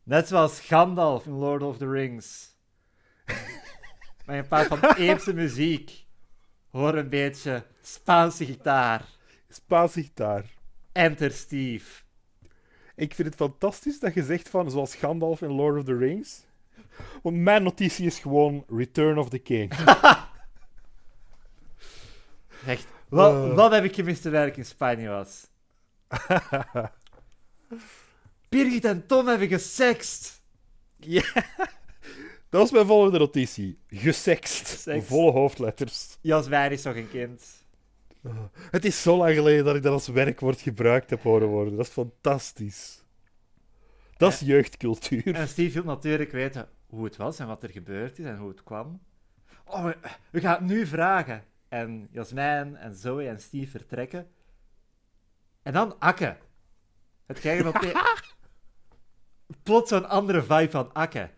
Net 0.03 0.29
zoals 0.29 0.61
Gandalf 0.61 1.27
in 1.27 1.33
Lord 1.33 1.63
of 1.63 1.77
the 1.77 1.91
Rings. 1.91 2.49
Met 4.27 4.37
een 4.37 4.49
paar 4.49 4.67
van 4.67 4.95
epische 4.95 5.35
muziek. 5.35 6.07
Hoor 6.71 6.95
een 6.95 7.09
beetje 7.09 7.67
Spaanse 7.83 8.45
gitaar. 8.45 9.05
Spaanse 9.49 10.03
gitaar. 10.03 10.45
Enter 10.93 11.31
Steve. 11.31 12.03
Ik 12.95 13.15
vind 13.15 13.29
het 13.29 13.37
fantastisch 13.37 14.01
dat 14.01 14.15
je 14.15 14.23
zegt 14.25 14.49
van, 14.49 14.71
zoals 14.71 14.95
Gandalf 14.95 15.43
in 15.43 15.51
Lord 15.53 15.79
of 15.79 15.85
the 15.85 15.97
Rings. 15.97 16.45
Want 17.23 17.37
mijn 17.37 17.63
notitie 17.63 18.07
is 18.07 18.19
gewoon 18.19 18.65
Return 18.69 19.19
of 19.19 19.29
the 19.29 19.39
King. 19.39 19.73
Echt, 22.67 22.87
wat, 23.09 23.33
Eh. 23.33 23.55
wat 23.55 23.73
heb 23.73 23.85
ik 23.85 23.95
gemist 23.95 24.23
terwijl 24.23 24.47
ik 24.47 24.57
in 24.57 24.65
Spanje 24.67 25.09
was? 25.09 25.47
Birgit 28.49 28.85
en 28.85 29.07
Tom 29.07 29.27
hebben 29.27 29.49
gesext. 29.49 30.43
Dat 32.51 32.61
was 32.61 32.71
mijn 32.71 32.87
volgende 32.87 33.19
notitie. 33.19 33.79
Gesext. 33.89 34.69
Gesext. 34.71 35.07
Volle 35.07 35.31
hoofdletters. 35.31 36.19
Jasmijn 36.21 36.73
is 36.73 36.83
nog 36.83 36.95
een 36.97 37.11
kind. 37.11 37.43
Het 38.71 38.85
is 38.85 39.03
zo 39.03 39.17
lang 39.17 39.35
geleden 39.35 39.65
dat 39.65 39.77
ik 39.77 39.83
dat 39.83 39.93
als 39.93 40.09
werkwoord 40.09 40.61
gebruikt 40.61 41.11
heb 41.11 41.23
horen 41.23 41.49
worden. 41.49 41.77
Dat 41.77 41.87
is 41.87 41.93
fantastisch. 41.93 43.05
Dat 44.17 44.33
is 44.33 44.41
jeugdcultuur. 44.41 45.35
En 45.35 45.49
Steve 45.49 45.73
wil 45.83 45.93
natuurlijk 45.95 46.33
weten 46.33 46.69
hoe 46.91 47.05
het 47.05 47.17
was 47.17 47.39
en 47.39 47.47
wat 47.47 47.63
er 47.63 47.71
gebeurd 47.71 48.19
is 48.19 48.25
en 48.25 48.37
hoe 48.37 48.49
het 48.49 48.63
kwam. 48.63 49.01
Oh, 49.65 49.85
we, 49.85 49.97
we 50.31 50.41
gaan 50.41 50.53
het 50.53 50.71
nu 50.71 50.87
vragen. 50.87 51.45
En 51.69 52.09
Jasmijn 52.11 52.77
en 52.77 52.95
Zoe 52.95 53.27
en 53.27 53.41
Steve 53.41 53.71
vertrekken. 53.71 54.31
En 55.63 55.73
dan 55.73 55.99
Akke. 55.99 56.37
Het 57.27 57.39
krijgen 57.39 57.73
de... 57.73 58.19
Plots 59.63 59.89
zo'n 59.89 60.09
andere 60.09 60.43
vibe 60.43 60.71
van 60.71 60.93
Akke. 60.93 61.31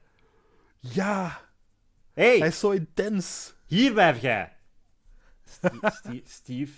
Ja, 0.79 1.41
Hé, 2.13 2.39
hij 2.39 2.49
is 2.49 2.59
zo 2.59 2.71
intens. 2.71 3.55
hier 3.67 3.93
blijf 3.93 4.21
jij. 4.21 4.57
Steve, 5.45 5.91
Steve, 5.91 6.23
Steve 6.39 6.73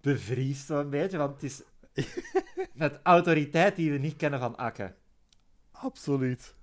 bevriest 0.00 0.66
zo'n 0.66 0.90
beetje, 0.90 1.18
want 1.18 1.34
het 1.34 1.42
is 1.42 1.62
met 2.72 3.00
autoriteit 3.02 3.76
die 3.76 3.90
we 3.92 3.98
niet 3.98 4.16
kennen 4.16 4.40
van 4.40 4.56
Akke. 4.56 4.94
Absoluut. 5.70 6.54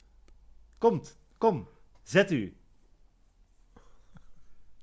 Komt, 0.86 1.18
kom, 1.38 1.68
zet 2.04 2.32
u. 2.32 2.58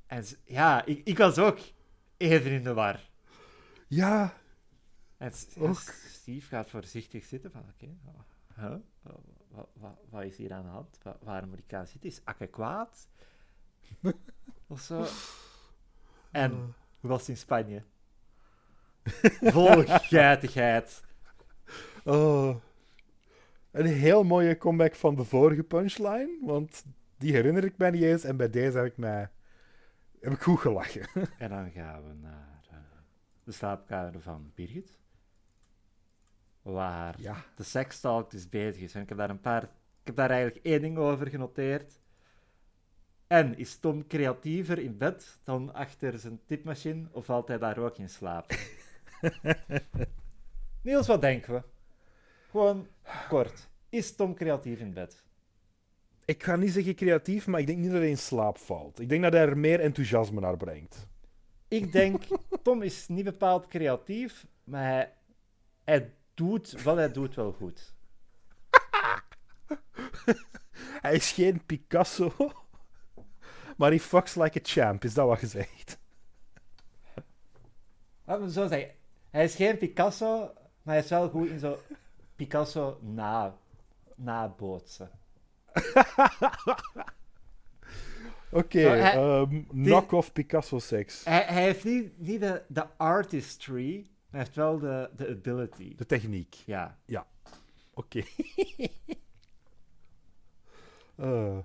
En 0.06 0.24
ja, 0.44 0.84
ik, 0.84 1.00
ik 1.06 1.18
was 1.18 1.38
ook 1.38 1.58
even 2.16 2.50
in 2.50 2.62
de 2.62 2.74
war. 2.74 3.00
Ja, 3.88 4.36
En 5.16 5.32
Ook. 5.58 5.78
Steve 6.08 6.46
gaat 6.46 6.70
voorzichtig 6.70 7.24
zitten 7.24 7.50
van, 7.50 7.64
oké, 7.74 7.96
huh? 8.54 8.76
Wa- 9.02 9.20
wa- 9.48 9.68
wa- 9.72 9.98
wat 10.10 10.22
is 10.22 10.36
hier 10.36 10.52
aan 10.52 10.62
de 10.62 10.68
hand? 10.68 10.98
Wa- 11.02 11.18
waarom 11.20 11.48
moet 11.48 11.58
ik 11.58 11.64
gaan 11.68 11.86
zitten? 11.86 12.10
Is 12.10 12.20
Akke 12.24 12.46
kwaad? 12.46 13.08
of 14.66 14.80
zo. 14.80 15.06
En, 16.30 16.50
hoe 17.00 17.10
was 17.10 17.20
het 17.20 17.28
in 17.28 17.36
Spanje? 17.36 17.82
Vol 19.40 19.84
geitigheid. 19.86 21.04
Oh. 22.04 22.56
Een 23.72 23.86
heel 23.86 24.24
mooie 24.24 24.56
comeback 24.56 24.94
van 24.94 25.14
de 25.14 25.24
vorige 25.24 25.62
punchline, 25.62 26.38
want 26.42 26.84
die 27.18 27.32
herinner 27.32 27.64
ik 27.64 27.76
mij 27.78 27.90
niet 27.90 28.02
eens 28.02 28.24
en 28.24 28.36
bij 28.36 28.50
deze 28.50 28.76
heb 28.76 28.86
ik 28.86 28.96
mij 28.96 29.30
heb 30.20 30.32
ik 30.32 30.40
goed 30.42 30.58
gelachen. 30.60 31.06
En 31.38 31.48
dan 31.48 31.70
gaan 31.70 32.02
we 32.08 32.14
naar 32.14 32.60
eh, 32.70 32.76
de 33.44 33.52
slaapkamer 33.52 34.20
van 34.20 34.52
Birgit. 34.54 34.98
Waar 36.62 37.20
Ja. 37.20 37.44
de 37.56 37.62
sekstalk 37.62 38.30
dus 38.30 38.48
bezig 38.48 38.82
is. 38.82 38.94
En 38.94 39.02
ik 39.02 39.08
heb 39.08 39.18
daar 39.18 39.30
een 39.30 39.40
paar... 39.40 39.62
Ik 39.62 40.08
heb 40.08 40.16
daar 40.16 40.30
eigenlijk 40.30 40.64
één 40.66 40.80
ding 40.80 40.98
over 40.98 41.26
genoteerd. 41.28 42.00
En 43.26 43.58
is 43.58 43.78
Tom 43.78 44.06
creatiever 44.06 44.78
in 44.78 44.96
bed 44.98 45.38
dan 45.44 45.74
achter 45.74 46.18
zijn 46.18 46.40
tipmachine, 46.46 47.08
of 47.12 47.24
valt 47.24 47.48
hij 47.48 47.58
daar 47.58 47.78
ook 47.78 47.98
in 47.98 48.10
slaap? 48.10 48.52
Niels, 50.82 51.06
wat 51.06 51.20
denken 51.20 51.54
we? 51.54 51.62
Gewoon 52.52 52.86
kort. 53.28 53.68
Is 53.88 54.14
Tom 54.14 54.34
creatief 54.34 54.80
in 54.80 54.92
bed? 54.92 55.22
Ik 56.24 56.42
ga 56.42 56.56
niet 56.56 56.72
zeggen 56.72 56.94
creatief, 56.94 57.46
maar 57.46 57.60
ik 57.60 57.66
denk 57.66 57.78
niet 57.78 57.90
dat 57.90 58.00
hij 58.00 58.08
in 58.08 58.18
slaap 58.18 58.58
valt. 58.58 59.00
Ik 59.00 59.08
denk 59.08 59.22
dat 59.22 59.32
hij 59.32 59.42
er 59.42 59.58
meer 59.58 59.80
enthousiasme 59.80 60.40
naar 60.40 60.56
brengt. 60.56 61.06
Ik 61.68 61.92
denk, 61.92 62.22
Tom 62.62 62.82
is 62.82 63.08
niet 63.08 63.24
bepaald 63.24 63.66
creatief, 63.66 64.46
maar 64.64 64.82
hij, 64.82 65.12
hij 65.84 66.14
doet 66.34 66.82
wat 66.82 66.96
hij 66.96 67.12
doet 67.12 67.34
wel 67.34 67.52
goed. 67.52 67.94
Hij 71.02 71.14
is 71.14 71.32
geen 71.32 71.66
Picasso, 71.66 72.34
maar 73.76 73.88
hij 73.88 74.00
fucks 74.00 74.34
like 74.34 74.58
a 74.58 74.62
champ, 74.62 75.04
is 75.04 75.14
dat 75.14 75.26
wat 75.26 75.40
je 75.40 75.46
zegt? 75.46 75.98
Laten 78.24 78.44
we 78.44 78.52
zo 78.52 78.66
zeggen. 78.66 78.90
Hij 79.30 79.44
is 79.44 79.54
geen 79.54 79.78
Picasso, 79.78 80.52
maar 80.82 80.94
hij 80.94 80.98
is 81.04 81.10
wel 81.10 81.28
goed 81.28 81.48
in 81.48 81.58
zo 81.58 81.78
Picasso 82.46 82.98
na, 83.02 83.54
nabootsen. 84.16 85.10
Oké, 88.50 88.80
Zo, 88.82 88.88
hij- 88.88 89.14
ehm, 89.16 89.62
knock-off 89.66 90.32
Picasso 90.32 90.78
seks. 90.78 91.24
Hij, 91.24 91.42
hij 91.42 91.62
heeft 91.62 91.84
niet, 91.84 92.18
niet 92.18 92.40
de, 92.40 92.62
de 92.68 92.86
artistry, 92.96 93.94
maar 93.96 94.06
hij 94.30 94.40
heeft 94.40 94.54
wel 94.56 94.78
de, 94.78 95.10
de 95.16 95.28
ability. 95.28 95.94
De 95.96 96.06
techniek. 96.06 96.54
Ja. 96.66 96.98
Oké. 97.94 98.22
Eh, 101.16 101.58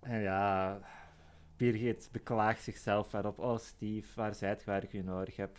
En 0.00 0.20
ja, 0.20 0.80
Birgit 1.56 2.08
beklaagt 2.12 2.62
zichzelf 2.62 3.12
erop. 3.12 3.38
Oh, 3.38 3.58
Steve, 3.58 4.08
waar 4.14 4.34
zijt 4.34 4.60
je 4.60 4.66
waar 4.66 4.82
ik 4.82 4.92
u 4.92 5.02
nodig 5.02 5.36
heb? 5.36 5.58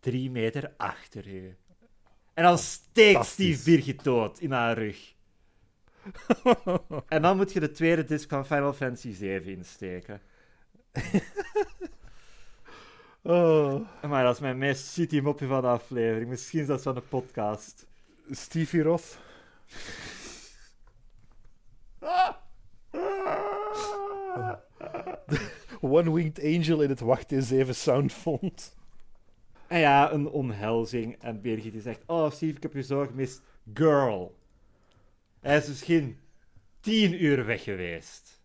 Drie 0.00 0.30
meter 0.30 0.74
achter 0.76 1.26
u. 1.26 1.56
En 2.34 2.42
dan 2.42 2.58
steekt. 2.58 3.26
Steve 3.26 3.64
Birgit 3.64 4.04
dood 4.04 4.38
in 4.38 4.52
haar 4.52 4.78
rug. 4.78 5.14
en 7.08 7.22
dan 7.22 7.36
moet 7.36 7.52
je 7.52 7.60
de 7.60 7.70
tweede 7.70 8.04
disc 8.04 8.28
van 8.28 8.46
Final 8.46 8.72
Fantasy 8.72 9.12
7 9.12 9.52
insteken. 9.52 10.20
oh, 13.22 13.80
Maar 14.08 14.24
dat 14.24 14.34
is 14.34 14.40
mijn 14.40 14.58
meest 14.58 14.92
shitty 14.92 15.20
mopje 15.20 15.46
van 15.46 15.60
de 15.60 15.66
aflevering. 15.66 16.28
Misschien 16.28 16.64
zelfs 16.64 16.82
van 16.82 16.94
de 16.94 17.00
podcast. 17.00 17.86
Stevie 18.30 18.82
Roth. 18.82 19.18
One-Winged 25.80 26.44
Angel 26.44 26.82
in 26.82 26.88
het 26.88 27.00
Wacht 27.00 27.32
in 27.32 27.42
7 27.42 27.74
Soundfont. 27.74 28.78
En 29.70 29.78
ja, 29.78 30.12
een 30.12 30.28
omhelzing. 30.28 31.16
En 31.18 31.40
Birgit 31.40 31.72
die 31.72 31.80
zegt: 31.80 32.02
Oh, 32.06 32.30
Steve, 32.30 32.56
ik 32.56 32.62
heb 32.62 32.72
je 32.72 32.82
zo 32.82 33.06
gemist. 33.06 33.42
Girl. 33.74 34.36
Hij 35.40 35.56
is 35.56 35.68
misschien 35.68 36.18
tien 36.80 37.24
uur 37.24 37.46
weg 37.46 37.62
geweest. 37.62 38.42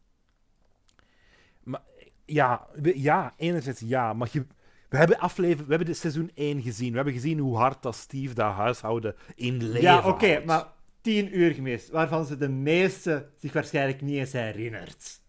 Ja, 2.25 2.67
we- 2.73 3.01
ja, 3.01 3.33
enerzijds 3.37 3.79
ja, 3.85 4.13
maar 4.13 4.29
je, 4.31 4.45
we 4.89 4.97
hebben 4.97 5.19
aflever, 5.19 5.63
we 5.63 5.69
hebben 5.69 5.87
de 5.87 5.93
seizoen 5.93 6.31
1 6.33 6.61
gezien. 6.61 6.89
We 6.89 6.95
hebben 6.95 7.13
gezien 7.13 7.39
hoe 7.39 7.57
hard 7.57 7.83
dat 7.83 7.95
Steve 7.95 8.33
dat 8.33 8.53
huishouden 8.53 9.15
in 9.35 9.63
leven 9.63 9.81
ja, 9.81 10.07
oké, 10.07 10.43
maar 10.45 10.67
tien 11.01 11.37
uur 11.39 11.53
gemist. 11.53 11.89
Waarvan 11.89 12.25
ze 12.25 12.37
de 12.37 12.49
meeste 12.49 13.29
zich 13.37 13.53
waarschijnlijk 13.53 14.01
niet 14.01 14.17
eens 14.17 14.31
herinnert. 14.31 15.21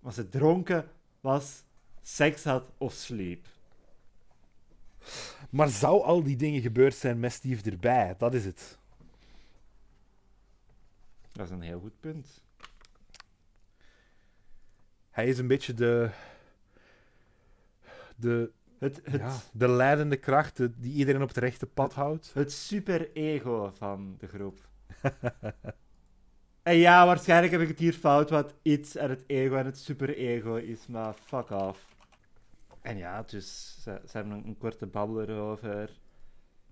Was 0.00 0.14
ze 0.14 0.28
dronken 0.28 0.88
was, 1.20 1.64
seks 2.02 2.44
had 2.44 2.70
of 2.78 2.92
sliep. 2.92 3.46
Maar 5.50 5.68
zou 5.68 6.02
al 6.02 6.22
die 6.22 6.36
dingen 6.36 6.60
gebeurd 6.60 6.94
zijn 6.94 7.20
met 7.20 7.32
Steve 7.32 7.70
erbij? 7.70 8.14
Dat 8.18 8.34
is 8.34 8.44
het. 8.44 8.78
Dat 11.32 11.46
is 11.46 11.52
een 11.52 11.60
heel 11.60 11.80
goed 11.80 12.00
punt. 12.00 12.42
Hij 15.10 15.26
is 15.26 15.38
een 15.38 15.46
beetje 15.46 15.74
de... 15.74 16.10
De, 18.16 18.50
Het, 18.78 19.00
het, 19.04 19.20
ja, 19.20 19.36
de 19.52 19.68
leidende 19.68 20.16
kracht 20.16 20.56
die 20.80 20.92
iedereen 20.92 21.22
op 21.22 21.28
het 21.28 21.36
rechte 21.36 21.66
pad 21.66 21.94
houdt. 21.94 22.30
het 22.34 22.52
super-ego 22.52 23.72
van 23.76 24.16
de 24.18 24.26
groep. 24.26 24.68
en 26.62 26.76
ja, 26.76 27.06
waarschijnlijk 27.06 27.52
heb 27.52 27.60
ik 27.60 27.68
het 27.68 27.78
hier 27.78 27.92
fout 27.92 28.30
wat 28.30 28.54
iets 28.62 28.96
en 28.96 29.10
het 29.10 29.24
ego 29.26 29.56
en 29.56 29.66
het 29.66 29.78
super-ego 29.78 30.54
is, 30.54 30.86
maar 30.86 31.14
fuck 31.14 31.50
off. 31.50 31.87
En 32.80 32.96
ja, 32.96 33.22
dus 33.22 33.78
ze, 33.82 34.00
ze 34.06 34.16
hebben 34.16 34.32
een, 34.32 34.46
een 34.46 34.58
korte 34.58 34.86
babbel 34.86 35.22
erover. 35.22 36.00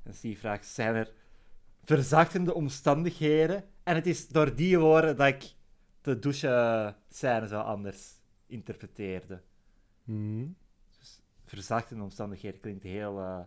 En 0.02 0.14
Steve 0.14 0.38
vraagt, 0.38 0.66
zijn 0.66 0.94
er 0.94 1.12
verzachtende 1.84 2.54
omstandigheden? 2.54 3.64
En 3.82 3.94
het 3.94 4.06
is 4.06 4.28
door 4.28 4.54
die 4.54 4.78
woorden 4.78 5.16
dat 5.16 5.26
ik 5.26 5.54
de 6.00 6.18
douche-scène 6.18 7.48
zo 7.48 7.60
anders 7.60 8.20
interpreteerde. 8.46 9.42
Mhm. 10.04 10.46
verzachtende 11.44 12.02
omstandigheden 12.02 12.60
klinkt 12.60 12.82
heel 12.82 13.18
eh 13.18 13.40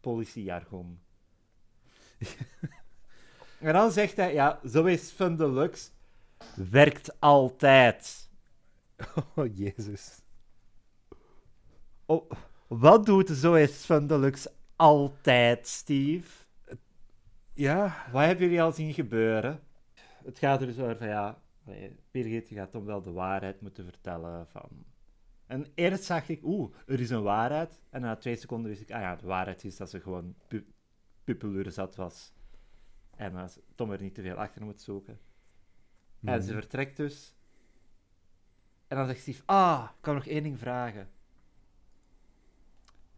politiejargon. 0.00 1.00
en 3.60 3.72
dan 3.72 3.92
zegt 3.92 4.16
hij, 4.16 4.32
ja, 4.32 4.60
zo 4.68 4.84
is 4.84 5.10
Fun 5.10 5.36
Deluxe. 5.36 5.90
Werkt 6.70 7.20
altijd. 7.20 8.30
Oh, 9.34 9.56
jezus. 9.56 10.20
Oh, 12.06 12.30
wat 12.66 13.06
doet 13.06 13.28
Zo 13.28 13.54
is 13.54 13.84
Fun 13.84 14.06
Deluxe 14.06 14.52
altijd, 14.76 15.66
Steve? 15.66 16.44
Ja, 17.52 18.06
Wat 18.12 18.24
hebben 18.24 18.44
jullie 18.44 18.62
al 18.62 18.72
zien 18.72 18.94
gebeuren? 18.94 19.60
Het 20.24 20.38
gaat 20.38 20.60
er 20.60 20.66
dus 20.66 20.78
over 20.78 20.96
van, 20.96 21.06
ja, 21.08 21.42
Birgit, 22.10 22.48
je 22.48 22.54
gaat 22.54 22.72
hem 22.72 22.84
wel 22.84 23.02
de 23.02 23.12
waarheid 23.12 23.60
moeten 23.60 23.84
vertellen 23.84 24.46
van... 24.46 24.84
En 25.46 25.66
eerst 25.74 26.04
zag 26.04 26.28
ik, 26.28 26.40
oeh, 26.42 26.74
er 26.86 27.00
is 27.00 27.10
een 27.10 27.22
waarheid. 27.22 27.82
En 27.90 28.00
na 28.00 28.16
twee 28.16 28.36
seconden 28.36 28.70
wist 28.70 28.82
ik, 28.82 28.90
ah 28.90 29.00
ja, 29.00 29.16
de 29.16 29.26
waarheid 29.26 29.64
is 29.64 29.76
dat 29.76 29.90
ze 29.90 30.00
gewoon 30.00 30.34
pu 31.24 31.70
zat 31.70 31.96
was. 31.96 32.32
En 33.16 33.32
dat 33.32 33.60
Tom 33.74 33.90
er 33.90 34.00
niet 34.00 34.14
te 34.14 34.22
veel 34.22 34.36
achter 34.36 34.64
moet 34.64 34.80
zoeken. 34.80 35.20
En 36.24 36.42
ze 36.42 36.52
vertrekt 36.52 36.96
dus. 36.96 37.34
En 38.86 38.96
dan 38.96 39.06
zegt 39.06 39.20
Steve, 39.20 39.42
ah, 39.46 39.88
ik 39.90 40.00
kan 40.00 40.14
nog 40.14 40.26
één 40.26 40.42
ding 40.42 40.58
vragen. 40.58 41.10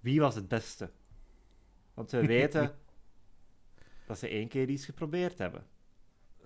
Wie 0.04 0.20
was 0.20 0.34
het 0.34 0.48
beste? 0.48 0.90
Want 1.94 2.10
we 2.10 2.26
weten 2.36 2.74
dat 4.06 4.18
ze 4.18 4.28
één 4.28 4.48
keer 4.48 4.68
iets 4.68 4.84
geprobeerd 4.84 5.38
hebben. 5.38 5.66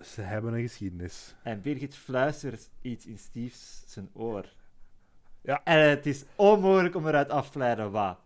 ze 0.01 0.21
hebben 0.21 0.53
een 0.53 0.61
geschiedenis. 0.61 1.35
En 1.43 1.61
Birgit 1.61 1.95
fluistert 1.95 2.69
iets 2.81 3.05
in 3.05 3.17
Steve's 3.17 3.83
zijn 3.85 4.09
oor. 4.13 4.53
Ja. 5.41 5.63
En 5.63 5.89
het 5.89 6.05
is 6.05 6.23
onmogelijk 6.35 6.95
om 6.95 7.07
eruit 7.07 7.29
af 7.29 7.49
te 7.49 7.57
leiden 7.57 7.91
wat. 7.91 8.19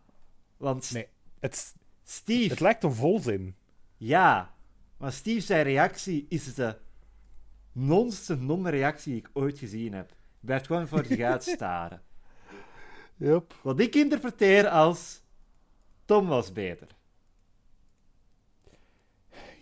Want 0.57 0.91
Nee. 0.91 1.07
Het, 1.39 1.75
Steve, 2.03 2.49
het 2.49 2.59
lijkt 2.59 2.83
een 2.83 2.93
volzin. 2.93 3.55
ja. 3.97 4.51
Maar 4.97 5.11
Steve 5.11 5.39
zijn 5.41 5.63
reactie 5.63 6.25
is 6.29 6.53
de 6.53 6.77
nonste 7.71 8.35
non-reactie 8.35 9.11
die 9.11 9.21
ik 9.21 9.29
ooit 9.33 9.57
gezien 9.59 9.93
heb. 9.93 10.09
Hij 10.09 10.17
blijft 10.39 10.65
gewoon 10.65 10.87
voor 10.87 11.05
zich 11.05 11.19
uitstaren. 11.33 12.01
Yep. 13.15 13.53
Wat 13.61 13.79
ik 13.79 13.95
interpreteer 13.95 14.67
als... 14.67 15.21
Tom 16.05 16.27
was 16.27 16.51
beter. 16.51 16.87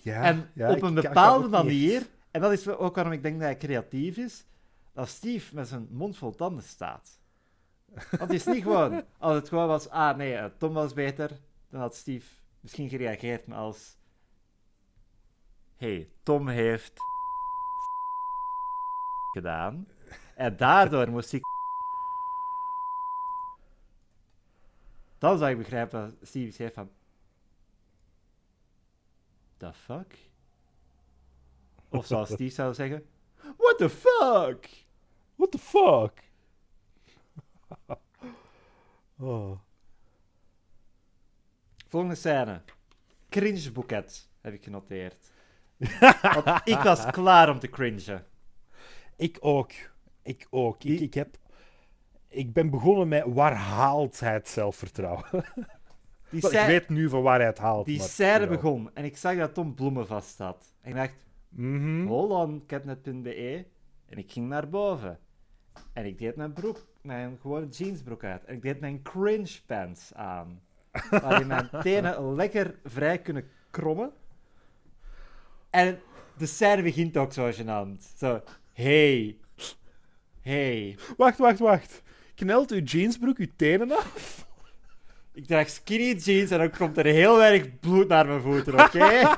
Ja, 0.01 0.23
en 0.23 0.49
ja, 0.53 0.71
op 0.71 0.81
een 0.81 0.93
bepaalde 0.93 1.47
manier, 1.47 2.07
en 2.31 2.41
dat 2.41 2.51
is 2.51 2.67
ook 2.67 2.95
waarom 2.95 3.13
ik 3.13 3.23
denk 3.23 3.35
dat 3.35 3.43
hij 3.43 3.57
creatief 3.57 4.17
is, 4.17 4.45
dat 4.93 5.07
Steve 5.07 5.55
met 5.55 5.67
zijn 5.67 5.87
mond 5.89 6.17
vol 6.17 6.35
tanden 6.35 6.63
staat. 6.63 7.19
Want 7.85 8.21
het 8.21 8.31
is 8.31 8.45
niet 8.45 8.63
gewoon, 8.63 9.03
als 9.17 9.35
het 9.35 9.49
gewoon 9.49 9.67
was, 9.67 9.89
ah 9.89 10.17
nee, 10.17 10.35
eh, 10.35 10.45
Tom 10.57 10.73
was 10.73 10.93
beter, 10.93 11.39
dan 11.69 11.79
had 11.81 11.95
Steve 11.95 12.27
misschien 12.59 12.89
gereageerd 12.89 13.47
maar 13.47 13.57
als, 13.57 13.97
hey, 15.75 16.09
Tom 16.23 16.47
heeft 16.47 16.93
gedaan, 19.35 19.87
en 20.35 20.57
daardoor 20.57 21.09
moest 21.09 21.33
ik 21.33 21.41
dan 25.21 25.37
zou 25.37 25.51
ik 25.51 25.57
begrijpen 25.57 26.01
dat 26.01 26.27
Steve 26.27 26.51
zei 26.51 26.71
van, 26.71 26.89
the 29.57 29.73
fuck? 29.73 30.17
Of 31.89 32.05
zoals 32.05 32.29
Steve 32.33 32.53
zou 32.53 32.73
zeggen, 32.73 33.05
what 33.57 33.77
the 33.77 33.89
fuck? 33.89 34.85
What 35.35 35.51
the 35.51 35.57
fuck? 35.57 36.23
oh. 39.19 39.59
Volgende 41.87 42.15
scène. 42.15 42.61
Cringe 43.29 43.71
boeket, 43.71 44.29
heb 44.41 44.53
ik 44.53 44.63
genoteerd. 44.63 45.31
Want 46.21 46.61
ik 46.63 46.79
was 46.79 47.05
klaar 47.17 47.49
om 47.49 47.59
te 47.59 47.69
cringen. 47.69 48.25
Ik 49.15 49.37
ook. 49.39 49.71
Ik 50.21 50.47
ook. 50.49 50.83
Ik, 50.83 50.99
ik, 50.99 51.13
heb, 51.13 51.37
ik 52.31 52.53
ben 52.53 52.69
begonnen 52.69 53.07
met 53.07 53.23
waar 53.27 53.53
haalt 53.53 54.19
hij 54.19 54.33
het 54.33 54.47
zelfvertrouwen? 54.47 55.25
Die, 56.29 56.49
ik 56.49 56.65
weet 56.65 56.89
nu 56.89 57.09
van 57.09 57.21
waar 57.21 57.37
hij 57.37 57.47
het 57.47 57.57
haalt. 57.57 57.85
die 57.85 58.01
ja. 58.17 58.47
begon 58.47 58.89
en 58.93 59.05
ik 59.05 59.17
zag 59.17 59.37
dat 59.37 59.53
Tom 59.53 59.73
bloemen 59.73 60.07
vast 60.07 60.37
had. 60.37 60.75
En 60.81 60.89
ik 60.89 60.95
dacht, 60.95 61.25
hold 62.07 62.31
on, 62.31 62.63
capnet.be. 62.67 63.65
En 64.05 64.17
ik 64.17 64.31
ging 64.31 64.47
naar 64.47 64.69
boven. 64.69 65.19
En 65.93 66.05
ik 66.05 66.17
deed 66.17 66.35
mijn 66.35 66.53
broek, 66.53 66.85
mijn 67.01 67.37
gewone 67.41 67.67
jeansbroek 67.67 68.23
uit. 68.23 68.45
En 68.45 68.55
ik 68.55 68.61
deed 68.61 68.79
mijn 68.79 69.01
cringe 69.01 69.59
pants 69.65 70.13
aan. 70.13 70.61
Waarin 71.09 71.47
mijn 71.47 71.69
tenen 71.81 72.35
lekker 72.35 72.79
vrij 72.83 73.21
kunnen 73.21 73.47
krommen. 73.71 74.11
En 75.69 75.99
de 76.37 76.45
scène 76.45 76.83
begint 76.83 77.17
ook 77.17 77.33
zo 77.33 77.51
gênant. 77.51 78.17
Zo, 78.17 78.41
hey. 78.73 79.37
Hey. 80.41 80.97
Wacht, 81.17 81.37
wacht, 81.37 81.59
wacht. 81.59 82.01
Knelt 82.41 82.71
uw 82.71 82.81
jeansbroek 82.83 83.37
uw 83.37 83.47
tenen 83.55 83.91
af. 83.91 84.47
Ik 85.33 85.45
draag 85.45 85.69
skinny 85.69 86.13
jeans 86.13 86.51
en 86.51 86.57
dan 86.57 86.71
komt 86.71 86.97
er 86.97 87.05
heel 87.05 87.37
weinig 87.37 87.79
bloed 87.79 88.07
naar 88.07 88.25
mijn 88.27 88.41
voeten, 88.41 88.73
oké? 88.79 89.21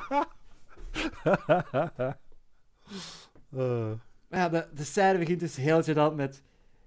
Eh, 3.56 3.92
Maar 4.28 4.38
ja, 4.40 4.48
de, 4.48 4.66
de 4.74 4.84
scène 4.84 5.18
begint 5.18 5.40
dus 5.40 5.56
heel 5.56 5.82
gênant 5.82 6.14
met... 6.14 6.42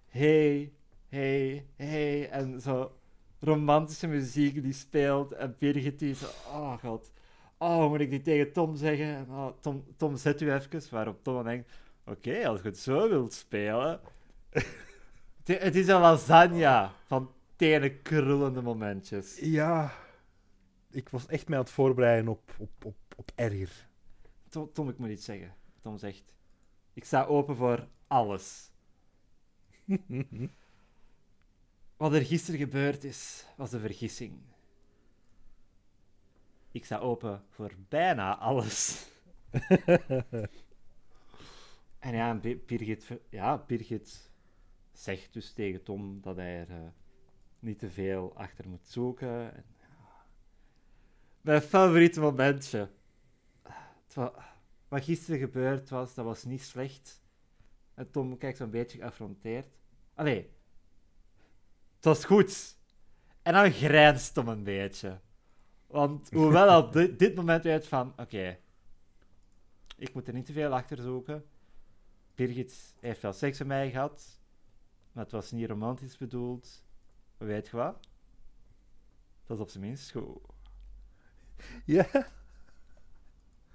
Hey, 0.08 0.72
hey, 1.10 1.66
hey. 1.76 2.30
En 2.30 2.62
zo 2.62 2.98
romantische 3.40 4.08
muziek 4.08 4.64
die 4.64 4.74
speelt. 4.74 5.32
En 5.32 5.56
Birgit 5.60 6.00
die 6.00 6.16
zo... 6.16 6.26
Oh 6.48 6.78
god. 6.78 7.12
Oh, 7.58 7.90
moet 7.90 8.00
ik 8.00 8.10
die 8.10 8.22
tegen 8.22 8.52
Tom 8.52 8.76
zeggen? 8.76 9.06
En, 9.06 9.26
oh, 9.30 9.48
Tom, 9.62 9.84
Tom, 9.98 10.18
zet 10.18 10.42
u 10.42 10.52
even. 10.54 10.82
Waarop 10.92 11.24
Tom 11.24 11.34
dan 11.34 11.44
denkt... 11.44 11.72
Oké, 12.06 12.48
als 12.48 12.62
je 12.62 12.68
het 12.68 12.80
zo 12.80 13.10
wilt 13.10 13.34
spelen... 13.34 14.00
het, 15.48 15.76
is 15.76 15.88
een 15.88 16.00
lasagne 16.00 16.90
van 17.06 17.32
tenen 17.56 18.02
krullende 18.02 18.62
momentjes. 18.62 19.40
ja, 19.40 19.94
ik 20.92 21.10
was 21.10 21.28
echt 21.28 21.48
mij 21.48 21.58
aan 21.58 21.64
het 21.64 21.74
voorbereiden 21.74 22.32
op, 22.32 22.54
op, 22.58 22.86
op, 22.86 22.96
op 23.16 23.32
erger. 23.36 23.88
Tom, 24.50 24.70
Tom, 24.74 24.90
ik 24.90 24.98
moet 24.98 25.10
iets 25.10 25.26
zeggen. 25.26 25.56
Tom 25.82 25.98
zegt... 25.98 26.36
Ik 26.94 27.06
sta 27.06 27.26
open 27.26 27.56
voor 27.56 27.88
alles. 28.08 28.72
Wat 31.98 32.14
er 32.14 32.26
gisteren 32.26 32.60
gebeurd 32.60 33.04
is, 33.04 33.46
was 33.58 33.72
een 33.72 33.80
vergissing. 33.80 34.40
Ik 36.72 36.86
sta 36.86 36.98
open 36.98 37.44
voor 37.50 37.72
bijna 37.90 38.38
alles. 38.38 39.08
en 42.00 42.16
ja, 42.16 42.40
Birgit, 42.66 43.08
ja, 43.30 43.64
Birgit 43.68 44.27
zegt 44.98 45.34
dus 45.34 45.54
tegen 45.54 45.84
Tom 45.84 46.22
dat 46.22 46.36
hij 46.36 46.60
er 46.60 46.70
eh, 46.70 46.88
niet 47.60 47.80
te 47.80 47.90
veel 47.90 48.36
achter 48.36 48.70
moet 48.70 48.88
zoeken. 48.88 49.54
En, 49.56 49.66
ja. 49.80 50.26
Mijn 51.42 51.62
favoriete 51.62 52.20
momentje. 52.20 52.90
Wa- 54.14 54.56
wat 54.88 55.04
gisteren 55.04 55.40
gebeurd 55.40 55.90
was, 55.90 56.14
dat 56.14 56.26
was 56.26 56.44
niet 56.44 56.62
slecht. 56.62 57.22
En 57.94 58.12
Tom 58.12 58.38
kijkt 58.38 58.58
zo'n 58.58 58.70
beetje 58.70 58.98
geaffronteerd. 58.98 59.68
Allee, 60.14 60.50
het 61.96 62.06
was 62.06 62.26
goed. 62.26 62.76
En 63.42 63.54
dan 63.54 63.72
grijnst 63.72 64.34
Tom 64.34 64.48
een 64.48 64.64
beetje. 64.64 65.20
Want 65.88 66.30
hoewel 66.34 66.68
hij 66.68 66.78
op 66.78 66.94
dit, 66.94 67.20
dit 67.20 67.36
moment 67.36 67.64
weet 67.64 67.88
van, 67.88 68.14
oké, 68.18 68.60
ik 69.98 70.14
moet 70.14 70.28
er 70.28 70.34
niet 70.34 70.46
te 70.46 70.54
veel 70.54 70.74
achter 70.74 70.98
zoeken. 70.98 71.46
Birgit 72.36 72.96
heeft 73.00 73.22
wel 73.22 73.34
seks 73.34 73.58
met 73.58 73.68
mij 73.68 73.92
gehad, 73.92 74.37
maar 75.18 75.26
het 75.26 75.36
was 75.36 75.52
niet 75.52 75.70
romantisch 75.70 76.18
bedoeld. 76.18 76.84
Weet 77.38 77.68
je 77.68 77.76
wat? 77.78 78.08
Dat 79.46 79.58
is 79.58 79.64
op 79.64 79.70
zijn 79.70 79.84
minst 79.84 80.12
goed. 80.12 80.40
Ja, 81.86 82.08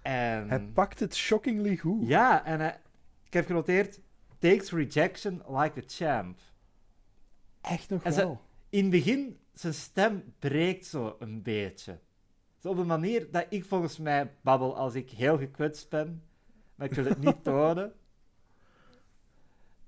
En... 0.02 0.48
hij 0.48 0.60
pakt 0.60 1.00
het 1.00 1.14
shockingly 1.14 1.76
goed. 1.76 2.06
Ja, 2.06 2.44
en 2.44 2.60
hij- 2.60 2.80
ik 3.24 3.32
heb 3.32 3.46
genoteerd, 3.46 4.00
takes 4.38 4.70
rejection 4.70 5.42
like 5.48 5.80
a 5.80 5.82
champ. 5.86 6.38
Echt 7.60 7.90
nog 7.90 8.02
En 8.02 8.12
ze- 8.12 8.20
wel. 8.20 8.40
In 8.68 8.82
het 8.82 8.90
begin, 8.90 9.38
zijn 9.52 9.74
stem 9.74 10.34
breekt 10.38 10.86
zo 10.86 11.16
een 11.18 11.42
beetje. 11.42 11.98
Zo 12.58 12.68
op 12.68 12.76
een 12.76 12.86
manier 12.86 13.30
dat 13.30 13.46
ik 13.48 13.64
volgens 13.64 13.98
mij 13.98 14.34
babbel 14.40 14.76
als 14.76 14.94
ik 14.94 15.10
heel 15.10 15.38
gekwetst 15.38 15.88
ben, 15.88 16.22
maar 16.74 16.86
ik 16.86 16.94
wil 16.94 17.04
het 17.04 17.18
niet 17.18 17.44
tonen. 17.52 17.92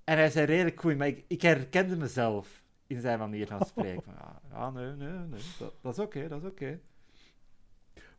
En 0.05 0.17
hij 0.17 0.31
zei 0.31 0.47
redelijk 0.47 0.81
goed, 0.81 0.97
maar 0.97 1.07
ik, 1.07 1.25
ik 1.27 1.43
herkende 1.43 1.97
mezelf 1.97 2.63
in 2.87 3.01
zijn 3.01 3.19
manier 3.19 3.47
van 3.47 3.67
spreken. 3.67 4.13
Ja, 4.19 4.41
ja, 4.51 4.71
nee, 4.71 4.93
nee, 4.93 5.09
nee, 5.09 5.41
dat, 5.59 5.75
dat 5.81 5.99
is 5.99 6.05
oké, 6.05 6.29
dat 6.29 6.43
is 6.43 6.49
oké. 6.49 6.81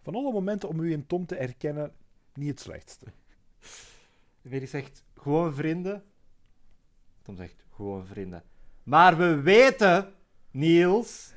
Van 0.02 0.16
alle 0.16 0.32
momenten 0.32 0.70
om 0.70 0.80
u 0.80 0.92
in 0.92 1.06
Tom 1.06 1.26
te 1.26 1.36
herkennen, 1.36 1.94
niet 2.34 2.50
het 2.50 2.60
slechtste. 2.60 3.06
Willy 4.42 4.66
zegt, 4.66 5.04
gewoon 5.14 5.54
vrienden. 5.54 6.04
Tom 7.22 7.36
zegt, 7.36 7.66
gewoon 7.70 8.06
vrienden. 8.06 8.44
Maar 8.84 9.18
we 9.18 9.42
weten, 9.42 10.14
Niels, 10.52 11.34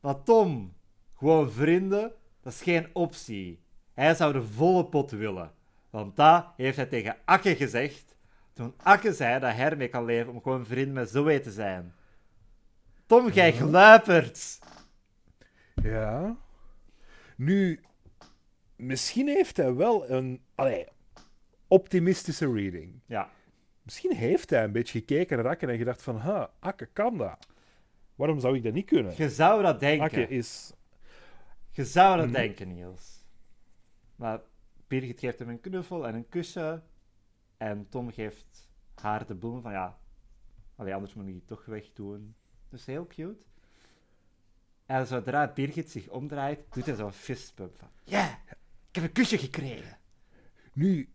dat 0.00 0.24
Tom, 0.24 0.74
gewoon 1.14 1.50
vrienden, 1.50 2.12
dat 2.40 2.52
is 2.52 2.62
geen 2.62 2.88
optie. 2.92 3.60
Hij 3.92 4.14
zou 4.14 4.32
de 4.32 4.42
volle 4.42 4.84
pot 4.84 5.10
willen. 5.10 5.52
Want 5.90 6.16
dat 6.16 6.46
heeft 6.56 6.76
hij 6.76 6.86
tegen 6.86 7.16
Akke 7.24 7.56
gezegd, 7.56 8.16
toen 8.58 8.74
Akke 8.82 9.12
zei 9.12 9.40
dat 9.40 9.54
hij 9.54 9.70
ermee 9.70 9.88
kan 9.88 10.04
leven 10.04 10.32
om 10.32 10.42
gewoon 10.42 10.66
vrienden 10.66 10.94
met 10.94 11.10
Zoe 11.10 11.40
te 11.40 11.50
zijn. 11.50 11.94
Tom, 13.06 13.30
jij 13.30 13.52
gluipert! 13.52 14.58
Ja. 15.82 16.36
Nu, 17.36 17.80
misschien 18.76 19.28
heeft 19.28 19.56
hij 19.56 19.74
wel 19.74 20.10
een 20.10 20.42
allee, 20.54 20.86
optimistische 21.68 22.52
reading. 22.52 23.00
Ja, 23.06 23.30
Misschien 23.82 24.14
heeft 24.16 24.50
hij 24.50 24.64
een 24.64 24.72
beetje 24.72 24.98
gekeken 24.98 25.36
naar 25.36 25.48
Akke 25.48 25.66
en 25.66 25.78
gedacht 25.78 26.02
van, 26.02 26.16
ha, 26.16 26.50
Akke 26.58 26.86
kan 26.86 27.18
dat. 27.18 27.46
Waarom 28.14 28.40
zou 28.40 28.56
ik 28.56 28.62
dat 28.62 28.72
niet 28.72 28.86
kunnen? 28.86 29.12
je 29.16 29.30
zou 29.30 29.62
dat 29.62 29.80
denken. 29.80 30.04
Akke 30.04 30.28
is... 30.28 30.72
Je 31.70 31.84
zou 31.84 32.16
dat 32.16 32.26
Mhm. 32.26 32.34
denken, 32.34 32.68
Niels. 32.68 33.24
Maar 34.16 34.40
Birgit 34.86 35.20
geeft 35.20 35.38
hem 35.38 35.48
een 35.48 35.60
knuffel 35.60 36.06
en 36.06 36.14
een 36.14 36.28
kusje. 36.28 36.82
En 37.58 37.88
Tom 37.88 38.10
geeft 38.12 38.68
haar 38.94 39.26
de 39.26 39.34
bloemen 39.36 39.62
van 39.62 39.72
ja. 39.72 39.98
Allee, 40.76 40.94
anders 40.94 41.14
moet 41.14 41.26
ik 41.26 41.32
die 41.32 41.44
toch 41.44 41.64
wegdoen. 41.64 42.34
Dus 42.68 42.86
heel 42.86 43.06
cute. 43.06 43.36
En 44.86 45.06
zodra 45.06 45.52
Birgit 45.52 45.90
zich 45.90 46.08
omdraait, 46.08 46.60
doet 46.70 46.86
hij 46.86 46.94
zo'n 46.94 47.12
fistpump 47.12 47.78
van 47.78 47.88
ja, 48.04 48.38
ik 48.88 48.94
heb 48.94 49.04
een 49.04 49.12
kusje 49.12 49.38
gekregen. 49.38 49.98
Nu, 50.72 51.12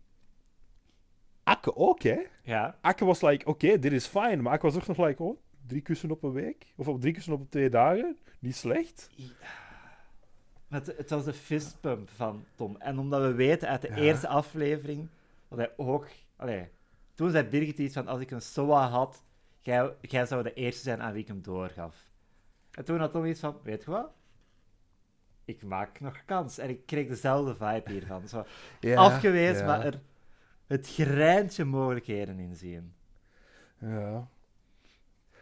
Akke 1.42 1.76
ook, 1.76 2.02
hè? 2.02 2.22
Ja, 2.42 2.78
Akke 2.80 3.04
was 3.04 3.20
like, 3.22 3.46
oké, 3.46 3.78
dit 3.78 3.92
is 3.92 4.06
fijn. 4.06 4.42
Maar 4.42 4.52
Akke 4.52 4.66
was 4.66 4.76
ook 4.76 4.86
nog 4.86 5.06
like, 5.06 5.22
oh, 5.22 5.38
drie 5.66 5.80
kussen 5.80 6.10
op 6.10 6.22
een 6.22 6.32
week? 6.32 6.72
Of 6.76 6.88
op 6.88 7.00
drie 7.00 7.12
kussen 7.12 7.32
op 7.32 7.50
twee 7.50 7.68
dagen? 7.70 8.18
Niet 8.38 8.56
slecht. 8.56 9.10
maar 10.68 10.80
het, 10.80 10.96
het 10.96 11.10
was 11.10 11.24
de 11.24 11.32
fistpump 11.32 12.10
van 12.10 12.44
Tom. 12.54 12.76
En 12.76 12.98
omdat 12.98 13.22
we 13.22 13.32
weten 13.32 13.68
uit 13.68 13.82
de 13.82 13.88
Ja. 13.88 13.96
eerste 13.96 14.28
aflevering 14.28 15.08
dat 15.48 15.58
hij 15.58 15.72
ook. 15.76 16.08
Allee, 16.36 16.68
toen 17.14 17.30
zei 17.30 17.48
Birgit 17.48 17.78
iets 17.78 17.94
van: 17.94 18.06
als 18.06 18.20
ik 18.20 18.30
een 18.30 18.42
SOA 18.42 18.88
had, 18.88 19.22
jij, 19.60 19.94
jij 20.00 20.26
zou 20.26 20.42
de 20.42 20.54
eerste 20.54 20.82
zijn 20.82 21.02
aan 21.02 21.12
wie 21.12 21.22
ik 21.22 21.28
hem 21.28 21.42
doorgaf. 21.42 22.10
En 22.70 22.84
toen 22.84 22.98
had 22.98 23.12
Tom 23.12 23.24
iets 23.24 23.40
van: 23.40 23.58
weet 23.62 23.84
je 23.84 23.90
wat? 23.90 24.10
Ik 25.44 25.62
maak 25.62 26.00
nog 26.00 26.24
kans. 26.24 26.58
En 26.58 26.68
ik 26.68 26.86
kreeg 26.86 27.08
dezelfde 27.08 27.54
vibe 27.54 27.90
hiervan. 27.92 28.28
Zo 28.28 28.44
afgewezen, 28.94 29.56
ja. 29.58 29.66
maar 29.66 29.84
er 29.84 30.00
het 30.66 30.88
greintje 30.88 31.64
mogelijkheden 31.64 32.38
in 32.38 32.56
zien. 32.56 32.94
Ja. 33.78 34.28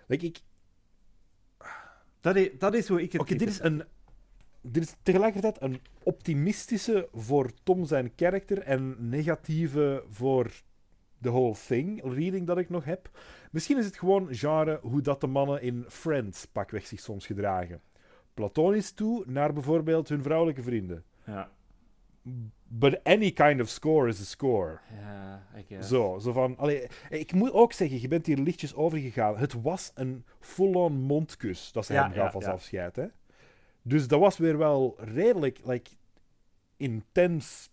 Like, 0.07 0.27
ik, 0.27 0.41
Dat 2.21 2.37
is, 2.37 2.51
dat 2.59 2.75
is 2.75 2.89
hoe 2.89 3.03
ik 3.03 3.13
het. 3.13 3.21
Oké, 3.21 3.35
dit 3.35 3.49
is 3.49 3.61
een. 3.61 3.85
Dit 4.61 4.83
is 4.83 4.95
tegelijkertijd 5.03 5.63
een 5.63 5.81
optimistische 6.03 7.09
voor 7.13 7.51
Tom 7.63 7.85
zijn 7.85 8.15
karakter 8.15 8.59
en 8.59 9.09
negatieve 9.09 10.05
voor 10.09 10.51
the 11.23 11.31
whole 11.31 11.55
thing 11.67 12.03
reading 12.15 12.47
dat 12.47 12.59
ik 12.59 12.71
nog 12.71 12.85
heb. 12.85 13.11
Misschien 13.51 13.79
is 13.79 13.85
het 13.85 13.99
gewoon 13.99 14.35
genre 14.35 14.79
hoe 14.83 15.01
dat 15.01 15.21
de 15.21 15.27
mannen 15.27 15.63
in 15.63 15.85
Friends 15.89 16.45
pakweg 16.47 16.87
zich 16.87 17.01
soms 17.01 17.27
gedragen. 17.27 17.81
Platonisch 18.35 18.93
toe 18.93 19.25
naar 19.27 19.53
bijvoorbeeld 19.53 20.09
hun 20.09 20.23
vrouwelijke 20.23 20.63
vrienden. 20.63 21.05
Ja, 21.27 21.51
But 22.69 23.05
any 23.05 23.31
kind 23.33 23.61
of 23.61 23.69
score 23.69 24.09
is 24.09 24.21
a 24.21 24.25
score. 24.25 24.79
ja 25.01 25.47
ik 25.55 25.67
guess. 25.67 25.89
Zo, 25.89 26.19
zo 26.19 26.33
van... 26.33 26.57
Allee, 26.57 26.87
ik 27.11 27.33
moet 27.33 27.53
ook 27.53 27.73
zeggen, 27.73 28.01
je 28.01 28.09
bent 28.09 28.27
hier 28.27 28.39
lichtjes 28.39 28.75
overgegaan. 28.75 29.37
Het 29.37 29.63
was 29.63 29.91
een 29.95 30.25
full-on 30.41 30.93
mondkus 30.93 31.73
dat 31.73 31.87
ze 31.87 31.93
Ja, 31.93 32.03
hem 32.03 32.13
gaf 32.13 32.29
ja, 32.29 32.35
als 32.35 32.45
ja. 32.45 32.51
afscheid. 32.51 32.97
Hè? 32.97 33.07
Dus 33.83 34.09
dat 34.09 34.21
was 34.21 34.37
weer 34.39 34.59
wel 34.59 34.97
redelijk 34.99 35.61
like, 35.65 35.91
intens 36.77 37.71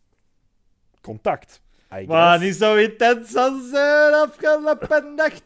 contact. 1.02 1.62
I 1.94 2.06
Maar 2.08 2.40
niet 2.40 2.56
zo 2.56 2.76
intens 2.76 3.36
als 3.36 3.72
een 3.72 4.14
afgelopen 4.14 5.16
nacht. 5.16 5.44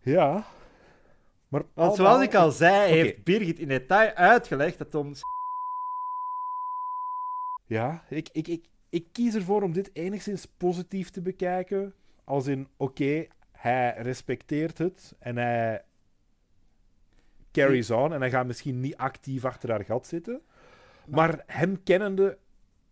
Ja. 0.00 0.44
Maar 1.48 1.62
Want 1.74 1.96
zoals 1.96 2.22
ik 2.22 2.34
al 2.34 2.50
zei, 2.50 2.92
heeft 2.92 3.24
Birgit 3.24 3.58
in 3.58 3.68
detail 3.68 4.14
uitgelegd 4.14 4.78
dat 4.78 4.90
Tom... 4.90 5.12
Ja, 7.66 8.04
ik, 8.08 8.28
ik, 8.32 8.48
ik, 8.48 8.64
ik 8.88 9.06
kies 9.12 9.34
ervoor 9.34 9.62
om 9.62 9.72
dit 9.72 9.90
enigszins 9.92 10.46
positief 10.56 11.10
te 11.10 11.22
bekijken. 11.22 11.94
Als 12.24 12.46
in, 12.46 12.68
oké, 12.76 13.26
hij 13.52 13.94
respecteert 13.98 14.78
het 14.78 15.14
en 15.18 15.36
hij 15.36 15.84
carries 17.54 17.90
on. 17.90 18.12
En 18.12 18.20
hij 18.20 18.30
gaat 18.30 18.46
misschien 18.46 18.80
niet 18.80 18.96
actief 18.96 19.44
achter 19.44 19.70
haar 19.70 19.84
gat 19.84 20.06
zitten. 20.06 20.42
Maar 21.06 21.42
hem 21.46 21.82
kennende 21.82 22.38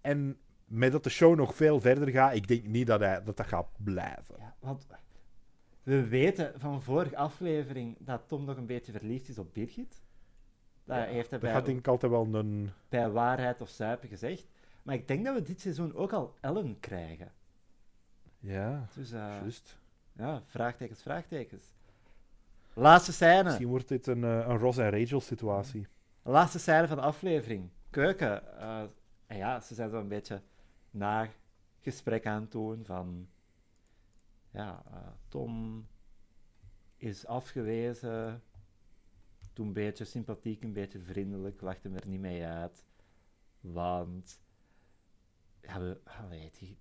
en 0.01 0.37
met 0.65 0.93
dat 0.93 1.05
de 1.05 1.11
show 1.11 1.37
nog 1.37 1.55
veel 1.55 1.81
verder 1.81 2.09
gaat, 2.09 2.35
ik 2.35 2.49
denk 2.49 2.67
niet 2.67 2.87
dat 2.87 3.01
hij, 3.01 3.23
dat, 3.23 3.37
dat 3.37 3.47
gaat 3.47 3.69
blijven. 3.77 4.35
Ja, 4.39 4.55
want 4.59 4.87
we 5.83 6.09
weten 6.09 6.53
van 6.57 6.83
vorige 6.83 7.17
aflevering 7.17 7.97
dat 7.99 8.23
Tom 8.27 8.45
nog 8.45 8.57
een 8.57 8.67
beetje 8.67 8.93
verliefd 8.93 9.29
is 9.29 9.39
op 9.39 9.55
Birgit. 9.55 10.03
Dat 10.85 10.97
heeft 10.97 11.31
hij 11.31 11.39
Dat 11.39 11.41
bij, 11.41 11.53
gaat 11.53 11.67
denk 11.67 11.79
ik 11.79 11.89
altijd 11.89 12.13
wel 12.13 12.35
een... 12.35 12.71
bij 12.89 13.11
waarheid 13.11 13.61
of 13.61 13.69
zuipen 13.69 14.09
gezegd. 14.09 14.49
Maar 14.83 14.95
ik 14.95 15.09
denk 15.09 15.25
dat 15.25 15.35
we 15.35 15.43
dit 15.43 15.61
seizoen 15.61 15.95
ook 15.95 16.13
al 16.13 16.35
Ellen 16.41 16.81
krijgen. 16.81 17.33
Ja, 18.39 18.89
Dus 18.95 19.13
eh, 19.13 19.19
juist. 19.19 19.79
ja, 20.13 20.43
vraagtekens, 20.47 21.03
vraagtekens. 21.03 21.75
Laatste 22.75 23.13
scène. 23.13 23.43
Misschien 23.43 23.69
wordt 23.69 23.89
dit 23.89 24.07
een, 24.07 24.25
eh, 24.25 24.49
een 24.49 24.59
Ross 24.59 24.79
en 24.79 24.91
Rachel 24.91 25.21
situatie. 25.21 25.87
Laatste 26.23 26.59
scène 26.59 26.89
van 26.89 26.97
de 26.97 27.03
aflevering. 27.03 27.71
Keuken. 27.91 28.59
eh, 28.59 28.83
en 29.27 29.37
ja, 29.37 29.61
ze 29.61 29.75
zijn 29.75 29.91
zo 29.91 29.99
een 29.99 30.09
beetje 30.09 30.43
na 30.91 31.29
gesprek 31.81 32.27
aan 32.27 32.41
het 32.41 32.51
doen 32.51 32.85
van... 32.85 33.29
Ja, 34.51 34.83
eh, 34.91 34.99
Tom 35.29 35.87
is 36.97 37.27
afgewezen. 37.27 38.43
Toen 39.53 39.67
een 39.67 39.73
beetje 39.73 40.05
sympathiek, 40.05 40.63
een 40.63 40.73
beetje 40.73 41.01
vriendelijk. 41.01 41.61
Lacht 41.61 41.83
hem 41.83 41.97
er 41.97 42.07
niet 42.07 42.21
mee 42.21 42.45
uit. 42.45 42.85
Want... 43.61 44.41
Ja, 45.61 45.81
we, 45.81 46.01
allee, 46.05 46.51
die, 46.59 46.79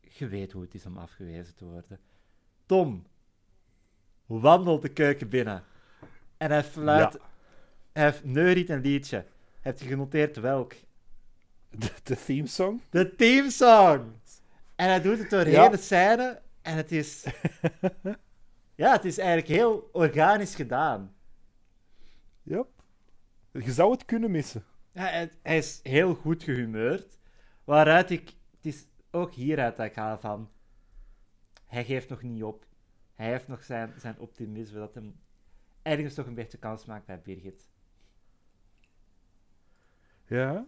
je 0.00 0.28
weet 0.28 0.52
hoe 0.52 0.62
het 0.62 0.74
is 0.74 0.86
om 0.86 0.96
afgewezen 0.98 1.54
te 1.54 1.64
worden. 1.64 2.00
Tom 2.66 3.06
wandelt 4.28 4.82
de 4.82 4.88
keuken 4.88 5.28
binnen. 5.28 5.64
En 6.36 6.50
hij 6.50 6.64
fluit... 6.64 7.12
Ja. 7.12 7.18
Hij 7.92 8.14
neuriet 8.22 8.70
een 8.70 8.80
liedje. 8.80 9.24
Heb 9.60 9.78
je 9.78 9.86
genoteerd 9.86 10.36
welk? 10.36 10.74
De, 11.70 11.90
de 12.02 12.16
theme 12.24 12.46
song? 12.46 12.80
De 12.90 13.14
teamsong! 13.14 14.02
En 14.76 14.88
hij 14.88 15.00
doet 15.00 15.18
het 15.18 15.30
doorheen 15.30 15.52
Ja. 15.52 15.68
de 15.68 15.76
scène. 15.76 16.40
En 16.62 16.76
het 16.76 16.92
is... 16.92 17.24
ja, 18.74 18.92
het 18.92 19.04
is 19.04 19.18
eigenlijk 19.18 19.48
heel 19.48 19.88
organisch 19.92 20.54
gedaan. 20.54 21.14
Ja. 22.42 22.64
Je 23.52 23.72
zou 23.72 23.90
het 23.90 24.04
kunnen 24.04 24.30
missen. 24.30 24.64
Ja, 24.92 25.02
hij, 25.02 25.30
hij 25.42 25.56
is 25.56 25.80
heel 25.82 26.14
goed 26.14 26.42
gehumeurd. 26.42 27.18
Waaruit 27.64 28.10
ik... 28.10 28.28
Het 28.56 28.74
is 28.74 28.86
ook 29.10 29.34
hieruit 29.34 29.76
dat 29.76 29.86
ik 29.86 29.94
haal 29.94 30.18
van... 30.18 30.50
Hij 31.64 31.84
geeft 31.84 32.08
nog 32.08 32.22
niet 32.22 32.42
op. 32.42 32.66
Hij 33.18 33.26
heeft 33.26 33.48
nog 33.48 33.64
zijn, 33.64 33.92
zijn 33.96 34.18
optimisme 34.18 34.78
dat 34.78 34.94
hem 34.94 35.20
ergens 35.82 36.14
toch 36.14 36.26
een 36.26 36.34
beetje 36.34 36.58
kans 36.58 36.84
maakt 36.84 37.06
bij 37.06 37.20
Birgit. 37.20 37.68
Ja. 40.26 40.64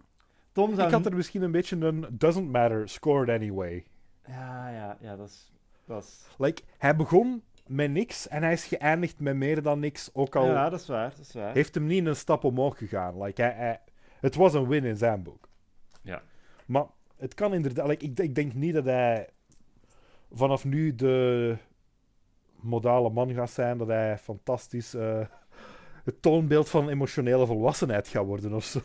Tom 0.53 0.75
zou... 0.75 0.87
Ik 0.87 0.95
had 0.95 1.07
er 1.07 1.17
misschien 1.17 1.43
een 1.43 1.51
beetje 1.51 1.77
een 1.77 2.07
doesn't 2.11 2.51
matter, 2.51 2.89
scored 2.89 3.29
anyway. 3.29 3.87
Ja, 4.27 4.71
ja, 4.71 4.99
ja, 5.01 5.17
dat 5.17 5.29
is... 5.29 5.53
Dat 5.85 6.03
is... 6.05 6.27
Like, 6.39 6.63
hij 6.79 6.97
begon 6.97 7.43
met 7.67 7.91
niks 7.91 8.29
en 8.29 8.43
hij 8.43 8.53
is 8.53 8.65
geëindigd 8.65 9.21
met 9.21 9.37
meer 9.37 9.63
dan 9.63 9.79
niks. 9.81 10.11
Ook 10.15 10.37
al 10.37 10.47
Ja, 10.47 10.69
dat 10.69 10.81
is 10.81 10.87
waar, 10.87 11.11
dat 11.11 11.19
is 11.19 11.33
waar. 11.33 11.53
heeft 11.53 11.75
hem 11.75 11.87
niet 11.87 12.07
een 12.07 12.17
stap 12.17 12.45
omhoog 12.45 12.79
gegaan. 12.79 13.23
Like, 13.23 13.43
hij, 13.43 13.53
hij- 13.53 13.81
het 14.21 14.35
was 14.35 14.55
een 14.55 14.69
win 14.69 14.85
in 14.85 14.97
zijn 14.97 15.23
boek. 15.23 15.49
Ja. 16.03 16.23
Maar 16.67 16.87
het 17.17 17.35
kan 17.35 17.55
inderdaad... 17.55 17.87
Like, 17.89 18.05
ik, 18.05 18.19
ik 18.19 18.35
denk 18.35 18.55
niet 18.55 18.75
dat 18.75 18.85
hij 18.85 19.29
vanaf 20.31 20.65
nu 20.65 20.95
de 20.95 21.57
modale 22.63 23.11
man 23.11 23.33
gaat 23.33 23.51
zijn. 23.51 23.79
Dat 23.79 23.89
hij 23.89 24.19
fantastisch 24.19 24.95
eh, 24.95 25.27
het 26.05 26.23
toonbeeld 26.23 26.69
van 26.69 26.89
emotionele 26.89 27.47
volwassenheid 27.47 28.09
gaat 28.09 28.25
worden 28.25 28.53
of 28.53 28.65
zo. 28.65 28.81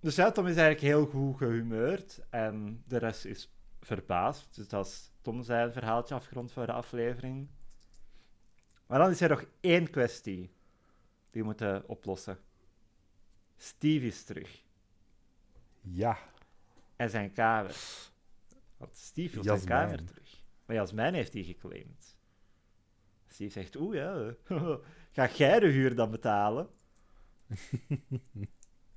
Dus 0.00 0.14
ja, 0.14 0.30
Tom 0.30 0.46
is 0.46 0.56
eigenlijk 0.56 0.86
heel 0.86 1.06
goed 1.06 1.36
gehumeurd 1.36 2.20
en 2.30 2.82
de 2.86 2.96
rest 2.96 3.24
is 3.24 3.52
verbaasd. 3.80 4.54
Dus 4.54 4.68
dat 4.68 4.86
is 4.86 5.10
Tom 5.22 5.42
zijn 5.42 5.72
verhaaltje 5.72 6.14
afgerond 6.14 6.52
voor 6.52 6.66
de 6.66 6.72
aflevering. 6.72 7.48
Maar 8.86 8.98
dan 8.98 9.10
is 9.10 9.20
er 9.20 9.28
nog 9.28 9.44
één 9.60 9.90
kwestie 9.90 10.52
die 11.30 11.42
we 11.42 11.48
moeten 11.48 11.88
oplossen. 11.88 12.38
Steve 13.56 14.06
is 14.06 14.24
terug. 14.24 14.62
Ja. 15.80 16.18
En 16.96 17.10
zijn 17.10 17.32
kamer. 17.32 17.76
Want 18.76 18.96
Steve 18.96 19.34
wil 19.34 19.56
zijn 19.56 19.64
kamer 19.64 20.04
terug. 20.04 20.23
Maar 20.66 20.76
Jasmijn 20.76 21.14
heeft 21.14 21.32
die 21.32 21.44
geclaimd. 21.44 22.18
Steve 23.26 23.50
zegt, 23.50 23.76
oeh 23.76 23.96
ja, 23.96 24.34
ga 25.28 25.28
jij 25.34 25.60
de 25.60 25.66
huur 25.66 25.94
dan 25.94 26.10
betalen? 26.10 26.68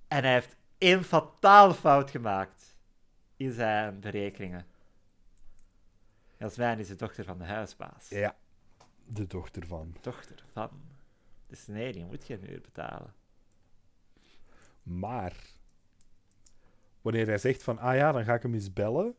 en 0.08 0.24
hij 0.24 0.34
heeft 0.34 0.56
één 0.78 1.04
fatale 1.04 1.74
fout 1.74 2.12
gemaakt 2.12 2.76
in 3.36 3.52
zijn 3.52 4.00
berekeningen. 4.00 4.66
Jasmijn 6.38 6.80
is 6.80 6.88
de 6.88 6.96
dochter 6.96 7.24
van 7.24 7.38
de 7.38 7.46
huisbaas. 7.46 8.10
Ja. 8.10 8.36
De 9.06 9.26
dochter 9.26 9.68
van. 9.68 9.96
Dochter 10.02 10.44
van. 10.52 10.70
Dus 11.48 11.68
nee, 11.68 11.92
die 11.92 12.06
moet 12.06 12.24
geen 12.24 12.42
huur 12.42 12.62
betalen. 12.62 13.14
Maar 14.84 15.36
wanneer 17.02 17.28
hij 17.28 17.38
zegt 17.38 17.64
van, 17.64 17.78
ah 17.78 17.96
ja, 17.96 18.12
dan 18.12 18.24
ga 18.24 18.34
ik 18.34 18.42
hem 18.42 18.54
eens 18.54 18.74
bellen. 18.74 19.16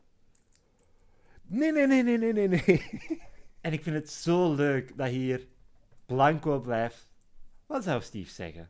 Nee, 1.49 1.71
nee, 1.71 1.87
nee, 1.87 2.03
nee, 2.03 2.17
nee, 2.17 2.33
nee, 2.33 2.47
nee. 2.47 3.21
En 3.61 3.73
ik 3.73 3.83
vind 3.83 3.95
het 3.95 4.09
zo 4.09 4.53
leuk 4.53 4.97
dat 4.97 5.07
hier 5.07 5.47
blanco 6.05 6.59
blijft. 6.59 7.09
Wat 7.65 7.83
zou 7.83 8.01
Steve 8.01 8.31
zeggen? 8.31 8.69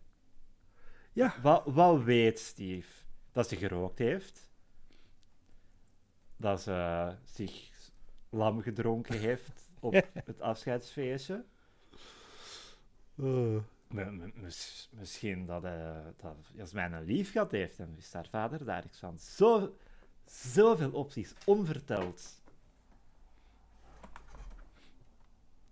Ja. 1.14 1.36
Wat, 1.42 1.64
wat 1.66 2.04
weet 2.04 2.40
Steve? 2.40 2.88
Dat 3.32 3.50
ze 3.50 3.56
gerookt 3.56 4.00
heeft. 4.00 4.50
Dat 6.38 6.62
ze 6.62 7.16
zich 7.24 7.70
lam 8.30 8.62
gedronken 8.62 9.20
heeft 9.28 9.70
op 9.80 9.94
het 10.14 10.42
afscheidsfeestje. 10.42 11.46
Eh, 13.16 13.58
misschien 14.90 15.46
dat, 15.46 15.64
eh 15.64 16.06
dat 16.18 16.36
Jasmijn 16.54 16.94
een 16.94 17.04
lief 17.04 17.32
gehad 17.32 17.52
heeft 17.52 17.80
en 17.80 17.96
wist 17.96 18.14
haar 18.14 18.28
vader 18.28 18.66
daar 18.66 18.86
iets 18.86 19.00
van. 19.00 19.20
Zo, 19.20 19.76
zoveel 20.26 20.92
opties, 20.92 21.34
onverteld. 21.46 22.39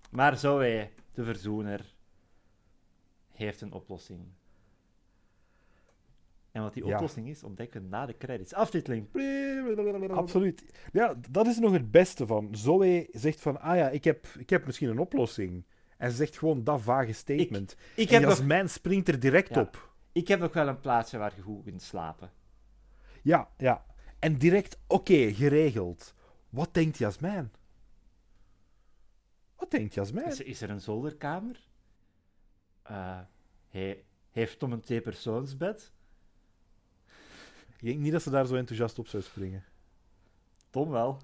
Maar 0.09 0.37
Zoe, 0.37 0.89
de 1.13 1.23
verzoener, 1.23 1.95
heeft 3.31 3.61
een 3.61 3.71
oplossing. 3.71 4.21
En 6.51 6.61
wat 6.61 6.73
die 6.73 6.85
Ja. 6.85 6.93
oplossing 6.93 7.27
is, 7.27 7.43
ontdekken 7.43 7.81
we 7.81 7.87
na 7.87 8.05
de 8.05 8.17
credits. 8.17 8.53
Aftiteling. 8.53 9.07
absoluut. 10.09 10.63
Ja, 10.91 11.15
dat 11.29 11.47
is 11.47 11.59
nog 11.59 11.71
het 11.71 11.91
beste 11.91 12.25
van. 12.25 12.55
Zoe 12.55 13.07
zegt 13.11 13.41
van, 13.41 13.61
ah 13.61 13.75
ja, 13.75 13.89
ik 13.89 14.03
heb, 14.03 14.27
ik 14.27 14.49
heb 14.49 14.65
misschien 14.65 14.89
een 14.89 14.99
oplossing. 14.99 15.65
En 15.97 16.09
ze 16.11 16.15
zegt 16.17 16.37
gewoon 16.37 16.63
dat 16.63 16.81
vage 16.81 17.11
statement. 17.13 17.75
Ik 17.95 18.09
en 18.11 18.23
heb, 18.23 18.39
nog, 18.47 18.69
springt 18.69 19.07
er 19.07 19.19
direct 19.19 19.53
Ja. 19.55 19.61
op. 19.61 19.93
ik 20.11 20.27
heb 20.27 20.39
nog 20.39 20.53
wel 20.53 20.67
een 20.67 20.79
plaatsje 20.79 21.17
waar 21.17 21.33
je 21.35 21.41
goed 21.41 21.63
kunt 21.63 21.81
slapen. 21.81 22.31
Ja, 23.21 23.49
ja. 23.57 23.85
En 24.19 24.37
direct, 24.37 24.79
oké, 24.87 25.33
geregeld. 25.33 26.13
Wat 26.49 26.73
denkt 26.73 26.97
Jasmijn? 26.97 27.51
Wat 29.57 29.71
denkt 29.71 29.93
Jasmijn? 29.93 30.27
Is, 30.27 30.41
is 30.41 30.61
er 30.61 30.69
een 30.69 30.81
zolderkamer? 30.81 31.59
He- 33.67 34.03
heeft 34.31 34.59
Tom 34.59 34.71
een 34.71 34.81
tweepersoonsbed? 34.81 35.91
Ik 37.77 37.83
denk 37.83 37.99
niet 37.99 38.11
dat 38.11 38.21
ze 38.21 38.29
daar 38.29 38.45
zo 38.45 38.55
enthousiast 38.55 38.99
op 38.99 39.07
zou 39.07 39.23
springen. 39.23 39.63
Tom 40.69 40.89
wel. 40.89 41.21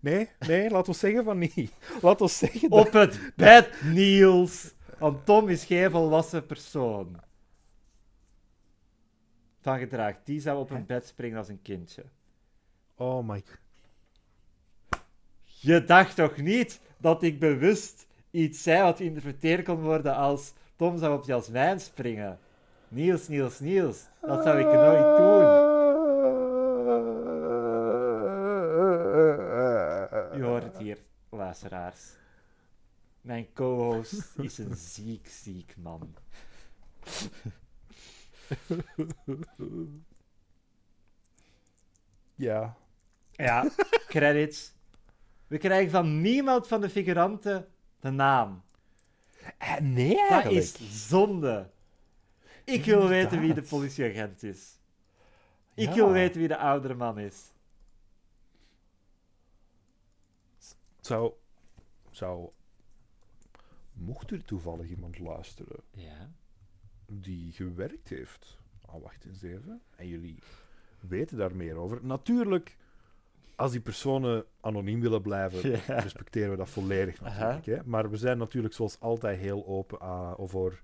Nee, 0.00 0.28
nee, 0.38 0.70
laat 0.70 0.88
ons 0.88 0.98
zeggen 0.98 1.24
van 1.24 1.38
niet. 1.38 1.72
Laat 2.02 2.20
ons 2.20 2.38
zeggen 2.38 2.70
dat... 2.70 2.86
Op 2.86 2.92
het 2.92 3.32
bed, 3.36 3.82
Niels! 3.82 4.74
Want 4.98 5.26
Tom 5.26 5.48
is 5.48 5.64
geen 5.64 5.90
volwassen 5.90 6.46
persoon. 6.46 7.20
Van 9.60 9.78
gedrag. 9.78 10.16
Die 10.24 10.40
zou 10.40 10.58
op 10.58 10.70
een 10.70 10.86
bed 10.86 11.06
springen 11.06 11.38
als 11.38 11.48
een 11.48 11.62
kindje. 11.62 12.04
Oh 12.94 13.28
my... 13.28 13.42
Je 15.62 15.84
dacht 15.84 16.16
toch 16.16 16.36
niet 16.36 16.80
dat 16.98 17.22
ik 17.22 17.38
bewust 17.38 18.06
iets 18.30 18.62
zei 18.62 18.82
wat 18.82 18.96
geïnterpreteerd 18.96 19.64
kon 19.64 19.80
worden 19.80 20.14
als 20.14 20.52
Tom 20.76 20.98
zou 20.98 21.18
op 21.18 21.24
Jasmijn 21.24 21.80
springen? 21.80 22.38
Niels, 22.88 23.28
Niels, 23.28 23.60
Niels. 23.60 24.06
Dat 24.20 24.42
zou 24.42 24.58
ik 24.58 24.66
nooit 24.66 25.16
doen. 25.16 25.70
Je 30.38 30.42
hoort 30.42 30.62
het 30.62 30.78
hier, 30.78 30.98
luisteraars. 31.30 32.00
Mijn 33.20 33.52
co-host 33.52 34.32
is 34.36 34.58
een 34.58 34.76
ziek, 34.76 35.28
ziek 35.28 35.74
man. 35.76 36.14
Ja. 42.34 42.76
Ja, 43.30 43.70
credits. 44.08 44.72
We 45.52 45.58
krijgen 45.58 45.90
van 45.90 46.20
niemand 46.20 46.66
van 46.68 46.80
de 46.80 46.90
figuranten 46.90 47.68
de 48.00 48.10
naam. 48.10 48.62
Eh, 49.58 49.76
nee, 49.78 50.14
Dat 50.16 50.30
eigenlijk. 50.30 50.64
is 50.64 51.08
zonde. 51.08 51.70
Ik 52.64 52.84
wil 52.84 53.08
weten 53.08 53.40
wie 53.40 53.54
de 53.54 53.62
politieagent 53.62 54.42
is. 54.42 54.78
Ik 55.74 55.88
Ja. 55.88 55.94
wil 55.94 56.10
weten 56.12 56.38
wie 56.38 56.48
de 56.48 56.56
oudere 56.56 56.94
man 56.94 57.18
is. 57.18 57.52
Zou, 61.00 61.32
zou, 62.10 62.50
mocht 63.92 64.30
er 64.30 64.44
toevallig 64.44 64.88
iemand 64.88 65.18
luisteren 65.18 65.80
Ja. 65.90 66.30
die 67.06 67.52
gewerkt 67.52 68.08
heeft. 68.08 68.58
Ah, 68.86 69.02
wacht 69.02 69.24
eens 69.24 69.42
even. 69.42 69.82
En 69.96 70.08
jullie 70.08 70.38
weten 71.00 71.36
daar 71.36 71.56
meer 71.56 71.76
over. 71.76 72.04
Natuurlijk, 72.04 72.76
als 73.56 73.70
die 73.70 73.80
personen 73.80 74.44
anoniem 74.60 75.00
willen 75.00 75.22
blijven, 75.22 75.70
Ja. 75.70 75.98
respecteren 75.98 76.50
we 76.50 76.56
dat 76.56 76.70
volledig 76.70 77.20
natuurlijk. 77.20 77.66
Hè? 77.66 77.76
Maar 77.84 78.10
we 78.10 78.16
zijn 78.16 78.38
natuurlijk 78.38 78.74
zoals 78.74 79.00
altijd 79.00 79.38
heel 79.38 79.66
open 79.66 80.00
aan, 80.00 80.34
voor 80.38 80.80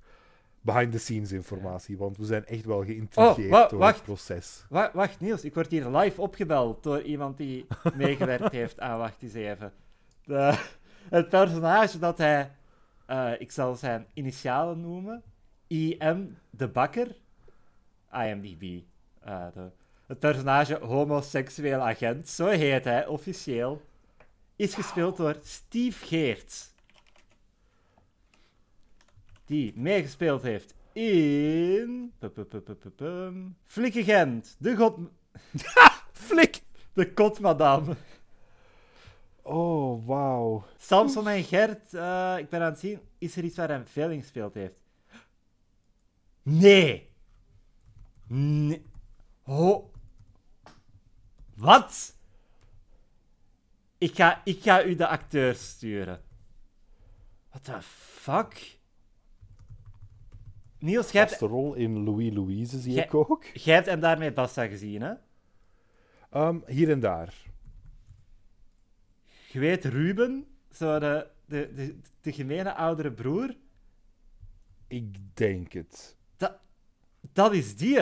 behind-the-scenes 0.60 1.32
informatie. 1.32 1.98
Want 1.98 2.16
we 2.16 2.24
zijn 2.24 2.44
echt 2.46 2.64
wel 2.64 2.84
geïntrigeerd 2.84 3.46
Oh, 3.46 3.50
wa- 3.50 3.66
door 3.68 3.78
wacht. 3.78 3.94
het 3.94 4.04
proces. 4.04 4.64
Wa- 4.68 4.90
wacht, 4.94 5.20
Niels, 5.20 5.44
ik 5.44 5.54
word 5.54 5.70
hier 5.70 5.88
live 5.88 6.20
opgebeld 6.20 6.82
door 6.82 7.02
iemand 7.02 7.36
die 7.36 7.66
meegewerkt 7.96 8.52
heeft 8.52 8.80
aan 8.80 8.98
Wacht 8.98 9.22
eens 9.22 9.34
even. 9.34 9.72
De, 10.24 10.66
het 11.08 11.28
personage 11.28 11.98
dat 11.98 12.18
hij, 12.18 12.50
eh, 13.06 13.30
ik 13.38 13.50
zal 13.50 13.74
zijn 13.74 14.06
initialen 14.14 14.80
noemen, 14.80 15.22
I.M. 15.68 16.24
de 16.50 16.68
Bakker, 16.68 17.16
IMDb. 18.12 18.82
eh, 19.20 19.46
de, 19.54 19.70
het 20.08 20.18
personage 20.18 20.78
homoseksueel 20.78 21.80
agent, 21.80 22.28
zo 22.28 22.46
heet 22.46 22.84
hij 22.84 23.06
officieel, 23.06 23.82
is 24.56 24.74
gespeeld 24.74 25.16
door 25.16 25.36
Steve 25.42 26.06
Geerts. 26.06 26.74
Die 29.44 29.72
meegespeeld 29.76 30.42
heeft 30.42 30.74
in... 30.92 32.12
Flikke 33.66 34.04
Gent, 34.04 34.56
de, 34.58 34.76
god, 34.76 34.98
Flik! 36.12 36.62
de 36.92 37.12
kotmadam. 37.12 37.96
Oh, 39.42 40.06
wauw. 40.06 40.64
Samson 40.78 41.28
en 41.28 41.44
Gert, 41.44 41.94
eh, 41.94 42.34
ik 42.38 42.48
ben 42.48 42.60
aan 42.60 42.70
het 42.70 42.78
zien, 42.78 43.00
is 43.18 43.36
er 43.36 43.44
iets 43.44 43.56
waar 43.56 43.68
hij 43.68 43.86
veel 43.86 44.10
in 44.10 44.20
gespeeld 44.20 44.54
heeft? 44.54 44.78
Nee! 46.42 47.08
Nee. 48.26 48.82
Ho. 49.42 49.90
Wat? 51.58 52.16
Ik 53.98 54.14
ga, 54.14 54.44
ik 54.44 54.62
ga 54.62 54.84
u 54.84 54.94
de 54.94 55.06
acteurs 55.06 55.68
sturen. 55.68 56.22
What 57.48 57.64
the 57.64 57.82
fuck? 57.82 58.76
Niels, 60.78 61.10
jij 61.10 61.20
hebt, 61.20 61.30
Vaste 61.32 61.46
rol 61.54 61.74
in 61.74 62.04
Louis 62.04 62.32
Louise 62.34 62.80
zie 62.80 62.92
Jij- 62.92 63.04
ik 63.04 63.14
ook. 63.14 63.44
jij 63.44 63.74
hebt 63.74 63.86
en 63.86 64.00
daarmee 64.00 64.32
Basta 64.32 64.66
gezien, 64.66 65.02
hè? 65.02 65.12
Ehm, 66.30 66.58
hier 66.66 66.90
en 66.90 67.00
daar. 67.00 67.34
Je 69.52 69.58
weet 69.58 69.84
Ruben, 69.84 70.46
zo 70.72 70.98
de, 70.98 71.30
de, 71.46 71.72
de, 71.74 71.98
de 72.20 72.32
gemene 72.32 72.74
oudere 72.74 73.12
broer, 73.12 73.56
Ik 74.86 75.36
denk 75.36 75.72
het. 75.72 76.16
dat 77.32 77.52
is 77.52 77.76
die. 77.76 78.00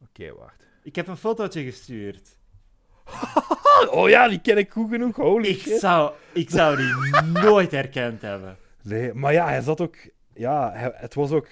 Oké, 0.00 0.32
wacht. 0.34 0.63
Ik 0.84 0.96
heb 0.96 1.06
een 1.06 1.16
fotootje 1.16 1.62
gestuurd. 1.64 2.36
Oh 3.90 4.08
ja, 4.08 4.28
die 4.28 4.40
ken 4.40 4.58
ik 4.58 4.70
goed 4.70 4.90
genoeg. 4.90 5.16
Holy 5.16 5.46
Ik 5.48 5.58
shit. 5.58 5.80
zou, 5.80 6.12
ik 6.32 6.50
zou 6.50 6.76
die 6.76 7.20
nooit 7.22 7.70
herkend 7.70 8.20
hebben. 8.22 8.56
Nee, 8.82 9.14
maar 9.14 9.32
ja, 9.32 9.46
hij 9.46 9.60
zat 9.60 9.80
ook... 9.80 9.96
Ja, 10.34 10.72
hij- 10.72 10.92
het 10.94 11.14
was 11.14 11.30
ook... 11.30 11.48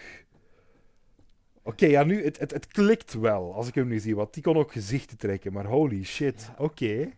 Oké, 1.62 1.86
ja, 1.86 2.02
nu... 2.04 2.24
Het, 2.24 2.38
het, 2.38 2.50
het 2.50 2.66
klikt 2.66 3.12
wel, 3.14 3.54
als 3.54 3.68
ik 3.68 3.74
hem 3.74 3.88
nu 3.88 3.98
zie. 3.98 4.16
Want 4.16 4.34
die 4.34 4.42
kon 4.42 4.56
ook 4.56 4.72
gezichten 4.72 5.16
trekken. 5.18 5.52
Maar 5.52 5.64
holy 5.64 6.04
shit. 6.04 6.50
Oké. 6.58 7.10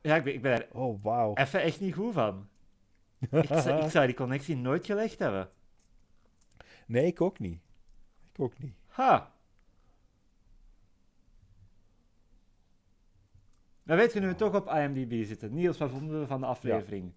Ja, 0.00 0.16
ik 0.16 0.24
ben, 0.24 0.34
ik 0.34 0.42
ben 0.42 0.52
er 0.52 0.66
Oh, 0.72 1.02
wauw. 1.02 1.34
even 1.34 1.62
echt 1.62 1.80
niet 1.80 1.94
goed 1.94 2.12
van. 2.12 2.48
Ik 3.30 3.46
zou, 3.46 3.84
ik 3.84 3.90
zou 3.90 4.06
die 4.06 4.14
connectie 4.16 4.56
nooit 4.56 4.86
gelegd 4.86 5.18
hebben. 5.18 5.48
Nee, 6.86 7.06
ik 7.06 7.20
ook 7.20 7.38
niet. 7.38 7.60
Ik 8.32 8.40
ook 8.40 8.58
niet. 8.58 8.74
Ha. 8.86 9.32
Maar 13.90 13.98
weet 13.98 14.12
je 14.12 14.20
nu 14.20 14.26
we 14.26 14.34
toch 14.34 14.54
op 14.54 14.68
IMDb 14.68 15.24
zitten? 15.24 15.54
Niels, 15.54 15.78
wat 15.78 15.90
vonden 15.90 16.20
we 16.20 16.26
van 16.26 16.40
de 16.40 16.46
aflevering? 16.46 17.12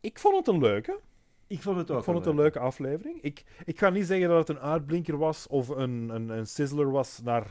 Ik 0.00 0.18
vond 0.18 0.36
het 0.36 0.54
een 0.54 0.60
leuke. 0.60 1.00
Ik 1.46 1.62
vond 1.62 1.76
het 1.76 1.90
ook 1.90 1.98
Ik 1.98 2.04
vond 2.04 2.18
het 2.18 2.26
een 2.26 2.34
leuke 2.34 2.58
aflevering. 2.58 3.22
Ik, 3.22 3.44
ik 3.64 3.78
ga 3.78 3.90
niet 3.90 4.06
zeggen 4.06 4.28
dat 4.28 4.48
het 4.48 4.56
een 4.56 4.62
uitblinker 4.62 5.16
was 5.16 5.46
of 5.46 5.68
een, 5.68 6.08
een, 6.08 6.28
een 6.28 6.46
sizzler 6.46 6.90
was 6.90 7.20
naar 7.22 7.46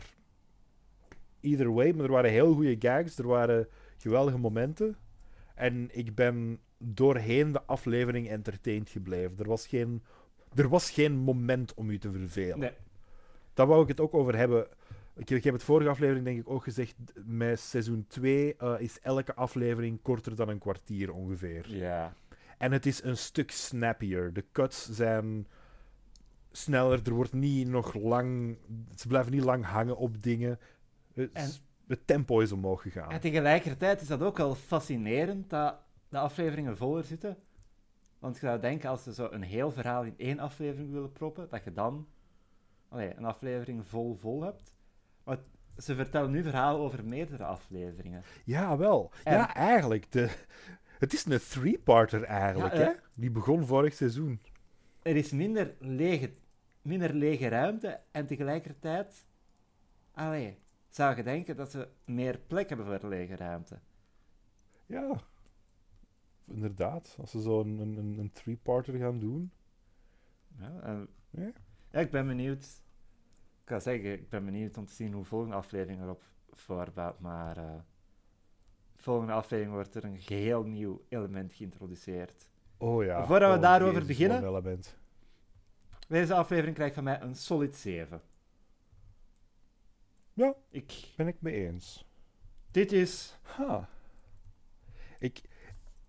either 1.40 1.74
way, 1.74 1.92
maar 1.92 2.06
er 2.06 2.12
waren 2.12 2.32
heel 2.32 2.54
goede 2.54 2.76
gags, 2.80 3.18
er 3.18 3.28
waren 3.28 3.68
geweldige 3.98 4.38
momenten. 4.38 4.98
En 5.56 5.90
ik 5.92 6.16
ben 6.16 6.60
doorheen 6.78 7.52
de 7.52 7.64
aflevering 7.66 8.30
entertained 8.30 8.90
gebleven. 8.90 9.38
Er 9.38 9.48
was 9.48 9.68
geen, 9.68 10.04
er 10.56 10.70
was 10.70 10.92
geen 10.92 11.16
moment 11.16 11.74
om 11.74 11.90
u 11.90 11.98
te 11.98 12.12
vervelen. 12.12 12.60
Nee. 12.60 12.74
Daar 13.54 13.68
wou 13.68 13.82
ik 13.82 13.88
het 13.88 14.00
ook 14.00 14.14
over 14.14 14.38
hebben. 14.38 14.68
Ik 15.16 15.30
heb, 15.30 15.38
ik 15.38 15.44
heb 15.44 15.54
het 15.54 15.64
vorige 15.64 15.90
aflevering 15.90 16.26
denk 16.26 16.40
ik 16.40 16.50
ook 16.50 16.64
gezegd. 16.64 16.96
Met 17.26 17.60
seizoen 17.60 18.06
2 18.08 18.56
eh, 18.56 18.76
is 18.80 19.00
elke 19.00 19.36
aflevering 19.36 20.02
korter 20.02 20.36
dan 20.36 20.50
een 20.50 20.60
kwartier 20.60 21.12
ongeveer. 21.12 21.76
Ja. 21.76 22.14
En 22.58 22.72
het 22.72 22.86
is 22.86 23.04
een 23.04 23.18
stuk 23.18 23.52
snappier. 23.52 24.34
De 24.34 24.46
cuts 24.52 24.90
zijn 24.90 25.48
sneller. 26.52 27.02
Er 27.04 27.14
wordt 27.14 27.34
niet 27.34 27.68
nog 27.68 27.94
lang. 27.94 28.58
Ze 28.96 29.08
blijven 29.08 29.32
niet 29.32 29.44
lang 29.44 29.66
hangen 29.66 29.98
op 29.98 30.24
dingen. 30.24 30.60
Het, 31.14 31.32
En- 31.34 31.52
het 31.88 32.08
tempo 32.08 32.40
is 32.40 32.52
omhoog 32.52 32.82
gegaan. 32.82 33.12
En 33.12 33.20
tegelijkertijd 33.20 34.02
is 34.02 34.08
dat 34.08 34.22
ook 34.22 34.38
wel 34.38 34.56
fascinerend 34.56 35.50
dat 35.50 35.76
de 36.10 36.18
afleveringen 36.18 36.78
voller 36.78 37.04
zitten. 37.04 37.38
Want 38.20 38.36
je 38.36 38.46
zou 38.46 38.60
denken, 38.60 38.90
als 38.90 39.04
ze 39.04 39.14
zo 39.14 39.28
een 39.32 39.42
heel 39.42 39.72
verhaal 39.72 40.04
in 40.04 40.14
één 40.18 40.40
aflevering 40.40 40.92
willen 40.92 41.12
proppen, 41.12 41.50
dat 41.50 41.64
je 41.64 41.74
dan 41.74 42.08
allee, 42.90 43.14
een 43.16 43.26
aflevering 43.26 43.86
vol 43.86 44.16
vol 44.16 44.44
hebt. 44.44 44.76
Ze 45.78 45.96
vertellen 45.96 46.32
nu 46.32 46.44
verhalen 46.44 46.82
over 46.82 47.06
meerdere 47.06 47.44
afleveringen. 47.44 48.24
Ja, 48.46 48.78
wel. 48.78 49.12
En- 49.24 49.34
Ja, 49.34 49.56
eigenlijk. 49.56 50.12
De, 50.12 50.30
het 51.00 51.14
is 51.14 51.26
een 51.26 51.40
three-parter 51.40 52.24
eigenlijk. 52.24 52.74
Ja, 52.74 52.80
hè? 52.80 52.86
eh. 52.86 52.98
Die 53.16 53.32
begon 53.32 53.66
vorig 53.66 53.94
seizoen. 53.94 54.40
Er 55.02 55.16
is 55.16 55.32
minder 55.32 55.76
lege, 55.80 56.34
minder 56.82 57.14
lege 57.14 57.48
ruimte 57.48 58.00
en 58.12 58.26
tegelijkertijd... 58.28 59.26
Allee, 60.14 60.58
zou 60.90 61.16
je 61.16 61.24
denken 61.24 61.56
dat 61.56 61.72
ze 61.72 61.88
meer 62.06 62.40
plek 62.48 62.70
hebben 62.70 62.86
voor 63.00 63.10
lege 63.10 63.36
ruimte. 63.36 63.80
Ja. 64.86 65.16
Inderdaad. 66.48 67.16
Als 67.20 67.32
ze 67.32 67.42
zo'n 67.42 67.80
een, 67.80 67.98
een, 67.98 68.18
een 68.20 68.32
three-parter 68.34 68.98
gaan 68.98 69.20
doen. 69.20 69.52
Ja, 70.60 70.80
en- 70.84 71.08
Ja. 71.30 71.52
ja, 71.92 72.00
ik 72.00 72.12
ben 72.12 72.28
benieuwd. 72.28 72.66
Ik 73.72 73.78
kan 73.78 73.94
zeggen, 73.94 74.12
ik 74.14 74.30
ben 74.30 74.46
benieuwd 74.46 74.78
om 74.78 74.86
te 74.86 74.94
zien 74.94 75.14
hoe 75.14 75.24
volgende 75.26 75.56
aflevering 75.56 76.02
erop 76.02 76.24
voorbouwt. 76.52 77.20
Maar 77.20 77.58
eh 77.58 77.74
volgende 78.96 79.34
aflevering 79.34 79.74
wordt 79.74 79.96
er 79.96 80.04
een 80.04 80.20
geheel 80.20 80.64
nieuw 80.64 81.06
element 81.10 81.54
geïntroduceerd. 81.54 82.50
Oh 82.78 83.04
ja. 83.04 83.26
Voordat 83.26 83.50
we 83.50 83.56
Oh, 83.56 83.62
daarover 83.62 83.94
Jezus, 83.94 84.08
beginnen- 84.08 84.44
element. 84.48 84.98
Deze 86.08 86.34
aflevering 86.34 86.76
krijgt 86.76 86.94
van 86.96 87.04
mij 87.04 87.22
een 87.22 87.36
solid 87.36 87.76
7. 87.76 88.22
Ja. 90.34 90.54
Ik, 90.70 91.14
Ben 91.16 91.28
ik 91.28 91.42
mee 91.42 91.68
eens. 91.68 92.06
dit 92.72 92.92
is... 92.92 93.38
Ha. 93.42 93.90
Ik, 95.20 95.42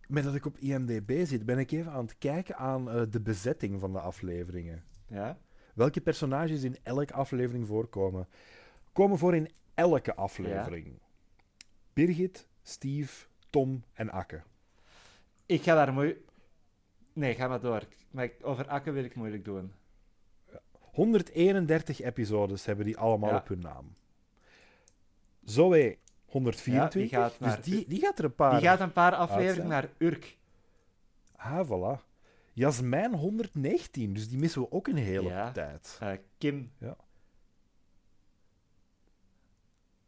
met 0.08 0.24
dat 0.24 0.34
ik 0.34 0.46
op 0.46 0.58
IMDb 0.58 1.26
zit, 1.26 1.44
ben 1.44 1.58
ik 1.58 1.70
even 1.70 1.92
aan 1.92 2.04
het 2.04 2.18
kijken 2.18 2.56
aan 2.56 2.90
eh, 2.90 3.02
de 3.10 3.20
bezetting 3.20 3.80
van 3.80 3.92
de 3.92 4.00
afleveringen. 4.00 4.84
Ja? 5.06 5.38
Welke 5.72 6.00
personages 6.00 6.62
in 6.62 6.76
elke 6.82 7.12
aflevering 7.12 7.66
voorkomen? 7.66 8.28
Komen 8.92 9.18
voor 9.18 9.34
in 9.34 9.48
elke 9.74 10.14
aflevering. 10.14 10.98
Birgit, 11.92 12.46
Steve, 12.62 13.26
Tom 13.50 13.84
en 13.92 14.10
Akke. 14.10 14.42
Ik 15.46 15.62
ga 15.62 15.74
daar 15.74 15.92
moeilijk... 15.92 16.20
Nee, 17.12 17.34
ga 17.34 17.48
maar 17.48 17.60
door. 17.60 17.82
Maar 18.10 18.30
over 18.42 18.68
Akke 18.68 18.90
wil 18.90 19.04
ik 19.04 19.14
moeilijk 19.14 19.44
doen. 19.44 19.72
131 20.80 22.00
episodes 22.00 22.64
hebben 22.64 22.84
die 22.84 22.96
allemaal 22.98 23.30
Ja. 23.30 23.36
op 23.36 23.48
hun 23.48 23.58
naam. 23.60 23.92
Zoe 25.44 25.98
124. 26.26 26.92
Ja, 26.92 26.98
die 27.00 27.08
gaat 27.08 27.40
naar- 27.40 27.56
dus 27.56 27.64
die, 27.64 27.88
die 27.88 28.00
gaat 28.00 28.18
er 28.18 28.24
een 28.24 28.34
paar. 28.34 28.50
Die 28.50 28.68
gaat 28.68 28.80
een 28.80 28.92
paar 28.92 29.14
afleveringen 29.14 29.68
naar 29.68 29.88
Urk. 29.98 30.36
Ah, 31.36 31.66
voilà. 31.68 32.11
Jasmijn 32.52 33.14
119, 33.14 34.12
dus 34.14 34.28
die 34.28 34.38
missen 34.38 34.60
we 34.62 34.70
ook 34.70 34.86
een 34.88 34.96
hele 34.96 35.28
Ja. 35.28 35.52
tijd. 35.52 35.96
Eh, 36.00 36.12
Kim 36.38 36.70
Ja. 36.78 36.96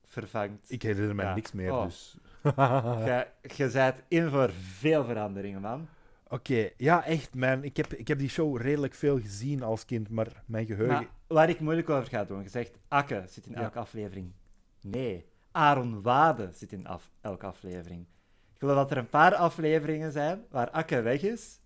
vervangt. 0.07 0.71
Ik 0.71 0.83
herinner 0.83 1.15
mij 1.15 1.25
Ja. 1.25 1.35
niks 1.35 1.53
meer, 1.53 1.73
Oh. 1.73 1.85
dus... 1.85 2.17
Je, 3.57 3.71
bent 3.73 4.03
in 4.09 4.29
voor 4.31 4.51
veel 4.53 5.05
veranderingen, 5.05 5.61
man. 5.61 5.89
Oké, 6.29 6.69
ja, 6.77 7.05
echt, 7.05 7.35
man. 7.35 7.65
Ik 7.65 7.77
heb, 7.77 7.93
ik 7.95 8.09
heb 8.09 8.19
die 8.19 8.29
show 8.29 8.57
redelijk 8.61 8.95
veel 8.95 9.21
gezien 9.21 9.63
als 9.63 9.85
kind, 9.85 10.09
maar 10.09 10.43
mijn 10.47 10.67
geheugen... 10.67 10.95
Maar 10.95 11.09
waar 11.27 11.49
ik 11.49 11.61
moeilijk 11.61 11.91
over 11.91 12.09
ga 12.09 12.25
doen, 12.25 12.43
je 12.43 12.49
zegt 12.49 12.79
Akke 12.89 13.25
zit 13.29 13.47
in 13.47 13.55
elke 13.55 13.79
aflevering. 13.79 14.33
Nee, 14.81 15.27
Aaron 15.51 16.03
Wade 16.03 16.51
zit 16.53 16.73
in 16.73 16.87
af- 16.87 17.11
elke 17.21 17.47
aflevering. 17.47 18.07
Ik 18.53 18.59
geloof 18.61 18.77
dat 18.77 18.91
er 18.91 18.97
een 18.97 19.09
paar 19.09 19.35
afleveringen 19.35 20.13
zijn 20.13 20.45
waar 20.51 20.71
Akke 20.71 21.01
weg 21.03 21.23
is 21.23 21.61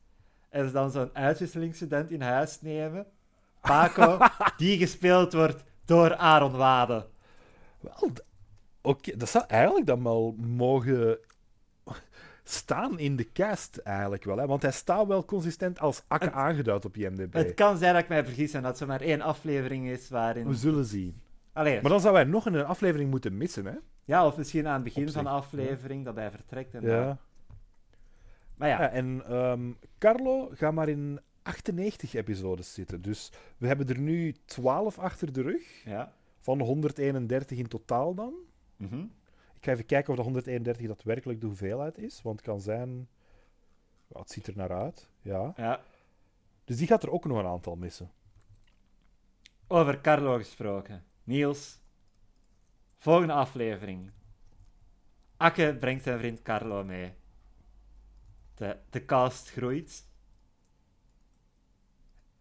en 0.48 0.66
ze 0.66 0.72
dan 0.72 0.90
zo'n 0.90 1.10
uitwisselingsstudent 1.12 2.10
in 2.10 2.20
huis 2.20 2.60
nemen. 2.60 3.06
Paco, 3.60 4.18
die 4.56 4.78
gespeeld 4.78 5.32
wordt 5.32 5.64
door 5.84 6.16
Aaron 6.16 6.56
Wade. 6.56 7.06
Wel, 7.80 8.10
oké, 8.80 9.16
dat 9.16 9.28
zou 9.28 9.44
eigenlijk 9.48 9.86
dan 9.86 10.02
wel 10.02 10.34
mogen 10.38 11.18
staan 12.44 12.98
in 12.98 13.16
de 13.16 13.32
cast, 13.32 13.76
eigenlijk 13.76 14.24
wel. 14.24 14.36
Hè? 14.36 14.46
Want 14.46 14.62
hij 14.62 14.72
staat 14.72 15.06
wel 15.06 15.24
consistent 15.24 15.80
als 15.80 16.02
Akke 16.08 16.32
aangeduid 16.32 16.84
op 16.84 16.96
IMDb. 16.96 17.32
Het 17.32 17.54
kan 17.54 17.78
zijn 17.78 17.92
dat 17.92 18.02
ik 18.02 18.08
mij 18.08 18.24
vergis 18.24 18.52
en 18.52 18.62
dat 18.62 18.80
er 18.80 18.86
maar 18.86 19.00
één 19.00 19.20
aflevering 19.20 19.88
is 19.88 20.08
waarin... 20.08 20.46
We 20.46 20.54
zullen 20.54 20.84
zien. 20.84 21.20
Allee, 21.52 21.80
Maar 21.80 21.90
dan 21.90 22.00
zou 22.00 22.14
hij 22.14 22.24
nog 22.24 22.46
een 22.46 22.64
aflevering 22.64 23.10
moeten 23.10 23.36
missen, 23.36 23.66
hè? 23.66 23.74
ja, 24.04 24.26
of 24.26 24.36
misschien 24.36 24.66
aan 24.66 24.74
het 24.74 24.84
begin 24.84 25.10
van 25.10 25.24
de 25.24 25.30
aflevering 25.30 26.04
dat 26.04 26.16
hij 26.16 26.30
vertrekt. 26.30 26.74
En 26.74 26.82
Ja. 26.82 27.18
Maar 28.58 28.68
ja, 28.68 28.80
Ja, 28.80 28.90
en 28.90 29.22
ehm, 29.26 29.72
Carlo 29.98 30.50
gaat 30.52 30.72
maar 30.72 30.88
in 30.88 31.20
98 31.42 32.14
episodes 32.14 32.74
zitten. 32.74 33.02
Dus 33.02 33.32
we 33.56 33.66
hebben 33.66 33.88
er 33.88 33.98
nu 33.98 34.34
12 34.44 34.98
achter 34.98 35.32
de 35.32 35.42
rug. 35.42 35.82
ja. 35.84 36.12
Van 36.40 36.60
131 36.60 37.58
in 37.58 37.68
totaal 37.68 38.14
dan. 38.14 38.34
Mhm. 38.76 39.00
Ik 39.54 39.64
ga 39.64 39.72
even 39.72 39.86
kijken 39.86 40.10
of 40.10 40.16
de 40.16 40.22
131 40.22 40.86
daadwerkelijk 40.86 41.40
de 41.40 41.46
hoeveelheid 41.46 41.98
is. 41.98 42.22
Want 42.22 42.36
het 42.36 42.46
kan 42.48 42.60
zijn... 42.60 43.08
Ja, 44.06 44.20
het 44.20 44.30
ziet 44.30 44.46
er 44.46 44.56
naar 44.56 44.72
uit. 44.72 45.08
Ja. 45.20 45.52
ja. 45.56 45.80
Dus 46.64 46.76
die 46.76 46.86
gaat 46.86 47.02
er 47.02 47.10
ook 47.10 47.24
nog 47.24 47.38
een 47.38 47.46
aantal 47.46 47.76
missen. 47.76 48.10
Over 49.66 50.00
Carlo 50.00 50.36
gesproken. 50.36 51.04
Niels. 51.24 51.80
Volgende 52.98 53.32
aflevering. 53.32 54.10
Akke 55.36 55.76
brengt 55.80 56.02
zijn 56.02 56.18
vriend 56.18 56.42
Carlo 56.42 56.84
mee. 56.84 57.12
De, 58.58 58.76
de 58.90 59.04
cast 59.04 59.50
groeit. 59.50 60.06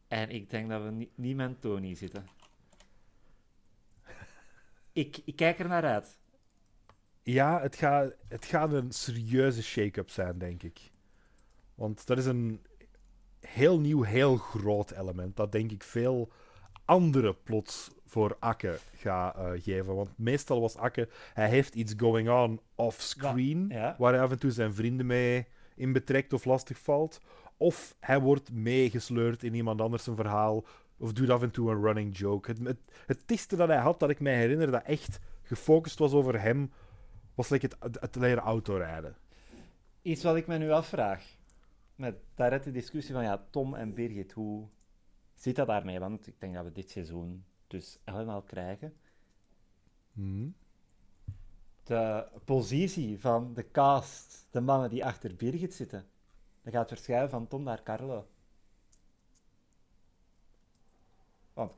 En 0.07 0.30
ik 0.30 0.49
denk 0.49 0.69
dat 0.69 0.84
we 0.84 0.89
ni- 0.91 1.11
niet 1.15 1.35
met 1.35 1.61
Tony 1.61 1.95
zitten. 1.95 2.27
Ik, 4.94 5.18
ik 5.26 5.35
kijk 5.35 5.60
er 5.60 5.68
naar 5.68 5.84
uit. 5.85 6.18
Ja, 7.23 7.61
het 7.61 7.76
gaat, 7.76 8.15
het 8.27 8.45
gaat 8.45 8.72
een 8.73 8.91
serieuze 8.91 9.64
shake-up 9.64 10.10
zijn, 10.10 10.38
denk 10.38 10.64
ik. 10.64 10.91
Want 11.76 12.07
dat 12.07 12.18
is 12.18 12.26
een 12.26 12.65
heel 13.39 13.80
nieuw, 13.80 14.02
heel 14.03 14.38
groot 14.38 14.91
element. 14.91 15.35
Dat 15.35 15.52
denk 15.52 15.72
ik 15.72 15.84
veel 15.84 16.31
andere 16.85 17.34
plots 17.34 17.91
voor 18.06 18.38
Akke 18.39 18.80
gaat 18.95 19.35
eh, 19.35 19.52
geven. 19.64 19.95
Want 19.95 20.18
meestal 20.18 20.61
was 20.61 20.76
Akke, 20.76 21.10
hij 21.34 21.49
heeft 21.49 21.76
iets 21.76 21.94
going 21.98 22.30
on 22.30 22.61
off-screen, 22.76 23.68
Ja. 23.69 23.95
waar 23.98 24.14
hij 24.14 24.22
af 24.22 24.31
en 24.31 24.39
toe 24.39 24.52
zijn 24.52 24.73
vrienden 24.73 25.06
mee 25.06 25.48
in 25.78 25.94
betrekt 25.94 26.34
of 26.34 26.45
lastig 26.45 26.80
valt. 26.80 27.22
Of 27.58 27.95
hij 27.99 28.20
wordt 28.20 28.52
meegesleurd 28.52 29.44
in 29.44 29.54
iemand 29.54 29.82
anders 29.82 30.04
zijn 30.04 30.16
verhaal, 30.16 30.66
of 30.98 31.14
doet 31.14 31.30
af 31.30 31.41
en 31.41 31.52
toe 31.52 31.72
een 31.72 31.82
running 31.82 32.18
joke. 32.18 32.52
Het, 32.52 32.60
het, 32.60 32.91
het 33.06 33.28
tiste 33.28 33.56
dat 33.56 33.68
hij 33.68 33.78
had, 33.78 33.99
dat 33.99 34.10
ik 34.10 34.20
mij 34.20 34.36
herinner, 34.36 34.72
dat 34.72 34.84
echt 34.84 35.20
gefocust 35.41 35.99
was 35.99 36.14
over 36.14 36.41
hem, 36.41 36.72
was 37.36 37.49
like 37.49 37.70
het, 37.80 37.98
het, 37.99 38.16
leren 38.16 38.44
autorijden. 38.44 39.16
Iets 40.02 40.24
wat 40.24 40.36
ik 40.36 40.48
me 40.48 40.58
nu 40.58 40.72
afvraag. 40.72 41.36
Met 41.95 42.16
daarnet 42.36 42.64
de 42.64 42.72
discussie 42.72 43.14
van 43.14 43.24
ja, 43.24 43.45
Tom 43.49 43.76
en 43.76 43.94
Birgit, 43.94 44.32
hoe 44.32 44.68
zit 45.34 45.56
dat 45.56 45.68
daarmee? 45.68 45.99
Want 45.99 46.28
ik 46.28 46.40
denk 46.40 46.54
dat 46.54 46.64
we 46.64 46.72
dit 46.72 46.90
seizoen 46.90 47.44
dus 47.68 47.99
allemaal 48.04 48.41
krijgen. 48.41 48.94
Mhm. 50.12 50.48
De 51.88 52.26
positie 52.45 53.19
van 53.19 53.53
de 53.53 53.72
cast, 53.72 54.47
de 54.51 54.61
mannen 54.61 54.89
die 54.89 55.05
achter 55.05 55.35
Birgit 55.35 55.73
zitten, 55.73 56.05
dat 56.64 56.73
gaat 56.73 56.88
verschuiven 56.88 57.30
van 57.30 57.47
Tom 57.47 57.64
naar 57.64 57.84
Carlo. 57.84 58.27
Want 61.53 61.77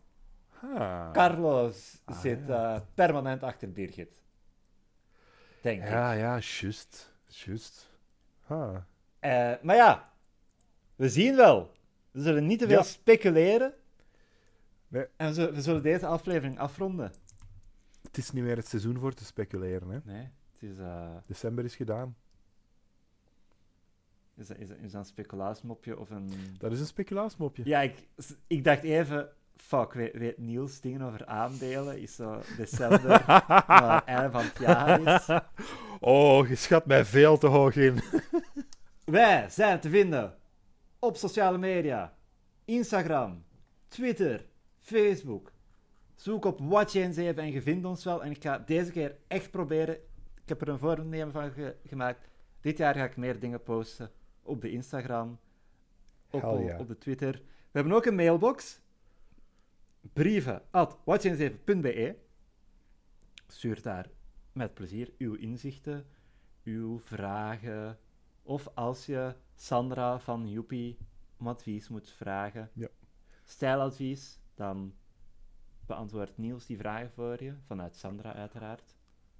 Ah. 0.62 1.12
Carlo 1.12 1.72
Ah, 2.06 2.20
zit 2.20 2.48
ja. 2.48 2.76
eh, 2.76 2.82
permanent 2.94 3.44
achter 3.44 3.72
Birgit. 3.72 4.12
Denk 5.62 5.82
ik. 5.84 5.90
Ja, 5.90 6.12
ja, 6.12 6.40
juist. 6.40 7.14
Juist. 7.26 7.90
Ah. 8.48 8.76
Eh, 9.20 9.54
maar 9.62 9.76
ja, 9.76 10.12
we 10.96 11.10
zien 11.10 11.36
wel. 11.36 11.72
We 12.12 12.22
zullen 12.22 12.48
niet 12.48 12.60
te 12.60 12.68
veel 12.68 12.78
Ja. 12.78 12.84
speculeren. 12.84 13.74
Nee. 14.88 15.06
En 15.18 15.34
we, 15.34 15.52
we 15.52 15.62
zullen 15.62 15.82
deze 15.84 16.06
aflevering 16.06 16.60
afronden. 16.60 17.14
Het 18.10 18.18
is 18.18 18.32
niet 18.32 18.44
meer 18.44 18.56
het 18.56 18.68
seizoen 18.68 19.00
voor 19.00 19.14
te 19.14 19.26
speculeren. 19.26 19.90
Hè. 19.90 20.00
Nee, 20.04 20.28
het 20.54 20.72
is, 20.72 20.78
eh, 20.78 21.16
December 21.26 21.66
is 21.66 21.76
gedaan. 21.76 22.16
is, 24.36 24.48
dat- 24.48 24.58
is, 24.58 24.68
dat- 24.68 24.78
is 24.78 24.92
dat 24.92 25.02
een 25.02 25.08
speculatiemopje 25.08 26.00
of 26.00 26.10
een... 26.10 26.32
Dat 26.58 26.72
is 26.72 26.80
een 26.80 26.86
speculatiemopje. 26.86 27.62
Ja, 27.66 27.82
ik, 27.82 28.08
ik 28.48 28.64
dacht 28.64 28.84
even... 28.84 29.30
Fuck, 29.56 29.94
weet, 29.94 30.14
weet 30.18 30.38
Niels 30.38 30.82
dingen 30.82 31.02
over 31.02 31.26
aandelen? 31.26 32.02
Is 32.02 32.16
zo 32.16 32.42
december, 32.58 33.24
maar 33.68 34.04
einde 34.06 34.32
van 34.32 34.44
het 34.44 34.58
jaar 34.60 35.02
is. 35.02 35.30
Oh, 36.00 36.48
je 36.48 36.56
schat 36.56 36.86
mij 36.86 37.06
veel 37.06 37.38
te 37.38 37.48
hoog 37.48 37.76
in. 37.76 38.00
Wij 39.06 39.50
zijn 39.50 39.80
te 39.80 39.90
vinden 39.90 40.38
op 41.00 41.16
sociale 41.16 41.58
media. 41.58 42.16
Instagram, 42.66 43.44
Twitter, 43.88 44.46
Facebook. 44.80 45.52
Zoek 46.20 46.46
op 46.46 46.60
Watch 46.60 46.92
7 46.92 47.38
en 47.38 47.52
je 47.52 47.62
vindt 47.62 47.86
ons 47.86 48.04
wel. 48.04 48.24
En 48.24 48.32
ik 48.32 48.44
ga 48.44 48.58
deze 48.58 48.92
keer 48.92 49.18
echt 49.28 49.52
proberen. 49.52 49.96
Ik 50.42 50.50
heb 50.50 50.62
er 50.62 50.68
een 50.70 50.80
voornemen 50.80 51.32
van 51.32 51.52
ge- 51.52 51.76
gemaakt. 51.86 52.28
Dit 52.62 52.78
jaar 52.78 52.96
ga 52.96 53.04
ik 53.04 53.18
meer 53.18 53.40
dingen 53.40 53.64
posten 53.64 54.12
op 54.42 54.62
de 54.62 54.72
Instagram, 54.72 55.40
op, 56.30 56.42
yeah. 56.42 56.80
op 56.80 56.88
de 56.88 56.98
Twitter. 56.98 57.32
We 57.32 57.42
hebben 57.72 57.94
ook 57.94 58.06
een 58.06 58.16
mailbox. 58.16 58.82
Brieven 60.14 60.62
at 60.72 60.98
watch7.be. 60.98 62.16
Stuur 63.48 63.82
daar 63.82 64.10
met 64.52 64.74
plezier 64.74 65.14
uw 65.18 65.34
inzichten, 65.34 66.06
uw 66.64 67.00
vragen. 67.00 68.00
Of 68.44 68.68
als 68.74 69.06
je 69.06 69.36
Sandra 69.56 70.20
van 70.20 70.50
Joepie 70.50 70.98
om 71.38 71.48
advies 71.48 71.88
moet 71.90 72.10
vragen, 72.10 72.70
Ja. 72.74 72.88
stijladvies, 73.44 74.40
dan 74.56 74.94
beantwoordt 75.90 76.38
Niels 76.38 76.66
die 76.66 76.78
vragen 76.78 77.12
voor 77.16 77.44
je, 77.44 77.54
vanuit 77.68 77.96
Sandra 77.96 78.34
uiteraard. 78.34 78.96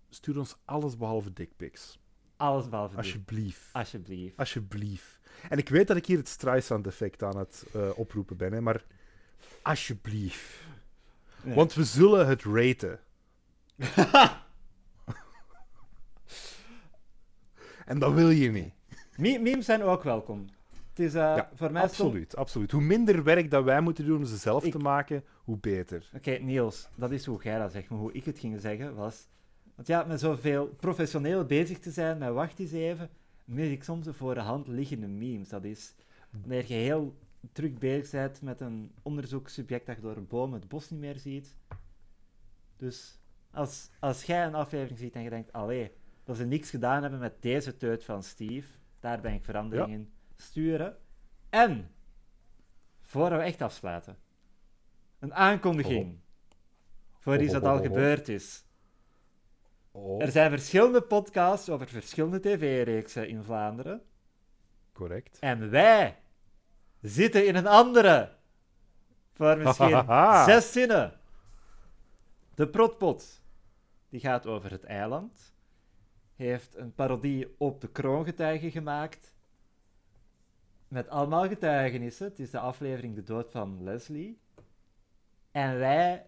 Stuur 0.10 0.38
ons 0.38 0.56
alles 0.66 0.98
behalve 0.98 1.34
dickpics. 1.34 2.00
Alles 2.38 2.70
behalve. 2.70 2.98
Alsjeblieft. 2.98 3.70
Alsjeblieft. 3.74 4.38
Alsjeblieft. 4.38 5.20
En 5.50 5.58
ik 5.58 5.70
weet 5.70 5.88
dat 5.88 5.98
ik 5.98 6.06
hier 6.06 6.18
het 6.18 6.28
Streisand-effect 6.28 7.24
aan 7.24 7.38
het 7.38 7.66
eh, 7.74 7.90
oproepen 7.96 8.38
ben, 8.38 8.52
hè, 8.54 8.62
maar 8.62 8.86
alsjeblieft. 9.62 10.64
Nee. 11.44 11.56
Want 11.56 11.74
we 11.74 11.84
zullen 11.84 12.28
het 12.28 12.44
raten. 12.44 13.00
en 17.86 18.00
dat 18.00 18.14
wil 18.14 18.30
je 18.30 18.52
niet. 18.52 18.74
Me- 19.16 19.40
memes 19.40 19.66
zijn 19.66 19.84
ook 19.84 20.04
welkom. 20.04 20.46
Het 20.90 21.00
is 21.00 21.14
eh, 21.14 21.22
Ja, 21.22 21.50
voor 21.54 21.72
mij 21.72 21.82
Absoluut, 21.82 22.36
absoluut. 22.36 22.72
Hoe 22.72 22.82
minder 22.82 23.24
werk 23.24 23.52
dat 23.52 23.64
wij 23.64 23.82
moeten 23.82 24.06
doen 24.06 24.18
om 24.18 24.26
ze 24.26 24.38
zelf 24.38 24.64
Ik- 24.64 24.72
te 24.72 24.78
maken, 24.78 25.24
hoe 25.50 25.58
beter. 25.58 26.10
Oké, 26.16 26.32
Niels, 26.32 26.88
dat 26.96 27.12
is 27.12 27.26
hoe 27.26 27.44
jij 27.44 27.60
dat 27.60 27.72
zegt. 27.72 27.90
Maar 27.90 28.00
hoe 28.00 28.12
ik 28.12 28.26
het 28.26 28.40
ging 28.40 28.62
zeggen 28.62 28.96
was... 28.96 29.28
Want 29.76 29.88
ja, 29.88 30.04
met 30.04 30.20
zoveel 30.20 30.68
professioneel 30.68 31.46
bezig 31.46 31.80
te 31.80 31.92
zijn, 31.92 32.18
met 32.18 32.34
wacht 32.34 32.60
eens 32.60 32.72
even, 32.72 33.10
mis 33.46 33.70
ik 33.70 33.84
soms 33.84 34.06
de 34.06 34.14
voor 34.14 34.34
de 34.34 34.40
hand 34.40 34.68
liggende 34.68 35.08
memes. 35.08 35.50
Dat 35.50 35.64
is 35.64 35.96
wanneer 36.30 36.66
je 36.68 36.74
heel 36.74 37.16
druk 37.52 37.80
bezig 37.80 38.12
bent 38.12 38.42
met 38.42 38.62
een 38.62 38.92
onderzoekssubject 39.02 39.86
dat 39.86 39.96
je 39.96 40.02
door 40.02 40.18
een 40.18 40.28
boom 40.28 40.54
het 40.54 40.68
bos 40.68 40.90
niet 40.90 41.00
meer 41.00 41.18
ziet. 41.20 41.56
Dus 42.78 43.20
als, 43.52 43.90
als 44.00 44.24
jij 44.24 44.46
een 44.46 44.56
aflevering 44.56 45.00
ziet 45.00 45.16
en 45.16 45.22
je 45.22 45.30
denkt, 45.30 45.54
allee, 45.54 45.92
dat 46.24 46.38
ze 46.38 46.46
niks 46.46 46.70
gedaan 46.70 47.02
hebben 47.02 47.20
met 47.20 47.42
deze 47.42 47.78
teut 47.78 48.04
van 48.04 48.24
Steve, 48.24 48.68
daar 49.00 49.22
ben 49.22 49.34
ik 49.34 49.44
verandering 49.44 49.88
Ja. 49.90 49.94
in 49.96 50.12
sturen. 50.36 50.98
En, 51.50 51.90
voordat 53.02 53.40
we 53.40 53.46
echt 53.46 53.62
afsluiten, 53.62 54.18
een 55.20 55.34
aankondiging 55.34 56.20
voor 57.20 57.42
iets 57.42 57.54
dat 57.54 57.64
al 57.64 57.82
gebeurd 57.82 58.28
is. 58.28 58.64
Oh, 59.92 60.22
Er 60.22 60.32
zijn 60.32 60.50
verschillende 60.52 61.02
podcasts 61.02 61.70
over 61.70 61.88
verschillende 61.88 62.40
tv-reeksen 62.40 63.28
in 63.30 63.44
Vlaanderen. 63.44 64.02
correct. 64.94 65.40
En 65.40 65.70
wij 65.70 66.20
zitten 67.02 67.48
in 67.48 67.56
een 67.56 67.68
andere. 67.68 68.38
Voor 69.34 69.58
misschien 69.58 70.06
zes 70.46 70.72
zinnen. 70.72 71.20
De 72.56 72.68
Protpot. 72.68 73.42
Die 74.10 74.20
gaat 74.20 74.46
over 74.46 74.72
het 74.72 74.84
eiland. 74.84 75.54
Heeft 76.36 76.76
een 76.78 76.94
parodie 76.94 77.56
op 77.58 77.82
de 77.82 77.88
kroongetuigen 77.92 78.72
gemaakt. 78.72 79.38
met 80.88 81.10
allemaal 81.10 81.48
getuigenissen. 81.48 82.28
Het 82.28 82.40
is 82.40 82.50
de 82.50 82.60
aflevering 82.60 83.16
De 83.16 83.24
Dood 83.24 83.52
van 83.52 83.84
Leslie. 83.84 84.40
En 85.52 85.78
wij 85.78 86.26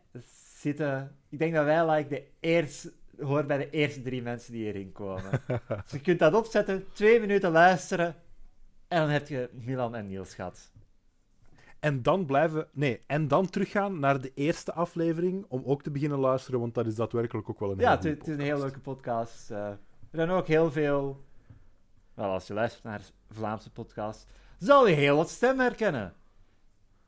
zitten... 0.57 1.15
Ik 1.29 1.39
denk 1.39 1.53
dat 1.53 1.65
wij 1.65 1.89
like, 1.89 2.09
de 2.09 2.27
eerste, 2.39 2.93
horen 3.19 3.47
bij 3.47 3.57
de 3.57 3.69
eerste 3.69 4.01
drie 4.01 4.21
mensen 4.21 4.53
die 4.53 4.63
hierin 4.63 4.91
komen. 4.91 5.29
dus 5.83 5.91
je 5.91 6.01
kunt 6.01 6.19
dat 6.19 6.33
opzetten, 6.33 6.85
twee 6.93 7.19
minuten 7.19 7.51
luisteren... 7.51 8.15
En 8.87 8.99
dan 8.99 9.09
heb 9.09 9.27
je 9.27 9.49
Milan 9.53 9.95
en 9.95 10.07
Niels 10.07 10.33
gehad. 10.33 10.71
En 11.79 12.01
dan 12.01 12.25
blijven... 12.25 12.67
Nee, 12.71 13.03
en 13.07 13.27
dan 13.27 13.49
teruggaan 13.49 13.99
naar 13.99 14.21
de 14.21 14.31
eerste 14.33 14.73
aflevering 14.73 15.45
om 15.47 15.63
ook 15.65 15.83
te 15.83 15.91
beginnen 15.91 16.19
luisteren, 16.19 16.59
want 16.59 16.73
dat 16.73 16.85
is 16.85 16.95
daadwerkelijk 16.95 17.49
ook 17.49 17.59
wel 17.59 17.71
een 17.71 17.79
Ja, 17.79 17.97
hele 17.97 18.09
het, 18.09 18.27
is 18.27 18.33
een 18.33 18.39
heel 18.41 18.59
leuke 18.59 18.79
podcast. 18.79 19.51
eh. 19.51 19.67
er 19.67 19.77
zijn 20.11 20.29
ook 20.29 20.47
heel 20.47 20.71
veel... 20.71 21.23
Wel, 22.13 22.29
als 22.29 22.47
je 22.47 22.53
luistert 22.53 22.83
naar 22.83 23.01
Vlaamse 23.29 23.71
podcasts, 23.71 24.25
zal 24.57 24.87
je 24.87 24.95
heel 24.95 25.15
wat 25.15 25.29
stemmen 25.29 25.65
herkennen. 25.65 26.13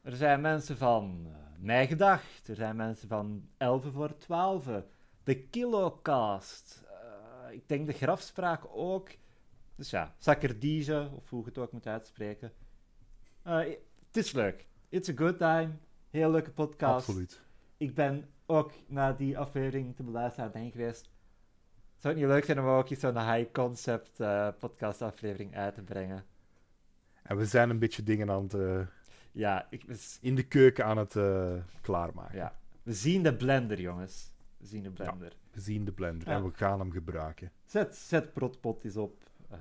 Er 0.01 0.15
zijn 0.15 0.41
mensen 0.41 0.77
van 0.77 1.27
Mij 1.63 1.87
Gedacht, 1.87 2.47
er 2.47 2.55
zijn 2.55 2.75
mensen 2.75 3.07
van 3.07 3.47
11 3.57 3.85
voor 3.93 4.17
12, 4.17 4.69
de 5.23 5.43
Kilocast, 5.47 6.83
eh, 6.85 7.53
ik 7.53 7.67
denk 7.67 7.87
de 7.87 7.93
Grafspraak 7.93 8.63
ook. 8.71 9.09
Dus 9.75 9.89
ja, 9.89 10.15
Sakkerdiege, 10.17 11.09
of 11.15 11.29
hoe 11.29 11.39
je 11.39 11.45
het 11.45 11.57
ook 11.57 11.71
moet 11.71 11.87
uitspreken. 11.87 12.51
Eh, 13.43 13.57
het 14.07 14.17
is 14.17 14.31
leuk. 14.31 14.67
It's 14.89 15.09
a 15.09 15.13
good 15.15 15.37
time. 15.37 15.69
Heel 16.09 16.31
leuke 16.31 16.51
podcast 16.51 17.07
Absoluut. 17.07 17.41
ik 17.77 17.95
ben 17.95 18.29
ook 18.45 18.71
na 18.87 19.13
die 19.13 19.37
aflevering 19.37 19.95
te 19.95 20.03
beluisteren 20.03 20.45
aan 20.45 20.51
het 20.51 20.61
denken 20.61 20.79
geweest. 20.79 21.09
Zou 21.97 22.13
het 22.13 22.23
niet 22.23 22.33
leuk 22.33 22.45
zijn 22.45 22.59
om 22.59 22.65
ook 22.65 22.89
eens 22.89 22.99
zo'n 22.99 23.33
high-concept 23.33 24.19
eh 24.19 24.47
podcast-aflevering 24.59 25.55
uit 25.55 25.75
te 25.75 25.81
brengen? 25.81 26.25
En 27.21 27.37
we 27.37 27.45
zijn 27.45 27.69
een 27.69 27.79
beetje 27.79 28.03
dingen 28.03 28.29
aan 28.29 28.43
het... 28.43 28.53
Ja, 29.33 29.67
ik, 29.69 29.83
we, 29.85 29.95
s- 29.95 30.17
in 30.21 30.35
de 30.35 30.43
keuken 30.47 30.85
aan 30.85 30.97
het 30.97 31.15
eh, 31.15 31.53
klaarmaken. 31.81 32.37
ja, 32.37 32.55
we 32.83 32.93
zien 32.93 33.23
de 33.23 33.35
blender, 33.35 33.79
jongens. 33.81 34.31
We 34.57 34.65
zien 34.65 34.83
de 34.83 34.91
blender. 34.91 35.35
We 35.51 35.59
zien 35.61 35.85
de 35.85 35.91
blender 35.91 36.27
Ja. 36.27 36.35
en 36.35 36.43
we 36.43 36.51
gaan 36.53 36.79
hem 36.79 36.91
gebruiken. 36.91 37.51
Zet, 37.65 37.95
zet 37.95 38.33
protpot 38.33 38.83
eens 38.83 38.97
op. 38.97 39.23
eh. 39.49 39.59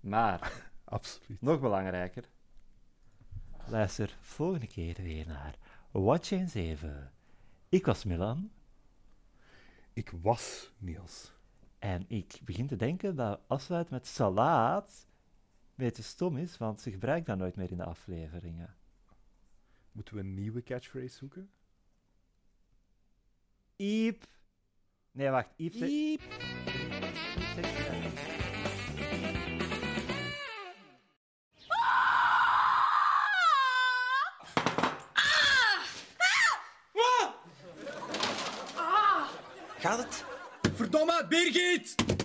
maar, 0.00 0.62
Absoluut. 0.84 1.42
nog 1.42 1.60
belangrijker. 1.60 2.24
Luister 3.68 4.16
volgende 4.20 4.66
keer 4.66 4.94
weer 5.02 5.26
naar 5.26 5.58
Watch 5.90 6.30
eens 6.30 6.54
even. 6.54 7.12
Ik 7.68 7.86
was 7.86 8.04
Milan. 8.04 8.50
Ik 9.92 10.10
was 10.22 10.72
Niels. 10.78 11.32
En 11.78 12.04
ik 12.08 12.40
begin 12.44 12.66
te 12.66 12.76
denken 12.76 13.16
dat 13.16 13.40
afsluit 13.46 13.90
met 13.90 14.06
salaat 14.06 15.05
beetje 15.76 16.02
stom 16.02 16.36
is, 16.36 16.56
want 16.56 16.80
ze 16.80 16.90
gebruikt 16.90 17.26
dat 17.26 17.38
nooit 17.38 17.56
meer 17.56 17.70
in 17.70 17.76
de 17.76 17.84
afleveringen. 17.84 18.76
Moeten 19.92 20.14
we 20.14 20.20
een 20.20 20.34
nieuwe 20.34 20.62
catchphrase 20.62 21.16
zoeken? 21.16 21.50
Iep. 23.76 24.24
Nee, 25.10 25.30
wacht. 25.30 25.50
Iep. 25.56 25.74
Iep. 25.74 26.22
Gaat 39.78 39.98
het? 39.98 40.24
Verdomme, 40.74 41.26
Birgit! 41.28 42.15